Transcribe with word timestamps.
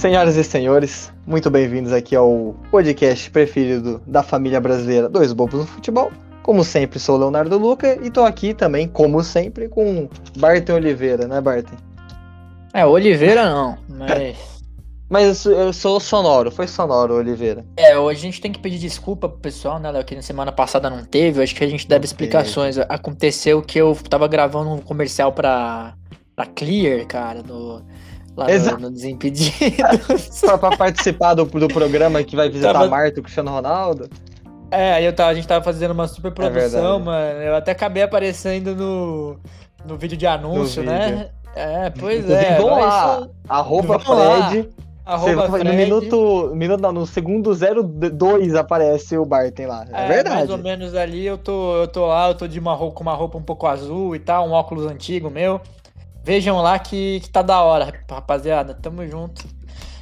Senhoras 0.00 0.34
e 0.38 0.42
senhores, 0.42 1.12
muito 1.26 1.50
bem-vindos 1.50 1.92
aqui 1.92 2.16
ao 2.16 2.56
podcast 2.70 3.30
preferido 3.30 4.00
da 4.06 4.22
família 4.22 4.58
brasileira 4.58 5.10
Dois 5.10 5.30
Bobos 5.34 5.60
no 5.60 5.66
Futebol. 5.66 6.10
Como 6.42 6.64
sempre, 6.64 6.98
sou 6.98 7.16
o 7.16 7.18
Leonardo 7.18 7.58
Luca 7.58 7.98
e 8.02 8.10
tô 8.10 8.24
aqui 8.24 8.54
também, 8.54 8.88
como 8.88 9.22
sempre, 9.22 9.68
com 9.68 10.08
Barton 10.38 10.72
Oliveira, 10.72 11.28
né, 11.28 11.38
Barton? 11.38 11.76
É, 12.72 12.86
Oliveira 12.86 13.44
não, 13.44 13.76
mas. 13.90 14.38
Mas 15.06 15.44
eu 15.44 15.72
sou 15.72 15.98
sonoro, 15.98 16.52
foi 16.52 16.68
sonoro, 16.68 17.16
Oliveira. 17.16 17.66
É, 17.76 17.98
hoje 17.98 18.20
a 18.20 18.22
gente 18.22 18.40
tem 18.40 18.52
que 18.52 18.60
pedir 18.60 18.78
desculpa 18.78 19.28
pro 19.28 19.40
pessoal, 19.40 19.80
né, 19.80 19.90
Léo, 19.90 20.04
que 20.04 20.14
na 20.14 20.22
semana 20.22 20.52
passada 20.52 20.88
não 20.88 21.04
teve. 21.04 21.40
Eu 21.40 21.42
acho 21.42 21.52
que 21.52 21.64
a 21.64 21.68
gente 21.68 21.88
deve 21.88 22.04
explicações. 22.04 22.78
Aconteceu 22.78 23.60
que 23.60 23.76
eu 23.76 23.98
tava 24.08 24.28
gravando 24.28 24.70
um 24.70 24.78
comercial 24.78 25.32
pra, 25.32 25.94
pra 26.36 26.46
Clear, 26.46 27.04
cara, 27.08 27.42
no, 27.42 27.82
lá 28.36 28.46
no, 28.46 28.78
no 28.78 28.90
Desimpedidos. 28.90 30.40
pra, 30.40 30.58
pra 30.58 30.76
participar 30.76 31.34
do, 31.34 31.44
do 31.44 31.68
programa 31.68 32.22
que 32.22 32.36
vai 32.36 32.48
visitar 32.48 32.72
tava... 32.72 32.88
Marta 32.88 33.18
e 33.18 33.20
o 33.20 33.22
Cristiano 33.22 33.50
Ronaldo. 33.50 34.08
É, 34.70 34.92
aí 34.94 35.04
eu 35.04 35.12
tava, 35.12 35.30
a 35.30 35.34
gente 35.34 35.48
tava 35.48 35.64
fazendo 35.64 35.90
uma 35.90 36.06
super 36.06 36.30
produção, 36.32 36.96
é 36.96 37.02
mano. 37.02 37.42
Eu 37.42 37.56
até 37.56 37.72
acabei 37.72 38.02
aparecendo 38.02 38.74
no, 38.74 39.36
no 39.84 39.96
vídeo 39.96 40.16
de 40.16 40.26
anúncio, 40.26 40.82
né? 40.82 41.10
Vídeo. 41.10 41.40
É, 41.56 41.90
pois 41.90 42.30
é. 42.30 42.56
Vamos 42.56 42.78
lá, 42.78 43.28
arroba 43.48 43.98
Fred. 43.98 44.14
Lá. 44.16 44.66
Arroba 45.04 45.50
Fred. 45.50 45.64
No 45.64 45.74
minuto, 45.74 46.52
minuto 46.54 46.80
não, 46.80 46.92
no 46.92 47.06
segundo 47.06 47.52
02 47.52 48.54
aparece 48.54 49.18
o 49.18 49.24
Barton 49.24 49.66
lá. 49.66 49.84
É, 49.92 50.04
é, 50.04 50.08
verdade. 50.08 50.36
Mais 50.36 50.50
ou 50.50 50.58
menos 50.58 50.94
ali 50.94 51.26
eu 51.26 51.36
tô, 51.36 51.76
eu 51.76 51.88
tô 51.88 52.06
lá, 52.06 52.28
eu 52.28 52.34
tô 52.36 52.46
de 52.46 52.60
uma 52.60 52.74
roupa, 52.74 52.94
com 52.94 53.02
uma 53.02 53.14
roupa 53.14 53.38
um 53.38 53.42
pouco 53.42 53.66
azul 53.66 54.14
e 54.14 54.20
tal, 54.20 54.46
um 54.46 54.52
óculos 54.52 54.86
antigo 54.86 55.28
meu. 55.28 55.60
Vejam 56.22 56.60
lá 56.60 56.78
que, 56.78 57.20
que 57.20 57.30
tá 57.30 57.42
da 57.42 57.62
hora, 57.62 57.92
rapaziada. 58.10 58.74
Tamo 58.74 59.06
junto. 59.06 59.44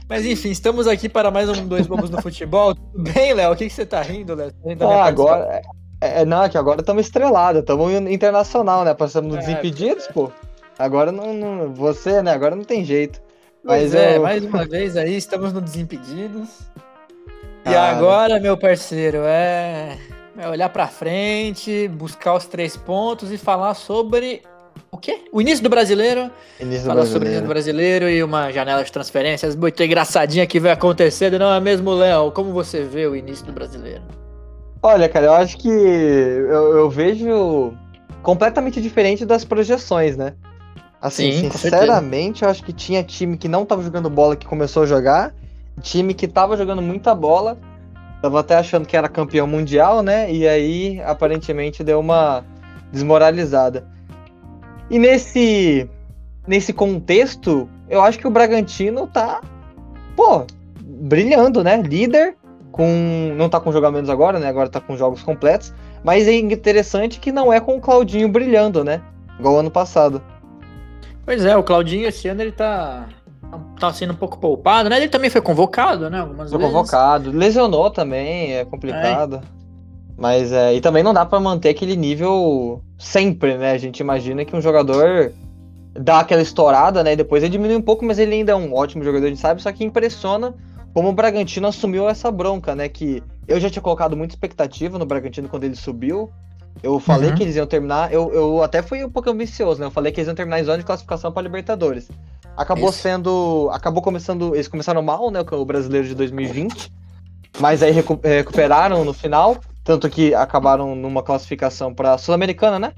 Mas 0.09 0.25
enfim, 0.25 0.51
estamos 0.51 0.87
aqui 0.87 1.09
para 1.09 1.31
mais 1.31 1.49
um 1.49 1.67
Dois 1.67 1.87
Bobos 1.87 2.11
no 2.11 2.21
Futebol. 2.21 2.75
Tudo 2.93 3.13
bem, 3.13 3.35
Léo? 3.35 3.53
O 3.53 3.57
que, 3.57 3.67
que 3.67 3.73
você 3.73 3.85
tá 3.85 4.01
rindo, 4.01 4.35
Léo? 4.35 4.53
Ah, 4.81 5.05
agora. 5.05 5.63
É, 6.01 6.23
é, 6.23 6.25
não, 6.25 6.43
é 6.43 6.49
que 6.49 6.57
agora 6.57 6.81
estamos 6.81 7.07
estrelados, 7.07 7.61
estamos 7.61 7.93
internacional, 7.93 8.85
né? 8.85 8.95
Passamos 8.95 9.35
é, 9.37 9.39
desimpedidos, 9.39 10.07
pô. 10.09 10.33
Agora 10.79 11.13
não, 11.13 11.35
não, 11.35 11.75
Você, 11.75 12.23
né? 12.23 12.33
Agora 12.33 12.57
não 12.57 12.65
tem 12.65 12.85
jeito. 12.85 13.21
Mas 13.63 13.95
é, 13.95 14.17
eu... 14.17 14.23
mais 14.23 14.45
uma 14.45 14.65
vez 14.65 14.97
aí, 14.97 15.17
estamos 15.17 15.53
no 15.53 15.61
Desimpedidos. 15.61 16.61
E 17.67 17.75
agora, 17.75 18.41
meu 18.41 18.57
parceiro, 18.57 19.19
é, 19.25 19.99
é 20.39 20.49
olhar 20.49 20.71
para 20.71 20.87
frente, 20.87 21.87
buscar 21.89 22.35
os 22.35 22.47
três 22.47 22.77
pontos 22.77 23.31
e 23.31 23.37
falar 23.37 23.75
sobre 23.75 24.43
o 24.91 24.97
quê? 24.99 25.25
O 25.33 25.41
início 25.41 25.63
do 25.63 25.69
brasileiro. 25.69 26.31
Início 26.59 26.85
do 26.85 26.87
Falar 26.87 26.95
brasileiro. 26.95 27.07
sobre 27.13 27.29
o 27.29 27.31
início 27.31 27.45
do 27.45 27.49
brasileiro 27.49 28.09
e 28.09 28.23
uma 28.23 28.51
janela 28.51 28.83
de 28.83 28.91
transferências 28.91 29.55
muito 29.55 29.83
engraçadinha 29.83 30.47
que 30.47 30.59
vai 30.59 30.73
acontecendo, 30.73 31.39
não 31.39 31.53
é 31.53 31.61
mesmo, 31.61 31.93
Léo? 31.93 32.31
Como 32.33 32.53
você 32.53 32.83
vê 32.83 33.07
o 33.07 33.15
início 33.15 33.45
do 33.45 33.53
brasileiro? 33.53 34.03
Olha, 34.83 35.09
cara, 35.09 35.27
eu 35.27 35.33
acho 35.33 35.59
que 35.59 35.69
eu, 35.69 36.79
eu 36.79 36.91
vejo 36.91 37.73
completamente 38.23 38.81
diferente 38.81 39.25
das 39.25 39.45
projeções, 39.45 40.17
né? 40.17 40.35
Assim, 41.01 41.33
Sim, 41.33 41.51
sinceramente, 41.51 42.43
eu 42.43 42.49
acho 42.49 42.65
que 42.65 42.73
tinha 42.73 43.03
time 43.05 43.37
que 43.37 43.47
não 43.47 43.65
tava 43.65 43.83
jogando 43.83 44.11
bola 44.11 44.35
que 44.35 44.47
começou 44.47 44.83
a 44.83 44.87
jogar, 44.87 45.33
time 45.81 46.13
que 46.13 46.27
tava 46.27 46.57
jogando 46.57 46.83
muita 46.83 47.15
bola, 47.15 47.57
tava 48.21 48.41
até 48.41 48.57
achando 48.57 48.87
que 48.87 48.97
era 48.97 49.09
campeão 49.09 49.47
mundial, 49.47 50.03
né? 50.03 50.33
E 50.33 50.47
aí, 50.47 51.01
aparentemente, 51.03 51.85
deu 51.85 52.01
uma 52.01 52.45
desmoralizada. 52.93 53.87
E 54.91 54.99
nesse 54.99 55.89
nesse 56.47 56.73
contexto, 56.73 57.69
eu 57.91 58.03
acho 58.03 58.19
que 58.19 58.27
o 58.27 58.31
Bragantino 58.31 59.07
tá, 59.07 59.43
pô, 60.17 60.47
brilhando, 60.81 61.63
né? 61.63 61.77
Líder 61.77 62.37
com 62.73 63.35
não 63.37 63.49
tá 63.49 63.61
com 63.61 63.71
jogamentos 63.71 64.09
agora, 64.09 64.39
né? 64.39 64.49
Agora 64.49 64.69
tá 64.69 64.81
com 64.81 64.97
jogos 64.97 65.23
completos, 65.23 65.75
mas 66.03 66.27
é 66.27 66.33
interessante 66.33 67.21
que 67.21 67.31
não 67.31 67.53
é 67.53 67.61
com 67.61 67.77
o 67.77 67.81
Claudinho 67.81 68.29
brilhando, 68.29 68.83
né? 68.83 69.03
Igual 69.39 69.59
ano 69.59 69.71
passado. 69.71 70.23
Pois 71.25 71.45
é, 71.45 71.57
o 71.57 71.63
Claudinho 71.63 72.09
esse 72.09 72.29
ano 72.29 72.41
ele 72.41 72.53
tá 72.53 73.07
tá 73.79 73.93
sendo 73.93 74.13
um 74.13 74.17
pouco 74.17 74.39
poupado, 74.39 74.89
né? 74.89 74.97
Ele 74.97 75.09
também 75.09 75.31
foi 75.31 75.41
convocado, 75.41 76.09
né? 76.09 76.21
Algumas 76.21 76.51
foi 76.51 76.59
vezes. 76.59 76.75
convocado, 76.75 77.31
lesionou 77.31 77.91
também, 77.91 78.55
é 78.55 78.65
complicado. 78.65 79.37
É. 79.37 79.59
Mas 80.19 80.53
é, 80.53 80.75
e 80.75 80.81
também 80.81 81.03
não 81.03 81.15
dá 81.15 81.25
para 81.25 81.39
manter 81.39 81.69
aquele 81.69 81.95
nível 81.95 82.83
sempre, 82.99 83.57
né? 83.57 83.71
A 83.71 83.79
gente 83.79 84.01
imagina 84.01 84.45
que 84.45 84.57
um 84.57 84.61
jogador 84.61 85.33
dá 85.95 86.19
aquela 86.21 86.43
estourada, 86.43 87.05
né? 87.05 87.13
E 87.13 87.17
depois 87.17 87.43
ele 87.43 87.53
diminui 87.53 87.77
um 87.77 87.83
pouco, 87.83 88.05
mas 88.05 88.19
ele 88.19 88.35
ainda 88.35 88.51
é 88.51 88.57
um 88.57 88.75
ótimo 88.75 89.05
jogador, 89.05 89.27
a 89.27 89.29
gente 89.29 89.41
sabe, 89.41 89.63
só 89.63 89.71
que 89.71 89.85
impressiona 89.85 90.55
como 90.93 91.09
o 91.09 91.13
Bragantino 91.13 91.69
assumiu 91.69 92.09
essa 92.09 92.33
bronca, 92.33 92.75
né? 92.75 92.89
Que 92.89 93.23
eu 93.47 93.61
já 93.61 93.71
tinha 93.71 93.81
colocado 93.81 94.17
muita 94.17 94.35
expectativa 94.35 94.99
no 94.99 95.07
Bragantino 95.07 95.49
quando 95.49 95.63
ele 95.63 95.77
subiu. 95.77 96.31
Eu 96.83 96.99
falei 96.99 97.31
uhum. 97.31 97.37
que 97.37 97.43
eles 97.45 97.55
iam 97.55 97.67
terminar. 97.67 98.13
Eu, 98.13 98.33
eu 98.33 98.63
até 98.63 98.83
fui 98.83 99.05
um 99.05 99.11
pouco 99.11 99.31
ambicioso, 99.31 99.81
né? 99.81 99.87
Eu 99.87 99.91
falei 99.91 100.11
que 100.11 100.21
eles 100.21 100.27
iam 100.27 100.35
terminar 100.35 100.61
em 100.61 100.65
zona 100.65 100.79
de 100.79 100.85
classificação 100.85 101.31
para 101.31 101.43
Libertadores. 101.43 102.09
Acabou 102.57 102.91
Isso. 102.91 102.99
sendo. 102.99 103.69
Acabou 103.73 104.03
começando. 104.03 104.55
Eles 104.55 104.67
começaram 104.67 105.03
mal, 105.03 105.31
né? 105.31 105.41
O 105.51 105.65
brasileiro 105.65 106.07
de 106.07 106.15
2020. 106.15 106.93
Mas 107.61 107.83
aí 107.83 107.91
recu 107.91 108.19
recuperaram 108.23 109.05
no 109.05 109.13
final. 109.13 109.59
Tanto 109.89 110.11
que 110.11 110.35
acabaram 110.35 110.95
numa 110.95 111.23
classificação 111.23 111.95
para 111.95 112.19
Sul-Americana, 112.19 112.79
né? 112.79 112.93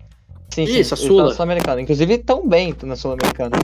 Sim, 0.52 0.64
Isso, 0.64 0.96
sim, 0.96 1.04
a 1.04 1.08
Sul. 1.08 1.30
Sul-Americana. 1.30 1.80
Inclusive, 1.80 2.18
tão 2.18 2.48
bem 2.48 2.74
na 2.82 2.96
Sul-Americana. 2.96 3.56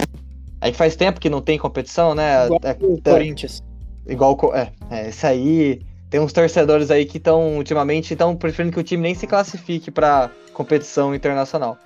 Aí 0.60 0.72
faz 0.72 0.94
tempo 0.94 1.18
que 1.18 1.28
não 1.28 1.40
tem 1.40 1.58
competição, 1.58 2.14
né? 2.14 2.44
Igual 2.44 2.60
é, 2.62 2.76
o 2.78 3.02
Corinthians. 3.02 3.64
Igual. 4.06 4.38
É, 4.54 4.70
é, 4.92 5.08
isso 5.08 5.26
aí 5.26 5.80
tem 6.08 6.20
uns 6.20 6.32
torcedores 6.32 6.88
aí 6.88 7.04
que 7.04 7.16
estão 7.18 7.56
ultimamente 7.56 8.12
estão 8.12 8.36
preferindo 8.36 8.72
que 8.72 8.78
o 8.78 8.84
time 8.84 9.02
nem 9.02 9.14
se 9.16 9.26
classifique 9.26 9.90
para 9.90 10.30
competição 10.52 11.12
internacional. 11.12 11.76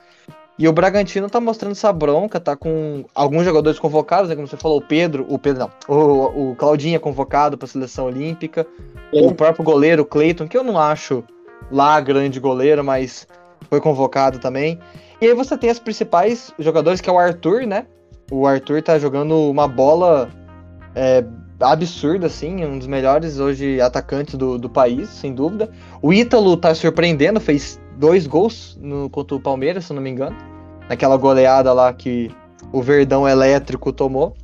E 0.60 0.68
o 0.68 0.74
Bragantino 0.74 1.30
tá 1.30 1.40
mostrando 1.40 1.72
essa 1.72 1.90
bronca, 1.90 2.38
tá 2.38 2.54
com 2.54 3.06
alguns 3.14 3.46
jogadores 3.46 3.78
convocados, 3.78 4.28
né, 4.28 4.36
como 4.36 4.46
você 4.46 4.58
falou, 4.58 4.76
o 4.76 4.82
Pedro, 4.82 5.24
o 5.26 5.38
Pedro 5.38 5.60
não, 5.60 5.96
o, 5.96 6.50
o 6.50 6.54
Claudinho 6.54 6.96
é 6.96 6.98
convocado 6.98 7.56
para 7.56 7.66
seleção 7.66 8.04
olímpica, 8.04 8.66
é. 9.10 9.22
o 9.22 9.34
próprio 9.34 9.64
goleiro 9.64 10.04
Cleiton, 10.04 10.46
que 10.46 10.58
eu 10.58 10.62
não 10.62 10.78
acho 10.78 11.24
lá 11.72 11.98
grande 11.98 12.38
goleiro, 12.38 12.84
mas 12.84 13.26
foi 13.70 13.80
convocado 13.80 14.38
também. 14.38 14.78
E 15.18 15.28
aí 15.28 15.34
você 15.34 15.56
tem 15.56 15.70
as 15.70 15.78
principais 15.78 16.52
jogadores, 16.58 17.00
que 17.00 17.08
é 17.08 17.12
o 17.12 17.18
Arthur, 17.18 17.66
né? 17.66 17.86
O 18.30 18.46
Arthur 18.46 18.82
tá 18.82 18.98
jogando 18.98 19.34
uma 19.50 19.66
bola 19.66 20.28
é, 20.94 21.24
absurdo, 21.58 22.26
assim, 22.26 22.66
um 22.66 22.76
dos 22.76 22.86
melhores 22.86 23.38
hoje 23.38 23.80
atacantes 23.80 24.34
do, 24.34 24.58
do 24.58 24.68
país, 24.68 25.08
sem 25.08 25.34
dúvida. 25.34 25.70
O 26.02 26.12
Ítalo 26.12 26.54
tá 26.54 26.74
surpreendendo, 26.74 27.40
fez 27.40 27.79
dois 28.00 28.26
gols 28.26 28.78
no, 28.80 29.10
contra 29.10 29.36
o 29.36 29.40
Palmeiras, 29.40 29.84
se 29.84 29.92
não 29.92 30.00
me 30.00 30.10
engano. 30.10 30.36
Naquela 30.88 31.16
goleada 31.16 31.72
lá 31.72 31.92
que 31.92 32.30
o 32.72 32.82
Verdão 32.82 33.28
Elétrico 33.28 33.92
tomou. 33.92 34.34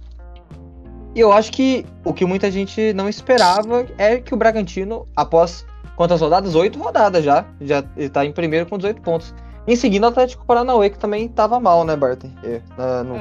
E 1.14 1.20
eu 1.20 1.32
acho 1.32 1.50
que 1.50 1.86
o 2.04 2.12
que 2.12 2.26
muita 2.26 2.50
gente 2.50 2.92
não 2.92 3.08
esperava 3.08 3.86
é 3.96 4.18
que 4.18 4.34
o 4.34 4.36
Bragantino, 4.36 5.06
após 5.16 5.64
quantas 5.96 6.20
rodadas? 6.20 6.54
Oito 6.54 6.78
rodadas 6.78 7.24
já. 7.24 7.46
Já 7.62 7.82
está 7.96 8.24
em 8.24 8.32
primeiro 8.32 8.66
com 8.66 8.76
18 8.76 9.00
pontos. 9.00 9.34
Em 9.66 9.74
seguida, 9.74 10.06
o 10.06 10.10
Atlético 10.10 10.44
Paranaense, 10.46 10.90
que 10.90 10.98
também 10.98 11.26
tava 11.26 11.58
mal, 11.58 11.84
né, 11.84 11.96
Barton? 11.96 12.30
É, 12.44 12.60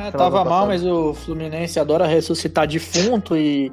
é 0.06 0.12
tava 0.12 0.44
mal, 0.44 0.68
mas 0.68 0.86
o 0.86 1.14
Fluminense 1.14 1.80
adora 1.80 2.06
ressuscitar 2.06 2.68
defunto 2.68 3.36
e 3.36 3.72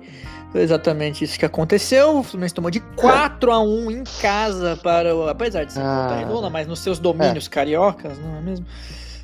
foi 0.52 0.60
exatamente 0.60 1.24
isso 1.24 1.38
que 1.38 1.44
aconteceu. 1.44 2.18
O 2.18 2.22
Fluminense 2.22 2.54
tomou 2.54 2.70
de 2.70 2.80
4 2.80 3.50
a 3.50 3.60
1 3.60 3.90
em 3.90 4.04
casa 4.20 4.78
para 4.82 5.16
o. 5.16 5.28
Apesar 5.28 5.64
de 5.64 5.72
ser 5.72 5.80
ah, 5.80 6.24
Lula, 6.28 6.50
mas 6.50 6.66
nos 6.66 6.78
seus 6.78 6.98
domínios 6.98 7.46
é. 7.46 7.50
cariocas, 7.50 8.18
não 8.18 8.36
é 8.36 8.40
mesmo? 8.40 8.66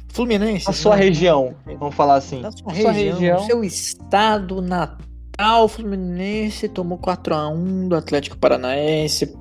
Fluminense. 0.08 0.68
A 0.68 0.72
sua 0.72 0.96
né? 0.96 1.04
região, 1.04 1.54
vamos 1.78 1.94
falar 1.94 2.16
assim. 2.16 2.40
Na 2.40 2.50
sua, 2.50 2.72
região, 2.72 3.18
região, 3.18 3.46
seu 3.46 3.62
estado 3.62 4.60
natal, 4.60 5.68
Fluminense 5.68 6.68
tomou 6.68 6.98
4 6.98 7.34
a 7.34 7.48
1 7.48 7.88
do 7.88 7.94
Atlético 7.94 8.36
Paranaense 8.36 9.36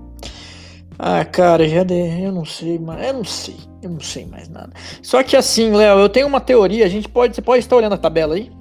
ah, 0.99 1.23
cara, 1.23 1.67
já 1.67 1.83
de... 1.83 1.93
eu 1.93 2.31
não 2.31 2.43
sei, 2.43 2.79
mas 2.79 3.05
eu 3.05 3.13
não 3.13 3.23
sei, 3.23 3.55
eu 3.83 3.89
não 3.89 3.99
sei 3.99 4.25
mais 4.25 4.49
nada. 4.49 4.71
Só 5.01 5.21
que 5.21 5.35
assim, 5.35 5.71
Léo, 5.71 5.99
eu 5.99 6.09
tenho 6.09 6.25
uma 6.25 6.41
teoria, 6.41 6.85
a 6.85 6.89
gente 6.89 7.07
pode, 7.07 7.35
você 7.35 7.41
pode 7.41 7.59
estar 7.59 7.75
olhando 7.75 7.93
a 7.93 7.97
tabela 7.97 8.35
aí? 8.35 8.51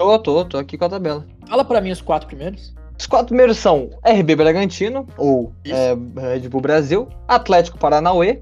Tô, 0.00 0.18
tô, 0.18 0.44
tô 0.46 0.56
aqui 0.56 0.78
com 0.78 0.86
a 0.86 0.88
tabela. 0.88 1.26
Fala 1.46 1.62
para 1.62 1.78
mim 1.78 1.90
os 1.90 2.00
quatro 2.00 2.26
primeiros. 2.26 2.72
Os 2.98 3.06
quatro 3.06 3.26
primeiros 3.26 3.58
são 3.58 3.90
RB 4.02 4.34
Bragantino, 4.34 5.06
ou 5.18 5.52
é, 5.62 5.90
Red 6.32 6.48
Bull 6.48 6.62
Brasil, 6.62 7.06
Atlético 7.28 7.76
Paranauê, 7.76 8.40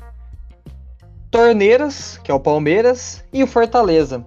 Torneiras, 1.33 2.17
que 2.19 2.31
é 2.31 2.35
o 2.35 2.39
Palmeiras, 2.39 3.25
e 3.33 3.43
o 3.43 3.47
Fortaleza. 3.49 4.25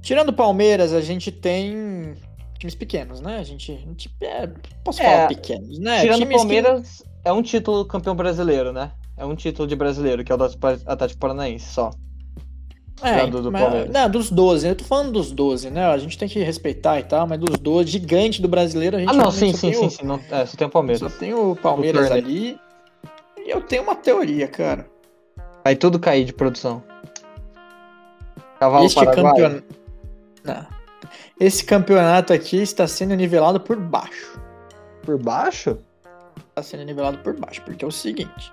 Tirando 0.00 0.28
o 0.28 0.32
Palmeiras, 0.32 0.92
a 0.92 1.00
gente 1.00 1.32
tem 1.32 2.14
times 2.56 2.76
pequenos, 2.76 3.20
né? 3.20 3.38
A 3.38 3.42
gente. 3.42 3.72
A 3.72 3.88
gente 3.88 4.14
é, 4.20 4.48
posso 4.84 5.02
é, 5.02 5.04
falar 5.04 5.26
pequenos, 5.26 5.76
né? 5.80 6.02
Tirando 6.02 6.22
o 6.22 6.28
Palmeiras, 6.28 6.98
que... 6.98 7.28
é 7.28 7.32
um 7.32 7.42
título 7.42 7.84
campeão 7.84 8.14
brasileiro, 8.14 8.72
né? 8.72 8.92
É 9.16 9.26
um 9.26 9.34
título 9.34 9.66
de 9.66 9.74
brasileiro, 9.74 10.22
que 10.22 10.30
é 10.30 10.34
o 10.36 10.38
do 10.38 10.44
Atlético 10.86 11.18
Paranaense 11.18 11.66
só. 11.66 11.90
É, 13.02 13.26
do, 13.26 13.42
do 13.42 13.52
mas, 13.52 13.88
não, 13.90 14.08
dos 14.08 14.30
12. 14.30 14.68
Eu 14.68 14.76
tô 14.76 14.84
falando 14.84 15.12
dos 15.12 15.30
12, 15.32 15.70
né? 15.70 15.86
A 15.86 15.98
gente 15.98 16.16
tem 16.16 16.28
que 16.28 16.38
respeitar 16.42 17.00
e 17.00 17.04
tal, 17.04 17.26
mas 17.26 17.38
dos 17.38 17.58
12, 17.58 17.90
gigante 17.90 18.40
do 18.40 18.48
brasileiro, 18.48 18.96
a 18.96 19.00
gente 19.00 19.10
Ah, 19.10 19.14
não, 19.14 19.30
sim, 19.30 19.52
sim, 19.52 19.72
sim, 19.72 19.86
o... 19.86 19.90
sim. 19.90 20.04
Não, 20.04 20.20
é, 20.30 20.46
só 20.46 20.56
tem 20.56 20.66
o 20.66 20.70
Palmeiras. 20.70 21.12
Só 21.12 21.18
tem 21.18 21.34
o 21.34 21.56
Palmeiras 21.56 22.10
o 22.10 22.12
ali. 22.12 22.58
E 23.44 23.50
eu 23.50 23.60
tenho 23.60 23.82
uma 23.82 23.94
teoria, 23.94 24.46
cara. 24.46 24.86
Vai 25.64 25.76
tudo 25.76 25.98
cair 25.98 26.24
de 26.24 26.32
produção. 26.32 26.82
Cavalo 28.58 28.86
este 28.86 29.04
campeonato. 29.04 29.64
Esse 31.38 31.64
campeonato 31.64 32.32
aqui 32.32 32.58
está 32.58 32.86
sendo 32.86 33.14
nivelado 33.16 33.58
por 33.60 33.76
baixo. 33.76 34.40
Por 35.02 35.18
baixo? 35.18 35.78
Está 36.48 36.62
sendo 36.62 36.84
nivelado 36.84 37.18
por 37.18 37.34
baixo, 37.34 37.62
porque 37.62 37.84
é 37.84 37.88
o 37.88 37.90
seguinte: 37.90 38.52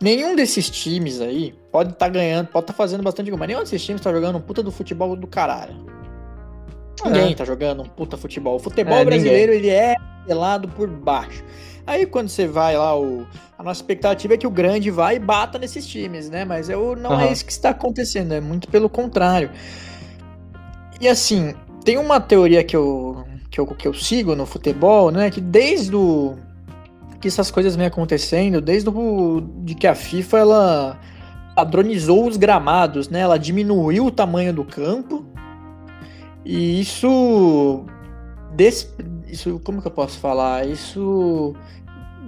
nenhum 0.00 0.34
desses 0.34 0.70
times 0.70 1.20
aí 1.20 1.54
pode 1.70 1.92
estar 1.92 2.06
tá 2.06 2.12
ganhando, 2.12 2.48
pode 2.48 2.64
estar 2.64 2.72
tá 2.72 2.76
fazendo 2.76 3.02
bastante 3.02 3.30
gol, 3.30 3.38
mas 3.38 3.48
nenhum 3.48 3.60
desses 3.60 3.84
times 3.84 4.00
está 4.00 4.12
jogando 4.12 4.36
um 4.36 4.40
puta 4.40 4.62
do 4.62 4.70
futebol 4.70 5.16
do 5.16 5.26
caralho. 5.26 5.74
Ninguém 7.04 7.32
é. 7.32 7.34
tá 7.34 7.44
jogando 7.44 7.82
um 7.82 7.86
puta 7.86 8.16
futebol. 8.16 8.56
O 8.56 8.58
futebol 8.58 8.98
é, 8.98 9.04
brasileiro 9.04 9.52
ninguém. 9.52 9.70
ele 9.70 9.76
é 9.76 9.94
nivelado 10.20 10.68
por 10.68 10.88
baixo. 10.88 11.42
Aí 11.86 12.04
quando 12.06 12.28
você 12.28 12.46
vai 12.46 12.76
lá, 12.76 12.98
o, 12.98 13.26
a 13.58 13.62
nossa 13.62 13.80
expectativa 13.80 14.34
é 14.34 14.36
que 14.36 14.46
o 14.46 14.50
grande 14.50 14.90
vá 14.90 15.14
e 15.14 15.18
bata 15.18 15.58
nesses 15.58 15.86
times, 15.86 16.28
né? 16.28 16.44
Mas 16.44 16.68
eu, 16.68 16.94
não 16.94 17.12
uhum. 17.12 17.20
é 17.20 17.32
isso 17.32 17.44
que 17.44 17.52
está 17.52 17.70
acontecendo, 17.70 18.32
é 18.32 18.40
muito 18.40 18.68
pelo 18.68 18.88
contrário. 18.88 19.50
E 21.00 21.08
assim, 21.08 21.54
tem 21.84 21.96
uma 21.96 22.20
teoria 22.20 22.62
que 22.62 22.76
eu, 22.76 23.24
que 23.50 23.58
eu, 23.58 23.66
que 23.66 23.88
eu 23.88 23.94
sigo 23.94 24.36
no 24.36 24.44
futebol, 24.44 25.10
né? 25.10 25.30
Que 25.30 25.40
desde 25.40 25.96
o, 25.96 26.36
que 27.20 27.28
essas 27.28 27.50
coisas 27.50 27.76
vêm 27.76 27.86
acontecendo, 27.86 28.60
desde 28.60 28.88
o, 28.88 29.40
de 29.62 29.74
que 29.74 29.86
a 29.86 29.94
FIFA 29.94 30.38
ela 30.38 31.00
padronizou 31.60 32.26
os 32.26 32.38
gramados, 32.38 33.10
né? 33.10 33.20
Ela 33.20 33.38
diminuiu 33.38 34.06
o 34.06 34.10
tamanho 34.10 34.52
do 34.52 34.64
campo. 34.64 35.26
E 36.42 36.80
isso, 36.80 37.84
des, 38.54 38.90
isso 39.28 39.60
como 39.62 39.82
que 39.82 39.86
eu 39.86 39.92
posso 39.92 40.18
falar? 40.18 40.66
Isso 40.66 41.54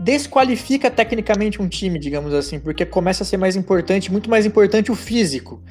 desqualifica 0.00 0.90
tecnicamente 0.90 1.62
um 1.62 1.68
time, 1.68 1.98
digamos 1.98 2.34
assim, 2.34 2.60
porque 2.60 2.84
começa 2.84 3.22
a 3.22 3.26
ser 3.26 3.38
mais 3.38 3.56
importante, 3.56 4.12
muito 4.12 4.28
mais 4.28 4.44
importante 4.44 4.92
o 4.92 4.94
físico 4.94 5.62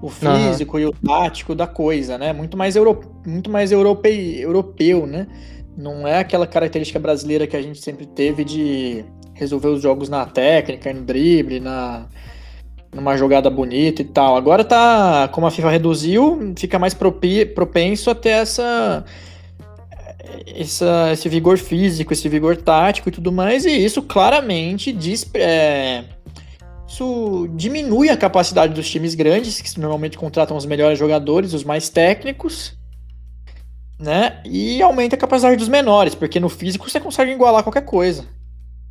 o 0.00 0.08
físico 0.08 0.76
uhum. 0.76 0.82
e 0.84 0.86
o 0.86 0.92
tático 0.92 1.56
da 1.56 1.66
coisa, 1.66 2.16
né? 2.16 2.32
Muito 2.32 2.56
mais, 2.56 2.76
euro, 2.76 3.00
muito 3.26 3.50
mais 3.50 3.72
europeu, 3.72 4.12
europeu, 4.12 5.08
né? 5.08 5.26
Não 5.76 6.06
é 6.06 6.20
aquela 6.20 6.46
característica 6.46 7.00
brasileira 7.00 7.48
que 7.48 7.56
a 7.56 7.62
gente 7.62 7.80
sempre 7.80 8.06
teve 8.06 8.44
de 8.44 9.04
resolver 9.34 9.66
os 9.66 9.82
jogos 9.82 10.08
na 10.08 10.24
técnica, 10.24 10.92
no 10.92 11.02
drible, 11.02 11.58
na 11.58 12.06
numa 12.92 13.16
jogada 13.16 13.50
bonita 13.50 14.02
e 14.02 14.04
tal. 14.04 14.36
Agora 14.36 14.64
tá, 14.64 15.28
como 15.32 15.46
a 15.46 15.50
FIFA 15.50 15.70
reduziu, 15.70 16.54
fica 16.56 16.78
mais 16.78 16.94
propenso 16.94 18.10
a 18.10 18.14
ter 18.14 18.30
essa, 18.30 19.04
essa 20.46 21.10
esse 21.12 21.28
vigor 21.28 21.58
físico, 21.58 22.12
esse 22.12 22.28
vigor 22.28 22.56
tático 22.56 23.08
e 23.08 23.12
tudo 23.12 23.30
mais, 23.30 23.64
e 23.64 23.70
isso 23.70 24.02
claramente 24.02 24.92
diz, 24.92 25.28
é, 25.34 26.04
isso 26.86 27.48
diminui 27.54 28.08
a 28.08 28.16
capacidade 28.16 28.72
dos 28.72 28.88
times 28.90 29.14
grandes, 29.14 29.60
que 29.60 29.78
normalmente 29.78 30.16
contratam 30.16 30.56
os 30.56 30.66
melhores 30.66 30.98
jogadores, 30.98 31.52
os 31.52 31.64
mais 31.64 31.88
técnicos, 31.88 32.76
né? 33.98 34.40
E 34.44 34.80
aumenta 34.80 35.16
a 35.16 35.18
capacidade 35.18 35.56
dos 35.56 35.68
menores, 35.68 36.14
porque 36.14 36.40
no 36.40 36.48
físico 36.48 36.88
você 36.88 37.00
consegue 37.00 37.32
igualar 37.32 37.62
qualquer 37.62 37.84
coisa. 37.84 38.24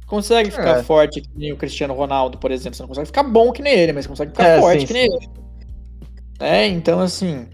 Consegue 0.07 0.50
ficar 0.50 0.80
é. 0.80 0.83
forte 0.83 1.19
que 1.19 1.30
nem 1.36 1.51
o 1.51 1.57
Cristiano 1.57 1.94
Ronaldo, 1.94 2.38
por 2.38 2.50
exemplo. 2.50 2.75
Você 2.75 2.81
não 2.81 2.88
consegue 2.88 3.07
ficar 3.07 3.24
bom 3.24 3.51
que 3.51 3.62
nem 3.62 3.74
ele, 3.74 3.92
mas 3.92 4.07
consegue 4.07 4.31
ficar 4.31 4.45
é, 4.45 4.59
forte 4.59 4.81
sim, 4.81 4.88
que 4.88 4.94
nem 4.94 5.12
sim. 5.12 5.18
ele. 5.18 5.30
É, 6.39 6.65
então 6.68 7.00
assim. 7.01 7.45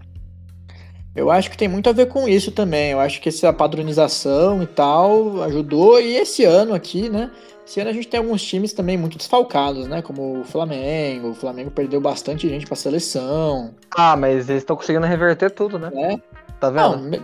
Eu 1.16 1.30
acho 1.30 1.50
que 1.50 1.56
tem 1.56 1.68
muito 1.68 1.88
a 1.88 1.92
ver 1.92 2.06
com 2.06 2.28
isso 2.28 2.50
também. 2.50 2.92
Eu 2.92 3.00
acho 3.00 3.20
que 3.20 3.28
essa 3.28 3.52
padronização 3.52 4.62
e 4.62 4.66
tal 4.66 5.42
ajudou. 5.42 6.00
E 6.00 6.16
esse 6.16 6.44
ano 6.44 6.74
aqui, 6.74 7.08
né? 7.08 7.30
Esse 7.66 7.80
ano 7.80 7.90
a 7.90 7.92
gente 7.92 8.08
tem 8.08 8.18
alguns 8.18 8.42
times 8.42 8.72
também 8.72 8.96
muito 8.96 9.16
desfalcados, 9.16 9.86
né? 9.86 10.02
Como 10.02 10.40
o 10.40 10.44
Flamengo. 10.44 11.30
O 11.30 11.34
Flamengo 11.34 11.70
perdeu 11.70 12.00
bastante 12.00 12.48
gente 12.48 12.66
pra 12.66 12.76
seleção. 12.76 13.74
Ah, 13.96 14.16
mas 14.16 14.48
eles 14.48 14.62
estão 14.62 14.76
conseguindo 14.76 15.06
reverter 15.06 15.50
tudo, 15.50 15.78
né? 15.78 15.90
É. 15.94 16.16
Tá 16.60 16.70
vendo? 16.70 16.98
Não, 16.98 17.20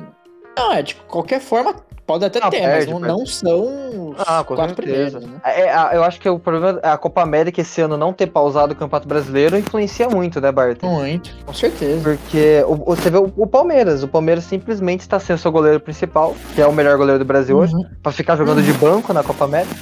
não, 0.57 0.73
é 0.73 0.83
de 0.83 0.95
qualquer 0.95 1.41
forma, 1.41 1.75
pode 2.11 2.25
até 2.25 2.41
ter, 2.41 2.51
perde, 2.51 2.93
mas 2.93 3.01
não, 3.01 3.19
não, 3.19 3.27
são 3.27 4.11
os 4.11 4.17
ah, 4.27 4.43
com 4.43 4.57
quatro 4.57 4.75
certeza. 4.75 5.21
né? 5.21 5.29
É, 5.45 5.69
é, 5.69 5.97
eu 5.97 6.03
acho 6.03 6.21
que 6.21 6.29
o 6.29 6.41
problema 6.41 6.81
é 6.83 6.89
a 6.89 6.99
Copa 6.99 7.23
América 7.23 7.61
esse 7.61 7.81
ano 7.81 7.97
não 7.97 8.13
ter 8.13 8.27
pausado 8.27 8.73
o 8.73 8.77
Campeonato 8.77 9.07
Brasileiro 9.07 9.57
influencia 9.57 10.09
muito, 10.09 10.41
né, 10.41 10.51
Bart? 10.51 10.83
Muito, 10.83 11.31
com 11.47 11.55
certeza. 11.55 12.03
Porque 12.03 12.65
o, 12.67 12.75
você 12.77 13.11
vê 13.11 13.19
o, 13.19 13.33
o, 13.37 13.47
Palmeiras, 13.47 14.03
o 14.03 14.09
Palmeiras 14.09 14.45
simplesmente 14.45 15.01
está 15.01 15.21
sendo 15.21 15.39
seu 15.39 15.53
goleiro 15.53 15.79
principal, 15.79 16.35
que 16.55 16.61
é 16.61 16.67
o 16.67 16.73
melhor 16.73 16.97
goleiro 16.97 17.21
do 17.21 17.25
Brasil 17.25 17.57
uhum. 17.57 17.63
hoje, 17.63 17.75
para 18.03 18.11
ficar 18.11 18.35
jogando 18.37 18.59
uhum. 18.59 18.65
de 18.65 18.73
banco 18.73 19.13
na 19.13 19.23
Copa 19.23 19.45
América. 19.45 19.75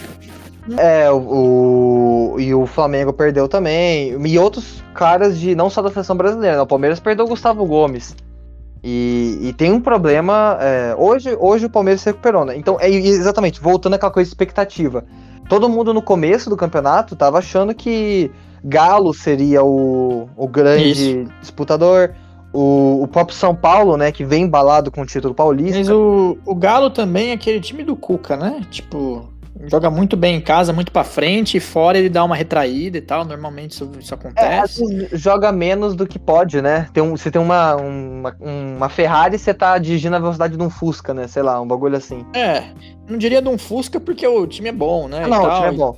É, 0.77 1.11
o, 1.11 2.35
o, 2.35 2.41
e 2.41 2.55
o 2.55 2.67
Flamengo 2.67 3.11
perdeu 3.11 3.49
também. 3.49 4.15
E 4.27 4.39
outros 4.39 4.85
caras 4.93 5.39
de 5.39 5.55
não 5.55 5.71
só 5.71 5.81
da 5.81 5.91
seleção 5.91 6.15
brasileira. 6.15 6.57
Né? 6.57 6.63
O 6.63 6.67
Palmeiras 6.67 7.01
perdeu 7.01 7.25
o 7.25 7.29
Gustavo 7.29 7.65
Gomes. 7.65 8.15
E, 8.83 9.39
e 9.43 9.53
tem 9.53 9.73
um 9.73 9.81
problema. 9.81 10.59
É, 10.61 10.95
hoje, 10.97 11.37
hoje 11.39 11.67
o 11.67 11.71
Palmeiras 11.71 12.01
se 12.01 12.07
recuperou, 12.07 12.45
né? 12.45 12.57
Então, 12.57 12.77
é 12.81 12.91
exatamente, 12.91 13.61
voltando 13.61 13.95
àquela 13.95 14.13
coisa 14.13 14.29
de 14.29 14.31
expectativa. 14.33 15.05
Todo 15.49 15.69
mundo 15.69 15.95
no 15.95 16.03
começo 16.03 16.51
do 16.51 16.57
campeonato 16.57 17.17
tava 17.17 17.39
achando 17.39 17.75
que 17.75 18.31
Galo 18.63 19.15
seria 19.15 19.65
o, 19.65 20.29
o 20.37 20.47
grande 20.47 21.23
Isso. 21.23 21.33
disputador. 21.41 22.15
O, 22.53 23.03
o 23.03 23.09
próprio 23.09 23.37
São 23.37 23.55
Paulo, 23.55 23.97
né, 23.97 24.11
que 24.11 24.25
vem 24.25 24.45
embalado 24.45 24.91
com 24.91 25.03
o 25.03 25.07
título 25.07 25.35
paulista. 25.35 25.79
Mas 25.79 25.91
o, 25.91 26.39
o 26.47 26.55
Galo 26.55 26.89
também 26.89 27.31
é 27.31 27.33
aquele 27.35 27.61
time 27.61 27.83
do 27.85 27.95
Cuca, 27.95 28.37
né? 28.37 28.63
Tipo, 28.71 29.29
joga 29.67 29.91
muito 29.91 30.17
bem 30.17 30.37
em 30.37 30.41
casa, 30.41 30.73
muito 30.73 30.93
para 30.93 31.05
frente, 31.05 31.57
e 31.57 31.61
fora 31.61 31.99
ele 31.99 32.09
dá 32.09 32.23
uma 32.25 32.37
retraída 32.37 32.99
e 32.99 33.01
tal. 33.01 33.25
Normalmente 33.25 33.73
isso, 33.73 33.91
isso 33.99 34.15
acontece. 34.15 34.83
É, 35.05 35.17
joga 35.17 35.51
menos 35.51 35.95
do 35.95 36.07
que 36.07 36.19
pode, 36.19 36.63
né? 36.63 36.89
Tem 36.93 37.03
um, 37.03 37.17
você 37.17 37.31
tem 37.31 37.41
uma, 37.41 37.77
uma, 37.77 38.37
uma 38.41 38.89
Ferrari 38.89 39.37
e 39.37 39.39
você 39.39 39.53
tá 39.53 39.77
dirigindo 39.79 40.17
a 40.17 40.19
velocidade 40.21 40.57
de 40.57 40.63
um 40.63 40.71
Fusca, 40.71 41.13
né? 41.13 41.27
Sei 41.27 41.43
lá, 41.43 41.61
um 41.61 41.67
bagulho 41.67 41.97
assim. 41.97 42.25
É, 42.35 42.65
não 43.09 43.19
diria 43.19 43.43
de 43.43 43.49
um 43.49 43.59
Fusca 43.59 43.99
porque 43.99 44.27
o 44.27 44.47
time 44.47 44.69
é 44.69 44.73
bom, 44.73 45.09
né? 45.09 45.23
Ah, 45.25 45.29
não, 45.29 45.45
o 45.45 45.55
time 45.55 45.67
é 45.69 45.73
bom. 45.73 45.97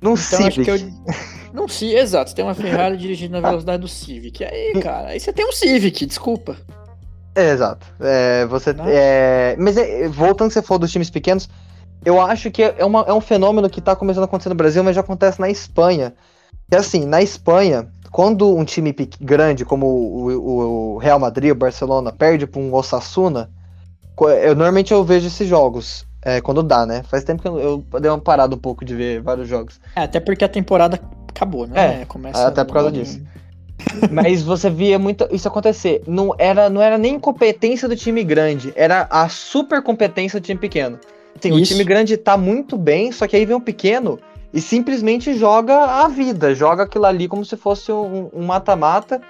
Num 0.00 0.12
então, 0.12 0.16
Civic. 0.16 0.68
Eu... 0.68 0.78
Não, 1.54 1.68
sim, 1.68 1.94
exato. 1.94 2.30
Você 2.30 2.36
tem 2.36 2.44
uma 2.44 2.52
Ferrari 2.52 2.96
dirigindo 2.96 3.40
na 3.40 3.40
velocidade 3.48 3.80
do 3.80 3.86
Civic. 3.86 4.44
Aí, 4.44 4.72
cara, 4.82 5.10
aí 5.10 5.20
você 5.20 5.32
tem 5.32 5.46
um 5.46 5.52
Civic, 5.52 6.04
desculpa. 6.04 6.56
É, 7.32 7.50
exato. 7.50 7.86
É, 8.00 8.44
você, 8.46 8.74
é, 8.86 9.56
mas 9.56 9.76
é, 9.76 10.08
voltando 10.08 10.48
que 10.48 10.54
você 10.54 10.62
falou 10.62 10.80
dos 10.80 10.90
times 10.90 11.10
pequenos, 11.10 11.48
eu 12.04 12.20
acho 12.20 12.50
que 12.50 12.62
é, 12.62 12.84
uma, 12.84 13.02
é 13.02 13.12
um 13.12 13.20
fenômeno 13.20 13.70
que 13.70 13.78
está 13.78 13.96
começando 13.96 14.22
a 14.22 14.26
acontecer 14.26 14.48
no 14.48 14.54
Brasil, 14.54 14.84
mas 14.84 14.94
já 14.94 15.00
acontece 15.00 15.40
na 15.40 15.48
Espanha. 15.48 16.14
Que 16.70 16.76
assim, 16.76 17.04
na 17.04 17.22
Espanha, 17.22 17.88
quando 18.10 18.56
um 18.56 18.64
time 18.64 18.94
grande 19.20 19.64
como 19.64 19.86
o, 19.86 20.94
o, 20.94 20.98
Real 20.98 21.18
Madrid, 21.18 21.50
o 21.50 21.54
Barcelona, 21.54 22.12
perde 22.12 22.46
para 22.46 22.60
um 22.60 22.72
Osasuna, 22.74 23.50
eu 24.42 24.54
normalmente 24.54 24.92
eu 24.92 25.02
vejo 25.02 25.26
esses 25.26 25.48
jogos. 25.48 26.06
É, 26.22 26.40
quando 26.40 26.62
dá, 26.62 26.86
né? 26.86 27.02
Faz 27.02 27.22
tempo 27.22 27.42
que 27.42 27.48
eu, 27.48 27.84
eu 27.92 28.00
dei 28.00 28.10
uma 28.10 28.18
parada 28.18 28.54
um 28.54 28.58
pouco 28.58 28.82
de 28.82 28.94
ver 28.94 29.20
vários 29.20 29.46
jogos. 29.46 29.78
É, 29.94 30.02
até 30.02 30.20
porque 30.20 30.42
a 30.42 30.48
temporada 30.48 30.98
acabou, 31.28 31.66
né? 31.66 32.02
É, 32.02 32.04
Começa 32.06 32.46
até 32.46 32.64
por 32.64 32.72
causa 32.72 32.90
disso. 32.90 33.20
Mas 34.10 34.42
você 34.42 34.70
via 34.70 34.98
muito 34.98 35.28
isso 35.30 35.48
acontecer. 35.48 36.02
Não 36.06 36.34
era, 36.38 36.70
não 36.70 36.80
era 36.80 36.96
nem 36.96 37.18
competência 37.18 37.88
do 37.88 37.96
time 37.96 38.24
grande, 38.24 38.72
era 38.74 39.06
a 39.10 39.28
super 39.28 39.82
competência 39.82 40.40
do 40.40 40.44
time 40.44 40.58
pequeno. 40.58 40.98
Sim, 41.40 41.52
o 41.52 41.62
time 41.62 41.84
grande 41.84 42.16
tá 42.16 42.36
muito 42.36 42.76
bem, 42.76 43.12
só 43.12 43.26
que 43.26 43.36
aí 43.36 43.44
vem 43.44 43.56
um 43.56 43.60
pequeno 43.60 44.18
e 44.52 44.60
simplesmente 44.60 45.34
joga 45.34 45.74
a 45.74 46.08
vida, 46.08 46.54
joga 46.54 46.84
aquilo 46.84 47.06
ali 47.06 47.26
como 47.26 47.44
se 47.44 47.56
fosse 47.56 47.90
um 47.90 48.30
mata-mata. 48.46 49.20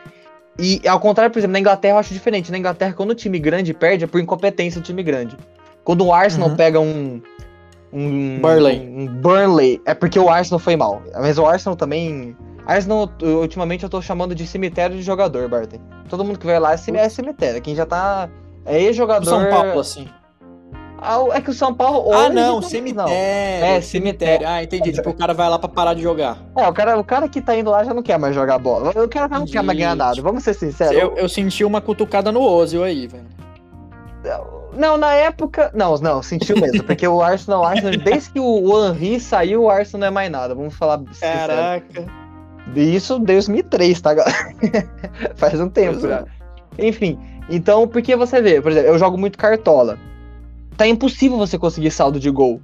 E 0.59 0.87
ao 0.87 1.01
contrário, 1.01 1.33
por 1.33 1.39
exemplo, 1.39 1.55
na 1.55 1.61
Inglaterra 1.61 1.95
eu 1.95 1.99
acho 1.99 2.13
diferente. 2.13 2.53
Na 2.53 2.59
Inglaterra, 2.59 2.93
quando 2.93 3.11
o 3.11 3.15
time 3.15 3.39
grande 3.39 3.73
perde, 3.73 4.05
é 4.05 4.07
por 4.07 4.21
incompetência 4.21 4.81
do 4.81 4.85
time 4.85 5.03
grande. 5.03 5.37
Quando 5.83 6.05
o 6.05 6.13
Arsenal 6.13 6.51
uhum. 6.51 6.57
pega 6.57 6.79
um. 6.79 7.23
Um 7.93 8.39
Burnley. 8.41 8.81
Um, 8.81 9.07
Burnley, 9.07 9.81
é 9.85 9.95
porque 9.95 10.19
o 10.19 10.29
Arsenal 10.29 10.59
foi 10.59 10.77
mal. 10.77 11.03
Mas 11.15 11.39
o 11.39 11.47
Arsenal 11.47 11.77
também. 11.77 12.37
Arsenal, 12.67 13.11
ultimamente 13.23 13.85
eu 13.85 13.91
tô 13.91 14.01
chamando 14.01 14.35
de 14.35 14.47
cemitério 14.47 14.97
de 14.97 15.03
jogador, 15.03 15.49
Barton. 15.49 15.79
Todo 16.09 16.25
mundo 16.25 16.39
que 16.39 16.47
vai 16.47 16.59
lá 16.59 16.73
é 16.75 17.09
cemitério. 17.09 17.61
Quem 17.63 17.75
já 17.75 17.87
tá. 17.87 18.29
É 18.65 18.81
ex-jogador. 18.81 19.29
São 19.29 19.51
Paulo, 19.51 19.81
assim. 19.81 20.09
É 21.35 21.41
que 21.41 21.51
o 21.51 21.55
São 21.55 21.75
Paulo. 21.75 22.13
Ah, 22.13 22.29
não, 22.29 22.63
cemitério. 22.63 23.09
Não. 23.09 23.09
É, 23.09 23.81
cemitério. 23.81 24.47
Ah, 24.49 24.63
entendi. 24.63 24.93
Tipo, 24.93 25.11
o 25.11 25.15
cara 25.15 25.35
vai 25.35 25.49
lá 25.49 25.59
pra 25.59 25.69
parar 25.69 25.95
de 25.95 26.03
jogar. 26.03 26.39
É, 26.57 26.69
o 26.69 26.73
cara, 26.73 26.99
o 26.99 27.05
cara 27.05 27.29
que 27.29 27.41
tá 27.41 27.57
indo 27.57 27.71
lá 27.71 27.85
já 27.85 27.93
não 27.93 28.03
quer 28.03 28.19
mais 28.19 28.35
jogar 28.35 28.59
bola. 28.59 28.91
O 28.91 29.09
cara 29.09 29.29
não 29.29 29.47
quer 29.47 29.63
mais 29.63 29.79
ganhar 29.79 29.95
nada. 29.95 30.21
Vamos 30.23 30.43
ser 30.43 30.55
sinceros. 30.55 30.95
Eu, 30.95 31.15
eu 31.17 31.29
senti 31.29 31.65
uma 31.65 31.81
cutucada 31.81 32.33
no 32.33 32.41
Ozil 32.41 32.83
aí, 32.83 33.07
velho. 33.07 33.27
Não, 34.77 34.97
na 34.97 35.13
época. 35.15 35.71
Não, 35.75 35.97
não, 35.99 36.23
sentiu 36.23 36.57
mesmo. 36.57 36.83
porque 36.85 37.07
o 37.07 37.23
Arsenal, 37.23 37.63
o 37.63 37.65
Arsenal, 37.65 37.97
desde 37.97 38.31
que 38.31 38.41
o 38.41 38.87
Henry 38.87 39.21
saiu, 39.21 39.65
o 39.65 39.71
Arsenal 39.71 40.01
não 40.01 40.07
é 40.09 40.11
mais 40.11 40.31
nada. 40.31 40.55
Vamos 40.55 40.75
falar 40.75 41.01
Caraca. 41.21 42.07
Isso 42.75 43.19
2003, 43.19 44.01
tá, 44.01 44.15
galera? 44.15 44.37
Faz 45.37 45.61
um 45.61 45.69
tempo 45.69 46.05
é. 46.07 46.09
já. 46.09 46.25
Enfim, 46.79 47.19
então, 47.49 47.87
porque 47.87 48.17
você 48.17 48.41
vê, 48.41 48.61
por 48.61 48.73
exemplo, 48.73 48.89
eu 48.89 48.99
jogo 48.99 49.19
muito 49.19 49.39
cartola. 49.39 49.99
Tá 50.77 50.87
impossível 50.87 51.39
você 51.39 51.59
conseguir 51.59 51.91
saldo 51.91 52.19
de 52.19 52.31
gol. 52.31 52.61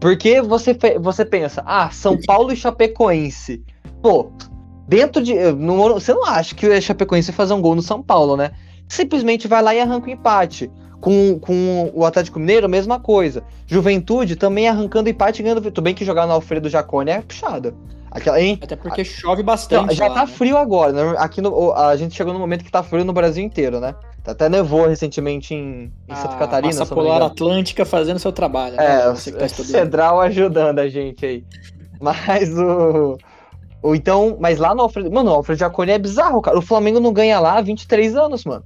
Porque 0.00 0.40
você, 0.40 0.76
você 0.98 1.24
pensa, 1.24 1.62
ah, 1.66 1.90
São 1.90 2.18
Paulo 2.26 2.52
e 2.52 2.56
Chapecoense. 2.56 3.62
Pô, 4.02 4.30
dentro 4.88 5.22
de. 5.22 5.34
não- 5.52 5.92
você 5.94 6.14
não 6.14 6.24
acha 6.24 6.54
que 6.54 6.66
o 6.66 6.82
Chapecoense 6.82 7.30
vai 7.30 7.36
fazer 7.36 7.52
um 7.52 7.60
gol 7.60 7.74
no 7.74 7.82
São 7.82 8.02
Paulo, 8.02 8.36
né? 8.36 8.52
Simplesmente 8.88 9.46
vai 9.46 9.62
lá 9.62 9.74
e 9.74 9.80
arranca 9.80 10.08
o 10.08 10.10
empate. 10.10 10.70
Com, 11.00 11.38
com 11.38 11.90
o 11.94 12.04
Atlético 12.04 12.38
Mineiro, 12.38 12.68
mesma 12.68 13.00
coisa. 13.00 13.42
Juventude 13.66 14.36
também 14.36 14.68
arrancando 14.68 15.08
empate 15.08 15.40
e 15.40 15.42
ganhando. 15.42 15.62
Tudo 15.62 15.80
bem 15.80 15.94
que 15.94 16.04
jogar 16.04 16.26
no 16.26 16.32
Alfredo 16.34 16.68
Jacone 16.68 17.10
é 17.10 17.22
puxado. 17.22 17.74
Aquela, 18.10 18.40
hein? 18.40 18.58
Até 18.60 18.76
porque 18.76 19.04
chove 19.04 19.42
bastante. 19.42 19.94
já 19.94 20.08
lá, 20.08 20.14
tá 20.14 20.20
né? 20.22 20.26
frio 20.26 20.58
agora, 20.58 20.92
né? 20.92 21.14
Aqui 21.18 21.40
no, 21.40 21.72
a 21.72 21.96
gente 21.96 22.14
chegou 22.14 22.32
no 22.34 22.38
momento 22.40 22.64
que 22.64 22.70
tá 22.70 22.82
frio 22.82 23.04
no 23.04 23.12
Brasil 23.12 23.42
inteiro, 23.42 23.80
né? 23.80 23.94
Tá 24.22 24.32
até 24.32 24.48
nevou 24.48 24.86
recentemente 24.86 25.54
em, 25.54 25.90
em 26.08 26.14
Santa 26.14 26.34
A 26.34 26.38
Catarina. 26.38 26.74
Massa 26.74 26.94
Polar. 26.94 27.22
Atlântica 27.22 27.84
fazendo 27.86 28.18
seu 28.18 28.32
trabalho. 28.32 28.76
né? 28.76 29.02
É, 29.02 29.08
o 29.08 29.14
tá. 29.14 29.48
Cedral 29.48 30.20
ajudando 30.20 30.78
a 30.78 30.88
gente 30.88 31.24
aí. 31.24 31.44
Mas 32.00 32.50
o. 32.58 33.16
então, 33.94 34.36
mas 34.38 34.58
lá 34.58 34.74
no 34.74 34.82
Alfredo. 34.82 35.10
Mano, 35.10 35.30
o 35.30 35.34
Alfredo 35.34 35.60
Jaconi 35.60 35.92
é 35.92 35.98
bizarro, 35.98 36.40
cara. 36.42 36.58
O 36.58 36.62
Flamengo 36.62 37.00
não 37.00 37.12
ganha 37.12 37.40
lá 37.40 37.56
há 37.58 37.60
23 37.62 38.14
anos, 38.16 38.44
mano. 38.44 38.62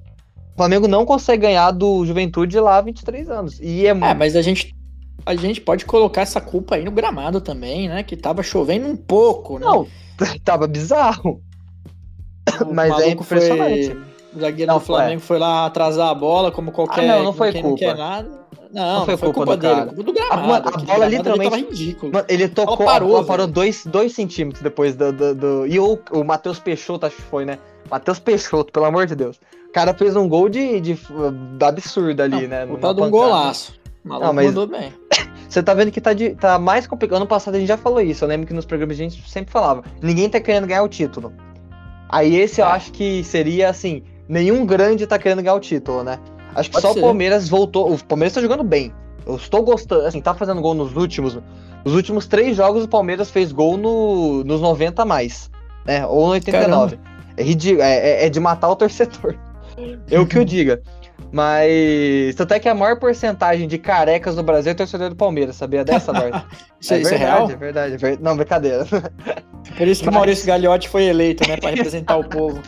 O 0.55 0.57
Flamengo 0.57 0.87
não 0.89 1.05
consegue 1.05 1.43
ganhar 1.43 1.71
do 1.73 2.05
Juventude 2.07 2.59
lá 2.61 2.77
há 2.79 2.81
23 2.81 3.29
anos. 3.31 3.61
E 3.61 3.87
é, 3.87 3.91
É, 3.91 4.15
mas 4.15 4.37
a 4.37 4.43
gente, 4.43 4.75
a 5.27 5.35
gente 5.35 5.61
pode 5.61 5.85
colocar 5.85 6.23
essa 6.23 6.41
culpa 6.41 6.77
aí 6.77 6.85
no 6.85 6.91
gramado 6.93 7.41
também, 7.41 7.89
né? 7.89 8.03
Que 8.03 8.17
tava 8.17 8.43
chovendo 8.43 8.87
um 8.89 8.97
pouco, 8.97 9.59
né? 9.59 9.67
Não, 9.67 9.87
tava 10.45 10.67
bizarro. 10.67 11.41
O 12.61 12.73
mas 12.75 12.93
é 12.93 12.99
maluco 13.05 13.25
foi- 13.25 13.39
impressionante. 13.39 14.14
O 14.35 14.41
zagueiro 14.41 14.73
Não, 14.73 14.79
do 14.79 14.85
Flamengo 14.85 15.21
foi 15.21 15.39
lá 15.39 15.67
atrasar 15.67 16.09
a 16.09 16.15
bola, 16.15 16.51
como 16.51 16.73
qualquer. 16.73 17.09
Ah, 17.09 17.17
não, 17.19 17.25
não 17.25 17.33
foi 17.33 17.53
quem 17.53 17.63
culpa. 17.63 17.85
Não 17.87 17.93
quer 17.95 17.97
nada. 17.97 18.45
Não, 18.73 18.99
não 18.99 19.05
foi 19.05 19.17
foi, 19.17 19.33
culpa 19.33 19.53
culpa, 19.53 19.57
dele, 19.57 19.75
cara. 19.75 19.87
culpa 19.95 20.13
do 20.13 20.19
A, 20.21 20.25
gramado. 20.37 20.53
a 20.53 20.57
aquele 20.71 20.87
bola 20.87 20.99
gramado 20.99 21.17
literalmente. 21.17 21.51
Tava 21.51 21.63
ridículo. 21.71 22.13
Mano, 22.13 22.25
ele 22.29 22.49
tocou, 22.49 22.77
parou, 22.79 23.09
a 23.11 23.13
bola 23.13 23.25
parou 23.27 23.47
dois, 23.47 23.87
dois 23.87 24.13
centímetros 24.13 24.63
depois 24.63 24.97
do. 24.97 25.13
do, 25.13 25.35
do- 25.35 25.67
E 25.67 25.79
o, 25.79 25.99
o 26.11 26.25
Matheus 26.25 26.59
Peixoto, 26.59 27.07
acho 27.07 27.15
que 27.17 27.23
foi, 27.23 27.45
né? 27.45 27.59
Matheus 27.89 28.19
Peixoto, 28.19 28.73
pelo 28.73 28.87
amor 28.87 29.07
de 29.07 29.15
Deus. 29.15 29.37
O 29.69 29.73
cara 29.73 29.95
fez 29.95 30.17
um 30.17 30.29
gol 30.29 30.49
de, 30.49 30.81
de, 30.81 30.95
de 30.95 31.65
absurdo 31.65 32.21
ali, 32.21 32.43
Não, 32.43 32.49
né? 32.49 32.65
O 32.65 32.77
tal 32.79 32.93
de 32.95 33.03
um 33.03 33.11
golaço. 33.11 33.75
O 34.05 34.09
maluco 34.09 34.27
Não, 34.27 34.33
mas- 34.35 34.47
mandou 34.47 34.67
bem. 34.67 34.93
Você 35.49 35.63
tá 35.63 35.73
vendo 35.73 35.93
que 35.93 36.01
tá, 36.01 36.13
de, 36.13 36.31
tá 36.35 36.59
mais 36.59 36.85
complicado. 36.85 37.19
Ano 37.19 37.27
passado 37.29 37.55
a 37.55 37.59
gente 37.61 37.69
já 37.69 37.77
falou 37.77 38.01
isso. 38.01 38.25
Eu 38.25 38.29
lembro 38.29 38.45
que 38.45 38.53
nos 38.53 38.65
programas 38.65 38.97
a 38.97 38.99
gente 39.03 39.23
sempre 39.31 39.53
falava. 39.53 39.85
Ninguém 40.03 40.29
tá 40.29 40.41
querendo 40.41 40.67
ganhar 40.67 40.83
o 40.83 40.89
título. 40.89 41.33
Aí 42.09 42.35
esse 42.37 42.61
eu 42.61 42.67
É. 42.67 42.71
acho 42.71 42.91
que 42.93 43.23
seria 43.23 43.69
assim. 43.69 44.03
Nenhum 44.29 44.65
grande 44.65 45.07
tá 45.07 45.19
querendo 45.19 45.43
ganhar 45.43 45.55
o 45.55 45.61
título, 45.61 46.03
né? 46.03 46.19
Acho 46.55 46.71
que 46.71 46.75
Pode 46.75 46.87
só 46.87 46.93
ser. 46.93 46.99
o 47.01 47.03
Palmeiras 47.03 47.49
voltou. 47.49 47.93
O 47.93 48.05
Palmeiras 48.05 48.33
tá 48.33 48.41
jogando 48.41 48.63
bem. 48.65 48.93
Eu 49.27 49.37
estou 49.37 49.63
gostando. 49.63 50.07
Assim, 50.07 50.21
tá 50.21 50.35
fazendo 50.35 50.61
gol 50.61 50.75
nos 50.75 50.95
últimos. 50.97 51.39
Nos 51.85 51.95
últimos 51.95 52.27
três 52.27 52.57
jogos 52.57 52.85
o 52.85 52.89
Palmeiras 52.89 53.31
fez 53.31 53.53
gol 53.53 53.77
no, 53.77 54.43
nos 54.45 54.61
90 54.61 55.03
a 55.03 55.05
mais. 55.05 55.51
Né? 55.87 56.07
Ou 56.07 56.27
no 56.27 56.33
89. 56.33 56.99
É, 57.37 57.43
ridículo, 57.43 57.83
é, 57.83 57.95
é- 57.97 58.27
é 58.27 58.31
de 58.31 58.41
matar 58.41 58.69
o 58.71 58.77
torcedor. 58.77 59.35
Eu 60.11 60.27
que 60.27 60.39
o 60.39 60.45
diga. 60.45 60.81
Mas. 61.33 62.35
Tanto 62.37 62.55
é 62.55 62.61
que 62.61 62.69
a 62.69 62.75
maior 62.75 62.99
porcentagem 62.99 63.67
de 63.67 63.77
carecas 63.77 64.37
no 64.37 64.43
Brasil 64.43 64.71
é 64.73 64.75
torcedor 64.75 65.11
do 65.11 65.17
Palmeiras, 65.17 65.57
sabia 65.57 65.85
dessa, 65.85 66.13
Bart? 66.13 66.45
Isso, 66.81 66.95
é, 66.95 66.99
isso 67.01 67.15
é 67.15 67.19
verdade, 67.19 67.19
real? 67.19 67.51
é 67.51 67.57
verdade, 67.57 67.95
é 67.95 67.97
ver- 67.97 68.19
Não, 68.21 68.37
brincadeira. 68.37 68.85
Por 68.87 69.89
isso 69.89 70.01
que 70.03 70.07
Mas- 70.07 70.15
o 70.15 70.19
Maurício 70.19 70.47
Gagliotti 70.47 70.89
foi 70.89 71.05
eleito, 71.07 71.49
né? 71.49 71.57
Pra 71.57 71.71
representar 71.71 72.17
o 72.19 72.25
povo. 72.25 72.61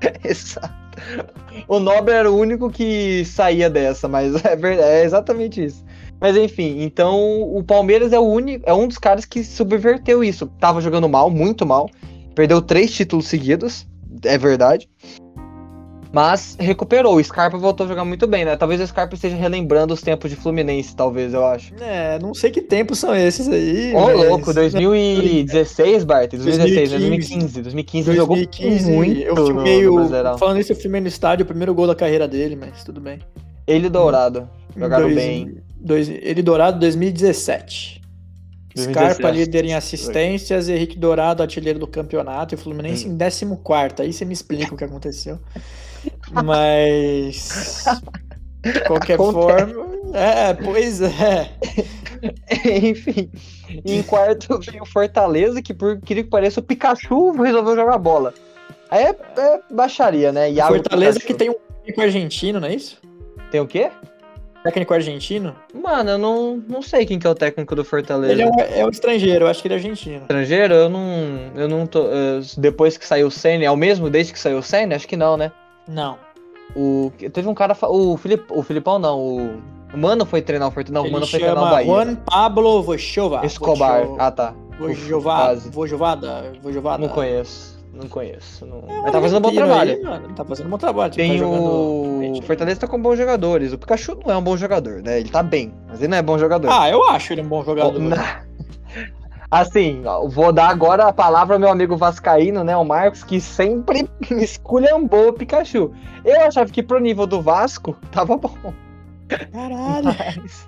Exato. 0.24 0.87
O 1.66 1.80
Nobre 1.80 2.14
era 2.14 2.30
o 2.30 2.36
único 2.36 2.70
que 2.70 3.24
saía 3.24 3.68
dessa, 3.68 4.06
mas 4.06 4.34
é 4.44 4.54
verdade, 4.54 4.88
é 4.88 5.04
exatamente 5.04 5.64
isso. 5.64 5.84
Mas 6.20 6.36
enfim, 6.36 6.82
então 6.82 7.42
o 7.42 7.62
Palmeiras 7.62 8.12
é 8.12 8.18
o 8.18 8.22
único, 8.22 8.68
é 8.68 8.72
um 8.72 8.88
dos 8.88 8.98
caras 8.98 9.24
que 9.24 9.44
subverteu 9.44 10.22
isso. 10.22 10.46
Tava 10.58 10.80
jogando 10.80 11.08
mal, 11.08 11.30
muito 11.30 11.64
mal. 11.64 11.88
Perdeu 12.34 12.60
três 12.60 12.92
títulos 12.92 13.26
seguidos, 13.26 13.86
é 14.24 14.36
verdade. 14.36 14.88
Mas 16.10 16.56
recuperou. 16.58 17.16
O 17.16 17.22
Scarpa 17.22 17.58
voltou 17.58 17.84
a 17.84 17.88
jogar 17.88 18.04
muito 18.04 18.26
bem, 18.26 18.44
né? 18.44 18.56
Talvez 18.56 18.80
o 18.80 18.86
Scarpa 18.86 19.14
esteja 19.14 19.36
relembrando 19.36 19.92
os 19.92 20.00
tempos 20.00 20.30
de 20.30 20.36
Fluminense, 20.36 20.96
talvez, 20.96 21.34
eu 21.34 21.44
acho. 21.46 21.74
É, 21.80 22.18
não 22.18 22.32
sei 22.32 22.50
que 22.50 22.62
tempos 22.62 22.98
são 22.98 23.14
esses 23.14 23.46
aí. 23.48 23.92
Ô, 23.94 24.06
mas- 24.06 24.16
louco, 24.28 24.54
2016, 24.54 26.04
Bart? 26.04 26.30
2016, 26.30 26.90
2015. 26.90 27.62
2015, 27.62 28.12
jogou 28.14 28.36
2015, 28.36 28.90
muito 28.90 29.20
eu 29.20 29.34
no- 29.34 29.46
filmei 29.46 29.82
no 29.84 29.92
o. 29.92 29.94
Brasileirão. 29.96 30.38
Falando 30.38 30.60
isso, 30.60 30.72
eu 30.72 30.76
filmei 30.76 31.00
no 31.00 31.08
estádio, 31.08 31.44
o 31.44 31.46
primeiro 31.46 31.74
gol 31.74 31.86
da 31.86 31.94
carreira 31.94 32.26
dele, 32.26 32.56
mas 32.56 32.82
tudo 32.84 33.00
bem. 33.00 33.18
Ele 33.66 33.86
e 33.86 33.90
Dourado. 33.90 34.48
Jogaram 34.76 35.04
Dois- 35.04 35.14
bem. 35.14 35.56
dois- 35.78 36.08
ele 36.08 36.42
Dourado 36.42 36.78
2017. 36.78 38.00
2017. 38.74 39.14
Scarpa 39.14 39.30
líder 39.30 39.64
em 39.66 39.74
assistências, 39.74 40.68
Henrique 40.68 40.96
Dourado 40.98 41.42
artilheiro 41.42 41.78
do 41.78 41.86
campeonato 41.86 42.54
e 42.54 42.56
o 42.56 42.58
Fluminense 42.58 43.06
Hum. 43.06 43.12
em 43.12 43.18
14. 43.18 44.02
Aí 44.02 44.12
você 44.12 44.24
me 44.24 44.32
explica 44.32 44.72
o 44.72 44.76
que 44.76 44.84
aconteceu. 44.84 45.38
Mas. 46.44 47.84
De 48.62 48.80
qualquer 48.80 49.14
Acontece. 49.14 49.72
forma. 49.72 49.88
É, 50.14 50.54
pois 50.54 51.00
é. 51.00 51.50
Enfim. 52.82 53.30
Em 53.84 54.02
quarto 54.02 54.58
veio 54.58 54.82
o 54.82 54.86
Fortaleza, 54.86 55.60
que 55.62 55.74
por 55.74 55.96
incrível 55.96 56.24
que 56.24 56.30
pareça, 56.30 56.60
o 56.60 56.62
Pikachu 56.62 57.32
resolveu 57.32 57.76
jogar 57.76 57.98
bola. 57.98 58.32
Aí 58.90 59.04
é, 59.04 59.10
é 59.10 59.60
baixaria, 59.70 60.32
né? 60.32 60.50
Iago 60.50 60.74
Fortaleza 60.74 61.20
Pikachu. 61.20 61.26
que 61.26 61.34
tem 61.34 61.50
um 61.50 61.54
técnico 61.54 62.00
argentino, 62.00 62.60
não 62.60 62.68
é 62.68 62.74
isso? 62.74 62.98
Tem 63.50 63.60
o 63.60 63.66
quê? 63.66 63.90
Técnico 64.64 64.92
argentino? 64.92 65.54
Mano, 65.72 66.10
eu 66.10 66.18
não, 66.18 66.62
não 66.68 66.82
sei 66.82 67.06
quem 67.06 67.18
que 67.18 67.26
é 67.26 67.30
o 67.30 67.34
técnico 67.34 67.74
do 67.76 67.84
Fortaleza. 67.84 68.32
Ele 68.32 68.42
é 68.42 68.46
um, 68.46 68.60
é 68.80 68.84
um 68.84 68.90
estrangeiro, 68.90 69.44
eu 69.44 69.48
acho 69.48 69.62
que 69.62 69.68
ele 69.68 69.74
é 69.74 69.76
argentino. 69.76 70.22
Estrangeiro? 70.22 70.74
Eu 70.74 70.88
não. 70.88 71.50
Eu 71.54 71.68
não 71.68 71.86
tô. 71.86 72.06
eh, 72.10 72.40
depois 72.56 72.96
que 72.98 73.06
saiu 73.06 73.28
o 73.28 73.30
Senna, 73.30 73.64
é 73.64 73.70
o 73.70 73.76
mesmo 73.76 74.10
desde 74.10 74.32
que 74.32 74.38
saiu 74.38 74.58
o 74.58 74.62
Senna? 74.62 74.96
Acho 74.96 75.06
que 75.06 75.16
não, 75.16 75.36
né? 75.36 75.52
Não. 75.88 76.18
O, 76.76 77.10
teve 77.32 77.48
um 77.48 77.54
cara. 77.54 77.76
O, 77.82 78.16
Filip, 78.16 78.44
o 78.50 78.62
Filipão 78.62 78.98
não, 78.98 79.18
o. 79.18 79.78
O 79.92 79.96
Mano 79.96 80.26
foi 80.26 80.42
treinar 80.42 80.68
o 80.68 80.70
Fortaleza. 80.70 80.92
Não, 80.92 81.02
o 81.02 81.06
ele 81.06 81.14
Mano 81.14 81.26
foi 81.26 81.40
treinar 81.40 81.64
o 81.64 81.70
Bahia. 81.70 81.86
Juan 81.86 82.14
Pablo 82.16 82.82
Vochova. 82.82 83.44
Escobar. 83.46 84.02
Ah, 84.18 84.30
tá. 84.30 84.54
Vojovada. 84.78 85.60
Vojovada. 85.70 86.52
Vojovada. 86.62 86.98
Não 87.06 87.08
conheço. 87.08 87.78
Não 87.94 88.06
conheço. 88.06 88.66
Não... 88.66 88.84
É 88.86 89.00
Mas 89.02 89.12
tá 89.12 89.20
fazendo 89.20 89.38
um 89.38 89.40
bom 89.40 89.52
trabalho. 89.54 89.90
aí, 89.96 90.02
mano. 90.02 90.34
Tá 90.34 90.44
fazendo 90.44 90.66
um 90.66 90.70
bom 90.70 90.78
trabalho. 90.78 91.12
Tem 91.14 91.30
tá 91.30 91.34
o. 91.36 91.38
jogando- 91.38 92.38
O 92.38 92.42
Fortaleza 92.42 92.80
tá 92.80 92.86
com 92.86 93.00
bons 93.00 93.16
jogadores. 93.16 93.72
O 93.72 93.78
Pikachu 93.78 94.16
não 94.24 94.32
é 94.32 94.36
um 94.36 94.42
bom 94.42 94.56
jogador, 94.56 95.02
né? 95.02 95.18
Ele 95.20 95.30
tá 95.30 95.42
bem, 95.42 95.72
mas 95.88 96.00
ele 96.00 96.08
não 96.08 96.18
é 96.18 96.22
bom 96.22 96.38
jogador. 96.38 96.68
Ah, 96.70 96.88
eu 96.90 97.02
acho 97.08 97.32
ele 97.32 97.40
um 97.40 97.48
bom 97.48 97.64
jogador. 97.64 97.98
Na- 97.98 98.42
Assim, 99.50 100.02
vou 100.30 100.52
dar 100.52 100.68
agora 100.68 101.04
a 101.06 101.12
palavra 101.12 101.54
ao 101.56 101.60
meu 101.60 101.70
amigo 101.70 101.96
Vascaíno, 101.96 102.62
né? 102.62 102.76
O 102.76 102.84
Marcos, 102.84 103.24
que 103.24 103.40
sempre 103.40 104.06
esculhambou 104.30 105.28
o 105.28 105.32
Pikachu. 105.32 105.90
Eu 106.24 106.42
achava 106.42 106.70
que 106.70 106.82
pro 106.82 106.98
nível 107.00 107.26
do 107.26 107.40
Vasco 107.40 107.96
tava 108.12 108.36
bom. 108.36 108.52
Caralho. 109.52 110.04
Mas 110.04 110.66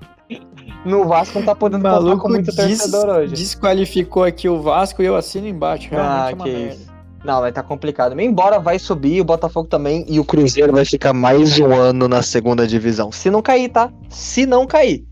no 0.84 1.06
Vasco 1.06 1.38
não 1.40 1.46
tá 1.46 1.54
podendo 1.54 1.82
maluco 1.82 2.22
com 2.22 2.28
muito 2.28 2.46
des- 2.54 2.78
torcedor 2.78 3.08
hoje. 3.16 3.34
desqualificou 3.34 4.24
aqui 4.24 4.48
o 4.48 4.62
Vasco 4.62 5.02
e 5.02 5.06
eu 5.06 5.16
assino 5.16 5.46
embaixo. 5.46 5.88
Realmente 5.90 6.12
Ah, 6.22 6.30
é 6.30 6.34
uma 6.34 6.44
que 6.44 6.50
merda. 6.52 6.74
isso. 6.74 6.90
Não, 7.22 7.40
mas 7.42 7.52
tá 7.52 7.62
complicado. 7.62 8.18
Embora 8.18 8.58
vai 8.58 8.78
subir, 8.78 9.20
o 9.20 9.24
Botafogo 9.24 9.68
também 9.68 10.06
e 10.08 10.18
o 10.18 10.24
Cruzeiro 10.24 10.72
vai 10.72 10.86
ficar 10.86 11.12
mais 11.12 11.58
um 11.58 11.70
ano 11.74 12.08
na 12.08 12.22
segunda 12.22 12.66
divisão. 12.66 13.12
Se 13.12 13.30
não 13.30 13.42
cair, 13.42 13.68
tá? 13.68 13.92
Se 14.08 14.46
não 14.46 14.66
cair. 14.66 15.04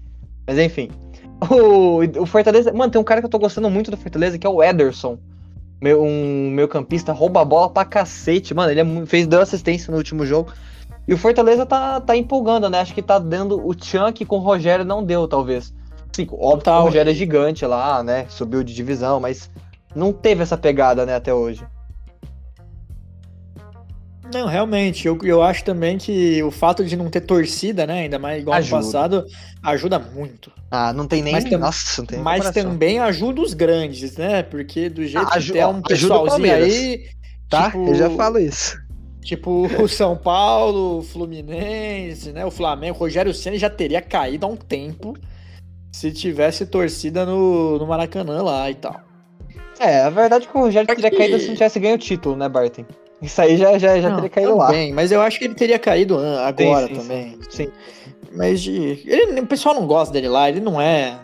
Mas 0.47 0.57
enfim. 0.59 0.89
O, 1.41 2.23
o 2.23 2.27
Fortaleza. 2.27 2.73
Mano, 2.73 2.91
tem 2.91 3.01
um 3.01 3.05
cara 3.05 3.21
que 3.21 3.27
eu 3.27 3.31
tô 3.31 3.39
gostando 3.39 3.71
muito 3.71 3.91
do 3.91 3.97
Fortaleza, 3.97 4.39
que 4.39 4.47
é 4.47 4.51
o 4.51 4.63
Ederson. 4.63 5.19
Meu, 5.81 6.03
um 6.03 6.51
meio 6.51 6.67
campista, 6.67 7.13
rouba 7.13 7.41
a 7.41 7.45
bola 7.45 7.71
pra 7.71 7.85
cacete. 7.85 8.53
Mano, 8.53 8.73
ele 8.73 8.81
é 8.81 9.07
fez, 9.07 9.27
deu 9.27 9.41
assistência 9.41 9.91
no 9.91 9.97
último 9.97 10.27
jogo. 10.27 10.53
E 11.07 11.15
o 11.15 11.19
Fortaleza 11.19 11.65
tá, 11.65 12.01
tá 12.01 12.17
empolgando, 12.17 12.69
né? 12.69 12.81
Acho 12.81 12.95
que 12.95 13.03
tá 13.03 13.19
dando 13.19 13.65
o 13.67 13.75
tchan 13.75 14.13
que 14.13 14.25
com 14.25 14.37
o 14.37 14.41
Rogério 14.41 14.85
não 14.85 15.03
deu, 15.03 15.27
talvez. 15.27 15.73
Sim, 16.13 16.27
óbvio 16.33 16.65
que 16.65 16.71
o 16.71 16.83
Rogério 16.83 17.11
é 17.11 17.15
gigante 17.15 17.65
lá, 17.65 18.03
né? 18.03 18.27
Subiu 18.29 18.65
de 18.65 18.75
divisão, 18.75 19.21
mas 19.21 19.49
não 19.95 20.13
teve 20.13 20.43
essa 20.43 20.57
pegada, 20.57 21.07
né, 21.07 21.15
até 21.15 21.33
hoje. 21.33 21.65
Não, 24.33 24.47
realmente, 24.47 25.07
eu, 25.07 25.19
eu 25.23 25.43
acho 25.43 25.65
também 25.65 25.97
que 25.97 26.43
o 26.43 26.51
fato 26.51 26.85
de 26.85 26.97
não 26.97 27.09
ter 27.09 27.23
torcida, 27.23 27.87
né, 27.87 28.01
ainda 28.01 28.19
mais 28.19 28.43
igual 28.43 28.57
Ajuda. 28.59 28.77
no 28.77 28.83
passado, 28.85 29.25
ajuda 29.63 29.99
muito. 29.99 30.53
Ah, 30.71 30.93
não 30.93 31.07
tem 31.07 31.23
nem. 31.23 31.33
Mas 31.33 31.45
tam- 31.45 31.59
Nossa, 31.59 32.03
não 32.03 32.07
tem 32.07 32.19
Mas 32.19 32.45
comparação. 32.47 32.71
também 32.73 32.99
ajuda 32.99 33.41
os 33.41 33.55
grandes, 33.55 34.17
né? 34.19 34.43
Porque 34.43 34.91
do 34.91 35.03
jeito 35.07 35.27
Ah, 35.31 35.39
que 35.41 35.53
tem 35.53 35.65
um 35.65 35.81
pessoalzinho 35.81 36.55
aí, 36.55 37.07
Tá? 37.49 37.67
tipo, 37.71 37.89
Eu 37.89 37.95
já 37.95 38.11
falo 38.11 38.39
isso. 38.39 38.77
tipo 39.23 39.67
o 39.83 39.89
São 39.89 40.15
Paulo, 40.15 40.99
o 40.99 41.03
Fluminense, 41.03 42.31
né? 42.33 42.45
O 42.45 42.51
Flamengo, 42.51 42.97
o 42.97 42.99
Rogério 43.01 43.33
Ceni 43.33 43.57
já 43.59 43.71
teria 43.71 44.03
caído 44.03 44.45
há 44.45 44.49
um 44.51 44.57
tempo 44.57 45.15
se 45.91 46.13
tivesse 46.13 46.67
torcida 46.67 47.25
no, 47.25 47.79
no 47.79 47.87
Maracanã 47.87 48.43
lá 48.43 48.71
e 48.71 48.75
tal. 48.75 49.01
É, 49.81 50.03
a 50.03 50.11
verdade 50.11 50.45
é 50.47 50.51
que 50.51 50.57
o 50.59 50.61
Rogério 50.61 50.87
teria 50.95 51.11
caído 51.11 51.39
se 51.41 51.47
não 51.49 51.55
tivesse 51.55 51.81
ganho 51.81 51.95
o 51.95 51.99
título, 51.99 52.37
né, 52.37 52.47
Barton? 52.49 52.85
Isso 53.21 53.41
aí 53.41 53.57
já, 53.57 53.77
já, 53.79 54.01
já 54.01 54.09
Não, 54.11 54.17
teria 54.17 54.31
caído 54.31 54.57
lá. 54.57 54.69
Bem, 54.69 54.93
mas 54.93 55.11
eu 55.11 55.21
acho 55.21 55.39
que 55.39 55.45
ele 55.47 55.55
teria 55.55 55.79
caído 55.79 56.19
agora 56.19 56.87
sim, 56.87 56.95
sim. 56.95 57.01
também. 57.01 57.39
Sim. 57.51 57.69
Mas 58.33 58.61
de, 58.63 59.03
ele, 59.07 59.41
o 59.41 59.47
pessoal 59.47 59.75
não 59.75 59.87
gosta 59.87 60.13
dele 60.13 60.29
lá, 60.29 60.49
ele 60.49 60.61
não 60.61 60.81
é. 60.81 61.19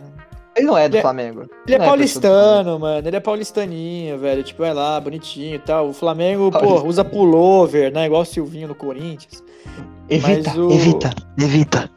Ele 0.56 0.66
não 0.66 0.78
é 0.78 0.88
do 0.88 0.92
Ele 0.94 0.98
é- 0.98 1.02
Flamengo. 1.02 1.46
Ele 1.66 1.74
é 1.76 1.78
paulistano, 1.78 2.78
mano. 2.78 3.06
Ele 3.08 3.16
é 3.16 3.20
paulistaninho, 3.20 4.18
velho. 4.18 4.42
Tipo, 4.44 4.62
vai 4.62 4.72
lá, 4.72 5.00
bonitinho 5.00 5.56
e 5.56 5.58
tal. 5.58 5.88
O 5.88 5.92
Flamengo, 5.92 6.50
pô, 6.50 6.84
usa 6.86 7.04
pullover, 7.04 7.92
né? 7.92 8.06
Igual 8.06 8.22
o 8.22 8.24
Silvinho 8.24 8.68
no 8.68 8.74
Corinthians. 8.74 9.42
Evita, 10.08 10.56
o- 10.60 10.70
evita, 10.72 11.10
evita. 11.38 11.90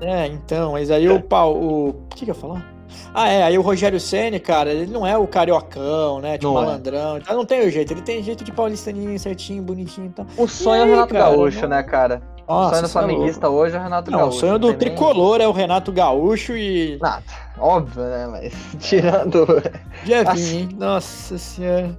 É, 0.00 0.26
então, 0.26 0.72
mas 0.72 0.90
aí 0.90 1.08
o 1.08 1.20
pau. 1.22 1.54
O, 1.56 1.88
o 1.90 1.92
que, 2.14 2.24
que 2.24 2.30
eu 2.30 2.34
ia 2.34 2.40
falar? 2.40 2.77
Ah, 3.14 3.28
é, 3.28 3.42
aí 3.42 3.58
o 3.58 3.62
Rogério 3.62 3.98
Ceni, 4.00 4.38
cara, 4.40 4.70
ele 4.70 4.90
não 4.90 5.06
é 5.06 5.16
o 5.16 5.26
cariocão, 5.26 6.20
né? 6.20 6.38
Tipo, 6.38 6.52
Não 6.52 6.62
é. 6.62 6.64
malandrão. 6.66 7.18
Então 7.18 7.36
não 7.36 7.44
tem 7.44 7.66
o 7.66 7.70
jeito, 7.70 7.92
ele 7.92 8.02
tem 8.02 8.22
jeito 8.22 8.44
de 8.44 8.52
paulistaninho, 8.52 9.18
certinho, 9.18 9.62
bonitinho 9.62 10.06
e 10.06 10.10
tal. 10.10 10.26
O 10.36 10.46
sonho 10.48 10.82
é 10.82 10.84
o 10.84 10.88
Renato 10.90 11.12
cara, 11.14 11.30
Gaúcho, 11.30 11.62
não- 11.62 11.68
né, 11.68 11.82
cara? 11.82 12.22
o 12.46 12.52
Nossa, 12.52 12.70
sonho 12.70 12.82
do 12.82 12.86
é 12.86 12.88
flamenguista 12.90 13.48
hoje 13.50 13.76
é 13.76 13.78
o 13.78 13.82
Renato 13.82 14.10
Não, 14.10 14.18
Gaúcho. 14.20 14.36
o 14.36 14.40
sonho 14.40 14.58
do 14.58 14.68
tem 14.68 14.76
nem- 14.76 14.78
tricolor 14.96 15.40
é 15.40 15.46
o 15.48 15.52
Renato 15.52 15.92
Gaúcho 15.92 16.56
e. 16.56 16.98
Nada, 17.00 17.22
óbvio, 17.58 18.02
né? 18.04 18.26
Mas 18.30 18.54
tirando. 18.78 19.46
Já 20.04 20.22
vi, 20.22 20.28
Assim. 20.30 20.58
hein? 20.60 20.68
Nossa 20.78 21.36
senhora. 21.38 21.98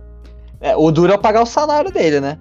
É, 0.61 0.75
o 0.75 0.91
duro 0.91 1.11
é 1.11 1.15
eu 1.15 1.19
pagar 1.19 1.41
o 1.41 1.45
salário 1.45 1.91
dele, 1.91 2.19
né? 2.19 2.37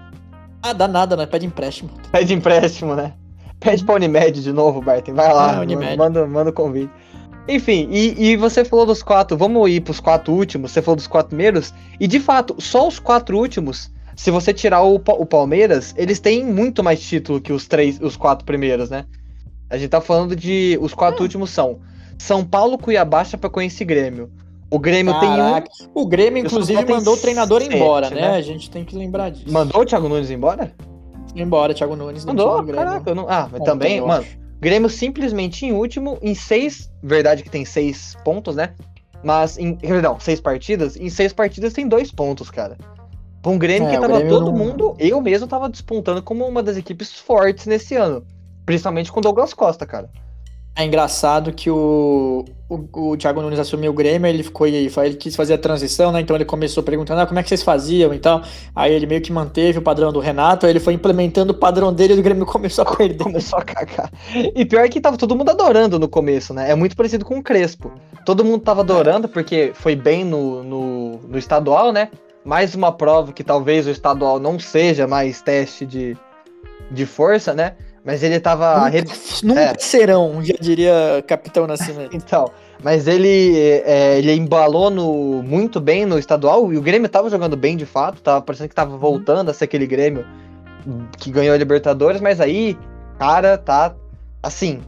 Ah, 0.63 0.73
dá 0.73 0.89
nada, 0.89 1.17
né? 1.17 1.25
Pede 1.27 1.47
empréstimo. 1.47 1.91
Pede 2.11 2.35
empréstimo, 2.35 2.95
né? 2.95 3.13
Pede 3.61 3.85
pra 3.85 3.95
Unimed 3.95 4.43
de 4.43 4.53
novo, 4.53 4.81
Barton. 4.81 5.15
Vai 5.15 5.33
lá, 5.33 5.57
Ah, 5.57 5.61
Unimed. 5.61 5.97
manda, 5.97 6.27
manda 6.27 6.51
o 6.51 6.53
convite. 6.53 6.91
Enfim, 7.49 7.89
e, 7.91 8.31
e 8.33 8.37
você 8.37 8.65
falou 8.65 8.85
dos 8.85 9.03
quatro, 9.03 9.37
vamos 9.37 9.71
ir 9.71 9.81
pros 9.81 10.01
quatro 10.01 10.33
últimos, 10.35 10.71
você 10.71 10.83
falou 10.83 10.97
dos 10.97 11.07
quatro 11.07 11.31
primeiros, 11.31 11.73
e 11.99 12.07
de 12.07 12.21
fato, 12.21 12.55
só 12.59 12.87
os 12.87 12.99
quatro 12.99 13.39
últimos, 13.39 13.91
se 14.15 14.31
você 14.31 14.53
tirar 14.53 14.83
o, 14.83 14.97
o 14.97 15.27
Palmeiras, 15.27 15.95
eles 15.97 16.21
têm 16.21 16.45
muito 16.45 16.85
mais 16.85 17.01
título 17.01 17.41
que 17.41 17.53
os 17.53 17.67
três, 17.67 17.99
os 18.01 18.17
quatro 18.17 18.45
primeiros, 18.45 18.91
né? 18.91 19.07
A 19.71 19.79
gente 19.79 19.91
tá 19.91 20.01
falando 20.01 20.35
de. 20.35 20.79
Os 20.81 20.93
quatro 20.95 21.23
últimos 21.23 21.51
são 21.51 21.79
São 22.19 22.45
Paulo, 22.45 22.79
Cuiabá, 22.79 23.25
Chapecoense 23.25 23.83
e 23.83 23.87
Grêmio. 23.87 24.31
O 24.71 24.79
Grêmio 24.79 25.13
Caraca. 25.15 25.69
O 25.95 26.07
Grêmio, 26.07 26.41
E 26.41 26.43
o 26.43 26.47
inclusive, 26.47 26.75
Paulo 26.75 26.87
tem 26.87 26.97
mandou 26.97 27.15
o 27.15 27.17
treinador 27.17 27.63
sete, 27.63 27.77
embora, 27.77 28.11
né? 28.11 28.21
né? 28.21 28.37
A 28.37 28.41
gente 28.43 28.71
tem 28.71 28.85
que 28.85 28.97
lembrar 28.97 29.31
disso. 29.31 29.45
tem 29.45 29.53
um. 29.53 29.59
Mandou 29.59 29.83
o 29.83 29.85
Thiago 29.85 30.09
Nunes 30.09 30.31
embora? 30.31 30.75
embora, 31.35 31.73
Thiago 31.73 31.95
Nunes. 31.95 32.25
Mandou? 32.25 32.57
do 32.59 32.65
Grêmio. 32.65 32.85
Caraca, 32.85 33.15
não. 33.15 33.27
Ah, 33.29 33.49
mas 33.51 33.61
Ontem, 33.61 33.65
também, 33.65 34.01
mano. 34.01 34.23
acho. 34.23 34.39
Grêmio 34.61 34.89
simplesmente 34.91 35.65
em 35.67 35.73
último, 35.73 36.19
em 36.21 36.35
seis. 36.35 36.91
Verdade 37.03 37.43
que 37.43 37.51
tem 37.51 37.65
seis 37.65 38.17
pontos, 38.25 38.57
né? 38.57 38.75
Mas, 39.23 39.59
em, 39.59 39.75
perdão, 39.75 40.19
seis 40.21 40.41
partidas. 40.41 40.97
Em 40.97 41.09
seis 41.11 41.33
partidas 41.33 41.73
tem 41.73 41.87
dois 41.89 42.11
pontos, 42.11 42.51
cara. 42.51 42.77
Pra 43.43 43.53
um 43.53 43.59
Grêmio 43.59 43.89
É, 43.89 43.93
que 43.93 44.01
tava 44.01 44.15
Grêmio 44.19 44.29
todo 44.31 44.47
não- 44.51 44.59
mundo. 44.59 44.97
Eu 44.99 45.21
mesmo 45.21 45.47
tava 45.47 45.69
despontando 45.69 46.23
como 46.23 46.47
uma 46.47 46.63
das 46.63 46.77
equipes 46.77 47.13
fortes 47.15 47.67
nesse 47.67 47.95
ano. 47.95 48.25
Principalmente 48.67 49.11
com 49.13 49.21
o 49.21 49.23
Douglas 49.23 49.55
Costa, 49.55 49.87
cara. 49.87 50.11
É 50.79 50.85
engraçado 50.85 51.53
que 51.53 51.69
o, 51.69 52.45
o, 52.69 53.11
o 53.11 53.17
Thiago 53.17 53.43
Nunes 53.43 53.59
assumiu 53.59 53.91
o 53.91 53.95
Grêmio, 53.95 54.29
ele 54.29 54.45
ficou 54.45 54.65
ele, 54.65 54.89
ele 54.97 55.15
quis 55.17 55.35
fazer 55.35 55.55
a 55.55 55.59
transição, 55.59 56.13
né? 56.13 56.21
Então 56.21 56.37
ele 56.37 56.45
começou 56.45 56.85
perguntando 56.85 57.21
ah, 57.21 57.27
como 57.27 57.41
é 57.41 57.43
que 57.43 57.49
vocês 57.49 57.65
faziam 57.65 58.15
e 58.15 58.19
tal. 58.21 58.43
Aí 58.77 58.95
ele 58.95 59.05
meio 59.05 59.21
que 59.21 59.33
manteve 59.33 59.81
o 59.81 59.83
padrão 59.83 60.13
do 60.13 60.21
Renato, 60.21 60.67
aí 60.67 60.71
ele 60.71 60.79
foi 60.79 60.95
implementando 60.95 61.53
o 61.53 61.57
padrão 61.57 61.93
dele 61.93 62.15
e 62.15 62.21
o 62.21 62.23
Grêmio 62.23 62.47
começou 62.47 62.85
a 62.85 62.95
perder. 62.95 63.25
Começou 63.25 63.59
a 63.59 63.63
cagar. 63.63 64.09
E 64.55 64.65
pior 64.65 64.89
que 64.89 65.01
tava 65.01 65.17
todo 65.17 65.35
mundo 65.35 65.51
adorando 65.51 65.99
no 65.99 66.07
começo, 66.07 66.55
né? 66.55 66.71
É 66.71 66.77
muito 66.77 66.95
parecido 66.95 67.25
com 67.25 67.39
o 67.39 67.43
Crespo. 67.43 67.91
Todo 68.25 68.45
mundo 68.45 68.61
tava 68.61 68.83
adorando 68.83 69.29
porque 69.29 69.73
foi 69.75 69.97
bem 69.97 70.25
no, 70.25 70.63
no, 70.63 71.19
no 71.27 71.39
estadual, 71.39 71.93
né? 71.93 72.09
Mais 72.45 72.77
uma 72.77 72.93
prova 72.93 73.33
que 73.33 73.43
talvez 73.43 73.85
o 73.89 73.91
estadual 73.91 74.39
não 74.39 74.61
seja 74.61 75.09
mais 75.09 75.43
teste 75.43 75.85
de, 75.85 76.17
de 76.89 77.05
força, 77.05 77.53
né? 77.53 77.75
Mas 78.09 78.23
ele 78.23 78.41
tava. 78.41 78.75
Nunca, 78.75 78.89
re- 78.89 79.05
nunca 79.43 79.61
é. 79.61 79.75
serão, 79.79 80.43
já 80.43 80.55
diria 80.59 81.23
Capitão 81.27 81.67
Nascimento. 81.67 82.17
Então, 82.17 82.51
mas 82.83 83.07
ele, 83.07 83.55
é, 83.85 84.17
ele 84.17 84.33
embalou 84.33 84.89
no, 84.89 85.43
muito 85.43 85.79
bem 85.79 86.07
no 86.07 86.19
estadual 86.19 86.73
e 86.73 86.79
o 86.79 86.81
Grêmio 86.81 87.07
tava 87.07 87.29
jogando 87.29 87.55
bem 87.55 87.77
de 87.77 87.85
fato, 87.85 88.23
tava 88.23 88.41
parecendo 88.41 88.71
que 88.71 88.75
tava 88.75 88.97
voltando 88.97 89.51
a 89.51 89.55
ser 89.55 89.65
aquele 89.65 89.87
Grêmio 89.87 90.25
que 91.19 91.31
ganhou 91.31 91.55
a 91.55 91.59
Libertadores, 91.59 92.19
mas 92.19 92.41
aí, 92.41 92.79
cara, 93.19 93.59
tá 93.59 93.95
assim. 94.43 94.81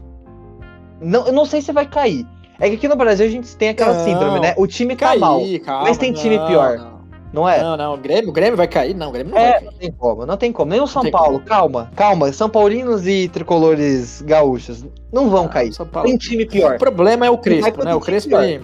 Não, 0.99 1.27
eu 1.27 1.33
não 1.33 1.45
sei 1.45 1.61
se 1.61 1.71
vai 1.71 1.85
cair. 1.85 2.25
É 2.59 2.69
que 2.69 2.75
aqui 2.75 2.87
no 2.87 2.95
Brasil 2.95 3.27
a 3.27 3.29
gente 3.29 3.55
tem 3.55 3.69
aquela 3.69 3.93
Não, 3.93 4.03
síndrome, 4.03 4.39
né? 4.39 4.55
O 4.57 4.65
time 4.65 4.95
tá 4.95 5.15
mal, 5.15 5.41
calma, 5.63 5.83
mas 5.83 5.97
tem 5.99 6.11
time 6.11 6.37
não, 6.37 6.47
pior. 6.47 6.77
Não, 6.79 6.90
não 7.33 7.47
é? 7.47 7.61
não, 7.61 7.77
não, 7.77 7.93
o 7.93 7.97
Grêmio, 7.97 8.29
o 8.29 8.33
Grêmio 8.33 8.57
vai 8.57 8.67
cair? 8.67 8.93
Não, 8.93 9.09
o 9.09 9.11
Grêmio 9.11 9.33
não 9.33 9.39
vai 9.41 9.49
É, 9.49 9.53
cair. 9.53 9.65
não 9.65 9.73
tem 9.73 9.91
como, 9.91 10.25
não 10.25 10.37
tem 10.37 10.51
como. 10.51 10.71
Nem 10.71 10.81
o 10.81 10.87
São 10.87 11.09
Paulo, 11.09 11.39
calma, 11.41 11.91
calma. 11.95 12.31
São 12.33 12.49
Paulinos 12.49 13.07
e 13.07 13.27
tricolores 13.29 14.21
gaúchos 14.21 14.85
não 15.11 15.29
vão 15.29 15.45
Ah, 15.45 15.49
cair. 15.49 15.73
São 15.73 15.85
Paulo. 15.85 16.07
Tem 16.09 16.17
time 16.17 16.45
pior. 16.45 16.75
O 16.75 16.79
problema 16.79 17.25
é 17.25 17.29
o 17.29 17.33
Vai 17.35 17.43
Crespo, 17.43 17.83
né? 17.85 17.95
O 17.95 17.99
Crespo, 17.99 18.35
ele, 18.37 18.61